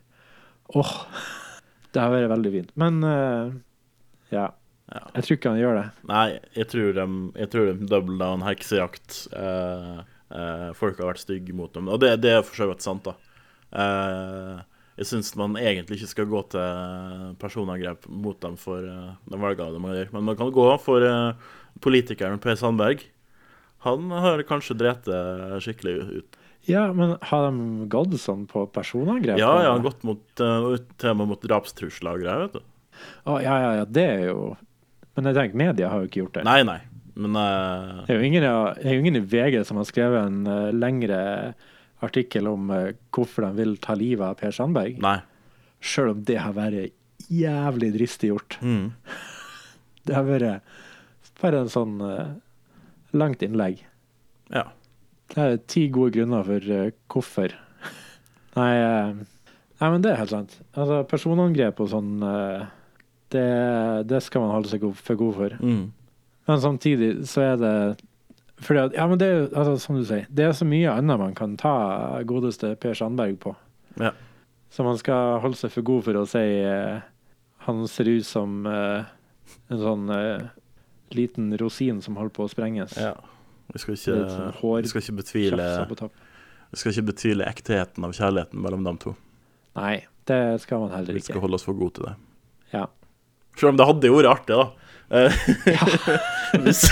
Åh, 0.79 0.95
det 1.93 2.05
har 2.05 2.14
vært 2.14 2.33
veldig 2.37 2.55
fint. 2.55 2.73
Men 2.79 3.03
uh, 3.03 3.51
ja. 4.31 4.47
Ja. 4.88 5.03
Jeg 5.18 5.24
tror 5.24 5.37
ikke 5.37 5.53
han 5.53 5.61
gjør 5.61 5.77
det. 5.77 5.87
Nei, 6.09 6.27
jeg 6.57 6.70
tror 6.72 6.94
de, 6.96 7.07
jeg 7.37 7.53
tror 7.53 7.68
de 7.68 7.88
double 7.90 8.16
down 8.20 8.44
heksejakt. 8.46 9.18
Eh, 9.37 9.98
eh, 10.33 10.68
folk 10.79 11.01
har 11.01 11.11
vært 11.11 11.24
stygge 11.24 11.57
mot 11.57 11.72
dem. 11.74 11.90
Og 11.92 12.01
det, 12.03 12.14
det 12.24 12.38
er 12.38 12.44
for 12.46 12.62
så 12.62 12.70
vidt 12.70 12.87
sant, 12.87 13.09
da. 13.09 13.16
Eh, 13.77 14.64
jeg 14.98 15.11
syns 15.12 15.35
man 15.38 15.55
egentlig 15.61 16.01
ikke 16.01 16.11
skal 16.11 16.31
gå 16.31 16.40
til 16.55 17.29
personangrep 17.38 18.09
mot 18.11 18.38
dem 18.42 18.57
for 18.59 18.83
eh, 18.83 19.12
de 19.29 19.38
valgene 19.38 19.77
de 19.77 20.01
gjør. 20.01 20.12
Men 20.16 20.29
man 20.31 20.40
kan 20.40 20.55
gå 20.57 20.66
for 20.83 21.05
eh, 21.05 21.53
politikeren 21.85 22.40
Per 22.42 22.59
Sandberg. 22.59 23.05
Han 23.87 24.09
har 24.11 24.42
kanskje 24.48 24.74
drept 24.79 25.07
det 25.07 25.61
skikkelig 25.62 25.98
ut. 26.16 26.38
Ja, 26.68 26.88
men 26.92 27.14
har 27.31 27.46
de 27.46 27.87
gått 27.92 28.16
sånn 28.20 28.48
på 28.51 28.64
personangrep? 28.74 29.38
Ja, 29.40 29.53
ja, 29.64 29.77
gått 29.81 30.03
mot, 30.05 30.24
uh, 30.42 31.12
mot 31.16 31.44
drapstrusler 31.46 32.18
og 32.18 32.24
greier, 32.24 32.42
vet 32.48 32.59
du. 32.59 32.66
Å, 33.31 33.38
ja, 33.40 33.55
ja, 33.62 33.70
ja, 33.79 33.85
det 33.87 34.05
er 34.05 34.24
jo 34.33 34.40
Men 35.18 35.33
jeg 35.33 35.35
tenker, 35.35 35.59
media 35.59 35.88
har 35.90 36.04
jo 36.04 36.07
ikke 36.07 36.20
gjort 36.20 36.37
det. 36.38 36.42
Nei, 36.46 36.61
nei. 36.62 36.78
Men 37.18 37.35
uh... 37.35 38.04
Det 38.07 38.14
er 38.14 38.22
ingen, 38.22 38.44
det 38.46 38.87
er 38.87 38.94
jo 38.94 39.02
ingen 39.02 39.18
i 39.18 39.24
VG 39.26 39.64
som 39.66 39.81
har 39.81 39.88
skrevet 39.88 40.28
en 40.28 40.44
uh, 40.46 40.68
lengre 40.70 41.18
artikkel 42.07 42.46
om 42.46 42.70
uh, 42.70 42.92
hvorfor 43.11 43.48
de 43.48 43.50
vil 43.59 43.74
ta 43.83 43.96
livet 43.98 44.22
av 44.22 44.37
Per 44.38 44.54
Sandberg. 44.54 45.00
Nei. 45.02 45.16
Selv 45.83 46.14
om 46.14 46.20
det 46.28 46.38
har 46.38 46.54
vært 46.54 46.94
jævlig 47.26 47.90
dristig 47.96 48.31
gjort. 48.31 48.61
Mm. 48.62 48.92
Det 50.09 50.14
har 50.16 50.24
vært 50.24 50.70
bare 51.42 51.59
en 51.61 51.68
sånn 51.68 51.98
langt 53.12 53.42
innlegg. 53.44 53.83
Ja. 54.48 54.62
Det 55.28 55.42
er 55.42 55.59
ti 55.68 55.83
gode 55.92 56.14
grunner 56.14 56.46
for 56.46 56.94
hvorfor. 57.12 57.52
Nei, 58.57 58.70
nei, 59.12 59.90
men 59.90 60.00
det 60.00 60.14
er 60.14 60.22
helt 60.22 60.33
sant. 60.33 60.57
Altså, 60.72 61.02
personangrep 61.11 61.83
og 61.85 61.90
sånn, 61.92 62.24
det, 63.35 63.49
det 64.09 64.21
skal 64.25 64.45
man 64.45 64.55
holde 64.57 64.71
seg 64.71 64.85
for 64.97 65.19
god 65.21 65.35
for. 65.37 65.57
Mm. 65.62 65.85
Men 66.49 66.62
samtidig 66.62 67.11
så 67.29 67.45
er 67.53 67.59
det 67.61 67.75
fordi 68.59 68.81
at, 68.83 68.95
ja, 68.97 69.05
men 69.07 69.21
det 69.21 69.27
er 69.29 69.45
altså, 69.53 69.77
som 69.79 69.99
du 69.99 70.03
sier, 70.07 70.25
det 70.35 70.49
er 70.49 70.57
så 70.57 70.67
mye 70.67 70.91
annet 70.91 71.21
man 71.21 71.35
kan 71.38 71.53
ta 71.61 71.75
godeste 72.27 72.73
Per 72.83 72.97
Sandberg 72.99 73.37
på. 73.38 73.53
Ja. 74.03 74.11
Så 74.75 74.83
man 74.83 74.99
skal 74.99 75.38
holde 75.45 75.59
seg 75.61 75.71
for 75.77 75.87
god 75.87 76.03
for 76.09 76.19
å 76.19 76.25
si 76.29 76.43
uh, 76.67 76.99
han 77.69 77.85
ser 77.91 78.11
ut 78.11 78.27
som 78.27 78.67
uh, 78.67 79.07
en 79.71 79.81
sånn 79.81 80.11
uh, 80.11 80.49
liten 81.14 81.53
rosin 81.61 82.03
som 82.05 82.19
holder 82.19 82.35
på 82.35 82.49
å 82.49 82.53
sprenges. 82.53 82.99
ja. 82.99 83.14
Vi 83.69 83.81
skal 83.83 83.99
ikke, 83.99 84.12
sånn 84.33 84.55
hår- 84.62 84.85
vi 84.87 84.88
skal 84.88 85.03
ikke 85.03 85.19
betvile. 85.19 85.64
Vi 86.73 86.79
skal 86.81 86.93
ikke 86.95 87.11
betvile 87.11 87.49
ektheten 87.51 88.07
av 88.07 88.14
kjærligheten 88.17 88.62
mellom 88.64 88.87
dem 88.87 88.97
to. 89.03 89.12
Nei, 89.77 90.07
det 90.25 90.38
skal 90.64 90.87
man 90.87 90.95
heller 90.95 91.19
ikke. 91.19 91.27
Vi 91.29 91.33
skal 91.35 91.43
holde 91.45 91.59
oss 91.61 91.67
for 91.69 91.77
gode 91.77 91.99
til 91.99 92.07
det. 92.09 92.14
Ja. 92.73 92.87
Selv 93.59 93.73
om 93.73 93.79
det 93.81 93.88
hadde 93.88 94.11
jo 94.11 94.18
vært 94.18 94.31
artig, 94.31 94.59
da. 94.59 94.68
Ja. 95.66 95.87
hvis, 96.64 96.85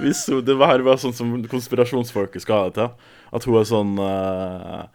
hvis 0.00 0.22
det 0.46 0.56
her 0.58 0.84
var 0.86 1.00
sånn 1.00 1.14
som 1.16 1.34
konspirasjonsfolket 1.50 2.44
skal 2.44 2.58
ha 2.58 2.70
det 2.70 2.78
til. 2.80 3.12
At 3.34 3.46
hun 3.48 3.58
er 3.58 3.68
sånn 3.68 3.92
uh, 3.98 4.86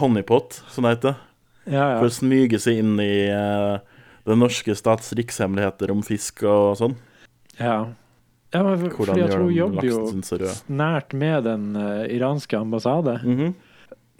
honeypot, 0.00 0.62
som 0.72 0.86
det 0.86 0.96
heter. 0.96 1.18
Ja, 1.64 1.94
For 1.98 2.10
å 2.10 2.12
smyge 2.12 2.60
seg 2.60 2.80
inn 2.82 2.96
i 3.00 3.26
uh, 3.32 3.80
den 4.28 4.40
norske 4.40 4.76
stats 4.76 5.12
rikshemmeligheter 5.16 5.92
om 5.92 6.02
fisk 6.04 6.44
og 6.48 6.74
sånn. 6.80 6.96
ja. 7.58 7.78
ja 8.54 8.64
men 8.64 8.80
for, 8.82 9.04
fordi 9.04 9.24
at 9.24 9.36
hun 9.36 9.52
jobber 9.52 9.88
jo 9.88 10.02
nært 10.68 11.16
med 11.16 11.48
den 11.48 11.70
uh, 11.76 12.04
iranske 12.08 12.60
ambassade. 12.60 13.20
Mhm. 13.24 13.54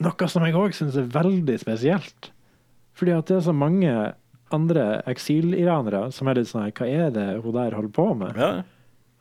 Noe 0.05 0.27
som 0.27 0.43
jeg 0.43 0.57
òg 0.59 0.73
syns 0.75 0.97
er 0.99 1.07
veldig 1.07 1.55
spesielt. 1.63 2.33
Fordi 2.99 3.13
at 3.15 3.29
det 3.31 3.37
er 3.37 3.45
så 3.47 3.55
mange 3.55 3.93
andre 4.53 5.03
eksiliranere 5.11 6.09
som 6.13 6.29
er 6.29 6.41
litt 6.41 6.51
sånn 6.51 6.73
Hva 6.77 6.89
er 6.89 7.13
det 7.15 7.29
hun 7.45 7.55
der 7.57 7.77
holder 7.77 7.95
på 7.95 8.09
med? 8.19 8.37
Ja. 8.39 8.51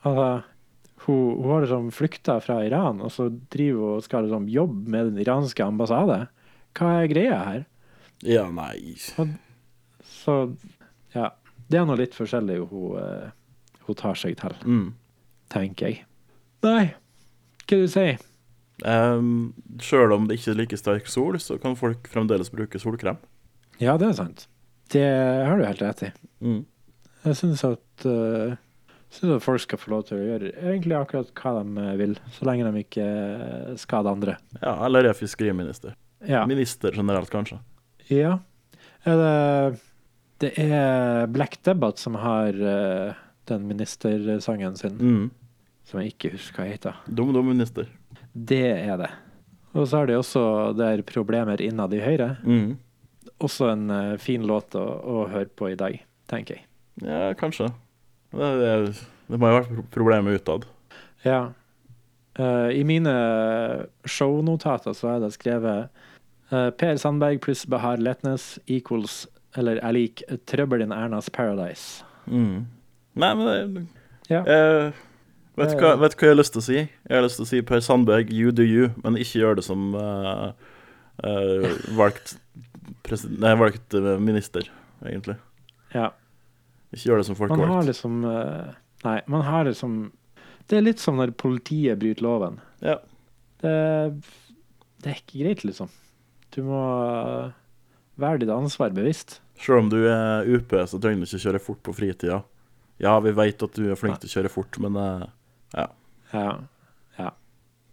Altså, 0.03 0.27
hun, 1.05 1.21
hun 1.39 1.51
har 1.51 1.63
liksom 1.65 1.91
flykta 1.95 2.39
fra 2.43 2.59
Iran, 2.65 3.01
og 3.03 3.11
så 3.11 3.29
driver 3.53 3.79
hun 3.79 3.99
og 3.99 4.07
skal 4.07 4.27
liksom 4.27 4.49
jobbe 4.51 4.95
med 4.95 5.11
den 5.11 5.21
iranske 5.23 5.65
ambassade. 5.65 6.25
Hva 6.77 6.97
er 7.01 7.11
greia 7.11 7.39
her? 7.43 7.69
ja, 8.23 8.45
nei 8.51 8.95
Så 8.95 10.35
ja. 11.13 11.33
Det 11.67 11.79
er 11.79 11.87
nå 11.87 11.95
litt 11.97 12.13
forskjellig 12.15 12.59
hun, 12.69 12.99
eh, 12.99 13.31
hun 13.87 13.97
tar 13.97 14.17
seg 14.19 14.35
til, 14.37 14.53
mm. 14.67 14.87
tenker 15.51 15.89
jeg. 15.89 16.03
Nei, 16.63 16.93
hva 17.63 17.79
du 17.79 17.89
sier 17.91 18.21
Um, 18.83 19.53
Sjøl 19.79 20.11
om 20.11 20.25
det 20.27 20.39
ikke 20.39 20.49
er 20.51 20.57
like 20.57 20.77
sterk 20.79 21.05
sol, 21.07 21.37
så 21.39 21.55
kan 21.61 21.77
folk 21.79 22.07
fremdeles 22.11 22.49
bruke 22.51 22.81
solkrem. 22.81 23.19
Ja, 23.79 23.93
det 24.01 24.09
er 24.09 24.15
sant. 24.17 24.47
Det 24.93 25.03
har 25.47 25.57
du 25.59 25.65
helt 25.65 25.81
rett 25.81 26.03
i. 26.07 26.11
Mm. 26.43 26.61
Jeg 27.23 27.37
syns 27.39 27.63
at, 27.67 28.05
uh, 28.05 28.53
at 29.23 29.43
folk 29.45 29.61
skal 29.63 29.79
få 29.81 29.93
lov 29.93 30.03
til 30.09 30.19
å 30.19 30.25
gjøre 30.27 30.51
egentlig 30.59 30.97
akkurat 30.99 31.31
hva 31.39 31.53
de 31.63 31.85
vil, 32.01 32.15
så 32.35 32.47
lenge 32.49 32.65
de 32.67 32.81
ikke 32.83 33.05
eh, 33.05 33.73
skader 33.79 34.11
andre. 34.11 34.35
Ja, 34.61 34.73
eller 34.87 35.07
er 35.11 35.17
fiskeriminister. 35.17 35.95
Ja. 36.27 36.43
Minister 36.49 36.95
generelt, 36.95 37.31
kanskje. 37.33 37.59
ja. 38.09 38.39
Er 39.03 39.17
det 39.19 39.79
Det 40.39 40.49
er 40.59 41.27
Black 41.27 41.57
Debate 41.63 41.99
som 41.99 42.15
har 42.19 42.55
uh, 42.55 43.13
den 43.47 43.65
ministersangen 43.67 44.75
sin, 44.79 44.97
Mm. 44.99 45.31
som 45.83 45.99
jeg 45.99 46.13
ikke 46.13 46.31
husker 46.37 46.63
hva 46.63 46.69
heter. 46.71 46.95
Dum, 47.07 47.33
dum 47.35 47.45
minister. 47.47 47.87
Det 48.33 48.61
er 48.87 48.97
det. 48.97 49.09
Og 49.75 49.87
så 49.87 49.97
har 50.01 50.07
de 50.07 50.15
også 50.19 50.43
der 50.77 51.01
problemer 51.03 51.59
innad 51.61 51.93
i 51.93 51.99
Høyre. 52.03 52.37
Mm. 52.43 52.77
Også 53.43 53.67
en 53.73 53.89
uh, 53.91 54.13
fin 54.21 54.45
låt 54.47 54.75
å, 54.79 54.83
å 54.83 55.23
høre 55.31 55.49
på 55.51 55.71
i 55.73 55.75
dag, 55.79 55.97
tenker 56.31 56.57
jeg. 56.61 56.65
Ja, 57.03 57.33
kanskje. 57.39 57.67
Det, 58.33 58.49
det, 58.61 58.71
det 59.29 59.39
må 59.41 59.49
jo 59.49 59.55
ha 59.55 59.59
vært 59.61 59.73
pro- 59.75 59.85
problemet 59.97 60.39
utad. 60.41 60.65
Ja. 61.25 61.41
Uh, 62.39 62.69
I 62.73 62.81
mine 62.87 63.11
shownotater 64.09 64.95
så 64.97 65.11
er 65.15 65.19
det 65.23 65.33
skrevet 65.35 65.89
uh, 66.53 66.69
per 66.79 66.97
Sandberg 67.01 67.41
pluss 67.43 67.65
Behar 67.69 67.99
Letnes 68.01 68.55
equals 68.65 69.23
eller 69.59 69.77
er 69.85 69.93
lik 69.93 70.23
trøbbel 70.49 70.81
in 70.81 70.93
Ernas 70.95 71.27
Paradise. 71.29 72.01
Mm. 72.25 72.63
Nei, 73.21 73.33
men 73.37 73.45
det 73.45 73.83
Ja. 74.31 74.39
uh, 74.41 74.93
vet, 75.59 75.75
hva, 75.77 75.91
vet 76.01 76.15
hva 76.17 76.25
jeg 76.25 76.33
har 76.33 76.39
lyst 76.39 76.55
til 76.55 76.63
å 76.63 76.65
si? 76.65 76.79
Jeg 76.79 77.13
har 77.19 77.21
lyst 77.25 77.37
til 77.37 77.45
å 77.45 77.49
si 77.51 77.61
Per 77.61 77.83
Sandberg, 77.85 78.31
you 78.33 78.49
do 78.55 78.63
you, 78.65 78.89
men 79.03 79.19
ikke 79.19 79.43
gjør 79.43 79.59
det 79.59 79.65
som 79.67 79.91
uh, 79.93 80.53
uh, 81.21 81.67
valgt, 81.99 82.37
presid- 83.03 83.37
nei, 83.39 83.53
valgt 83.59 83.93
eh, 83.97 84.17
minister, 84.19 84.69
egentlig. 85.05 85.37
ja. 85.95 86.11
Ikke 86.93 87.07
gjør 87.09 87.23
det 87.23 87.25
som 87.25 87.39
Man 87.49 87.69
har 87.71 87.85
liksom 87.87 88.17
eh, 88.29 88.73
Nei, 89.03 89.15
man 89.25 89.41
har 89.41 89.63
liksom 89.65 89.93
Det 90.69 90.77
er 90.77 90.83
litt 90.85 90.99
som 91.01 91.15
når 91.17 91.31
politiet 91.41 91.97
bryter 91.97 92.21
loven. 92.21 92.59
Ja. 92.85 92.99
Det, 93.63 93.71
det 95.01 95.09
er 95.09 95.17
ikke 95.17 95.39
greit, 95.41 95.63
liksom. 95.65 95.89
Du 96.53 96.61
må 96.67 96.77
eh, 97.17 97.49
være 98.21 98.43
ditt 98.43 98.53
ansvar 98.53 98.93
bevisst. 98.93 99.39
Selv 99.57 99.79
om 99.81 99.89
du 99.89 99.97
er 100.05 100.45
UP, 100.53 100.69
så 100.85 100.99
trenger 101.01 101.23
du 101.25 101.27
ikke 101.31 101.41
kjøre 101.47 101.63
fort 101.65 101.81
på 101.83 101.95
fritida. 101.97 102.43
Ja, 103.01 103.15
vi 103.25 103.33
vet 103.41 103.65
at 103.65 103.73
du 103.73 103.89
er 103.89 103.97
flink 103.97 104.21
til 104.21 104.29
å 104.29 104.35
kjøre 104.37 104.53
fort, 104.53 104.77
men 104.85 104.95
eh, 105.01 105.25
Ja. 105.73 105.87
ja. 106.37 107.29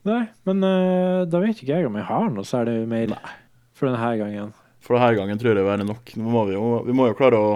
Nei, 0.04 0.22
men 0.48 0.62
da 0.64 1.40
vet 1.42 1.58
ikke 1.60 1.74
jeg 1.76 1.84
om 1.88 1.96
jeg 1.98 2.06
har 2.08 2.28
noe 2.32 2.44
særlig 2.48 2.86
mer 2.88 3.10
Nei. 3.12 3.32
for 3.76 3.88
denne 3.90 4.12
gangen. 4.20 4.52
For 4.80 4.96
denne 4.96 5.16
gangen 5.18 5.40
tror 5.40 5.52
jeg 5.52 5.58
det 5.60 5.64
er 5.64 5.70
være 5.70 5.88
nok. 5.88 6.14
Må 6.20 6.44
vi, 6.48 6.56
jo, 6.56 6.70
vi 6.86 6.96
må 6.96 7.10
jo 7.10 7.18
klare 7.18 7.40
å 7.40 7.50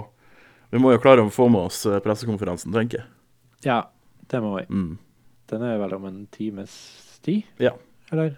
vi 0.74 0.80
må 0.82 0.90
jo 0.90 0.98
klare 0.98 1.22
å 1.22 1.30
få 1.30 1.46
med 1.54 1.68
oss 1.68 1.84
eh, 1.86 2.00
pressekonferansen, 2.02 2.72
tenker 2.74 2.98
jeg. 2.98 3.06
Ja, 3.62 3.76
det 4.26 4.40
må 4.42 4.56
vi. 4.56 4.64
Mm. 4.66 4.96
Den 5.52 5.62
er 5.62 5.76
vel 5.78 5.92
om 5.94 6.06
en 6.08 6.24
times 6.34 6.72
tid? 7.22 7.44
Ja. 7.62 7.76
Eller? 8.10 8.32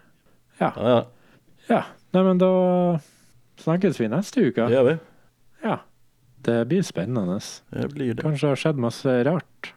Ja, 0.61 0.73
ja, 0.77 0.99
Ja. 1.71 1.79
Nei, 2.13 2.23
men 2.27 2.39
da 2.41 2.51
snakkes 3.61 3.97
vi 4.01 4.11
neste 4.13 4.45
uke. 4.51 4.67
det 4.69 4.77
gjør 4.77 4.85
vi. 4.91 4.97
Ja. 5.65 5.79
Det 6.45 6.59
blir 6.69 6.85
spennende. 6.85 7.39
Det 7.73 7.89
blir 7.95 8.13
det. 8.15 8.23
Kanskje 8.23 8.45
det 8.45 8.53
har 8.53 8.61
skjedd 8.63 8.83
masse 8.85 9.15
rart. 9.27 9.71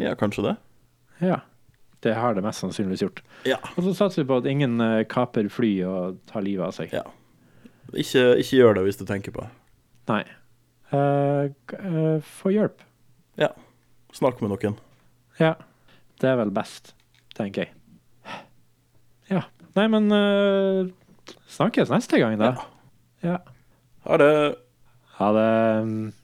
Ja, 0.00 0.12
kanskje 0.20 0.44
det. 0.50 0.54
Ja. 1.24 1.40
Det 2.04 2.12
har 2.16 2.36
det 2.36 2.44
mest 2.44 2.60
sannsynligvis 2.62 3.02
gjort. 3.04 3.22
Ja. 3.48 3.56
Og 3.74 3.84
så 3.88 3.96
satser 3.96 4.22
vi 4.22 4.28
på 4.30 4.38
at 4.40 4.48
ingen 4.52 4.76
eh, 4.84 5.02
kaper 5.08 5.48
fly 5.52 5.72
og 5.88 6.20
tar 6.30 6.44
livet 6.44 6.68
av 6.68 6.76
seg. 6.76 6.92
Ja. 6.92 7.04
Ikke, 7.94 8.36
ikke 8.38 8.60
gjør 8.60 8.78
det 8.78 8.84
hvis 8.86 9.00
du 9.00 9.04
tenker 9.08 9.34
på 9.34 9.42
det. 9.44 9.50
Nei. 10.10 10.22
Uh, 10.90 11.50
uh, 11.74 12.18
Få 12.40 12.52
hjelp. 12.54 12.82
Snakk 14.14 14.40
med 14.42 14.52
noen. 14.52 14.78
Ja. 15.38 15.54
Det 16.20 16.28
er 16.28 16.36
vel 16.36 16.50
best, 16.52 16.92
tenker 17.36 17.64
jeg. 17.64 17.74
Ja. 19.30 19.44
Nei, 19.78 19.86
men 19.88 20.10
uh, 20.12 20.90
snakkes 21.48 21.92
neste 21.92 22.18
gang, 22.20 22.36
da. 22.40 22.52
Ja. 23.24 23.38
Ha 24.04 24.18
det. 24.20 24.32
Ha 25.16 25.30
det. 25.36 26.19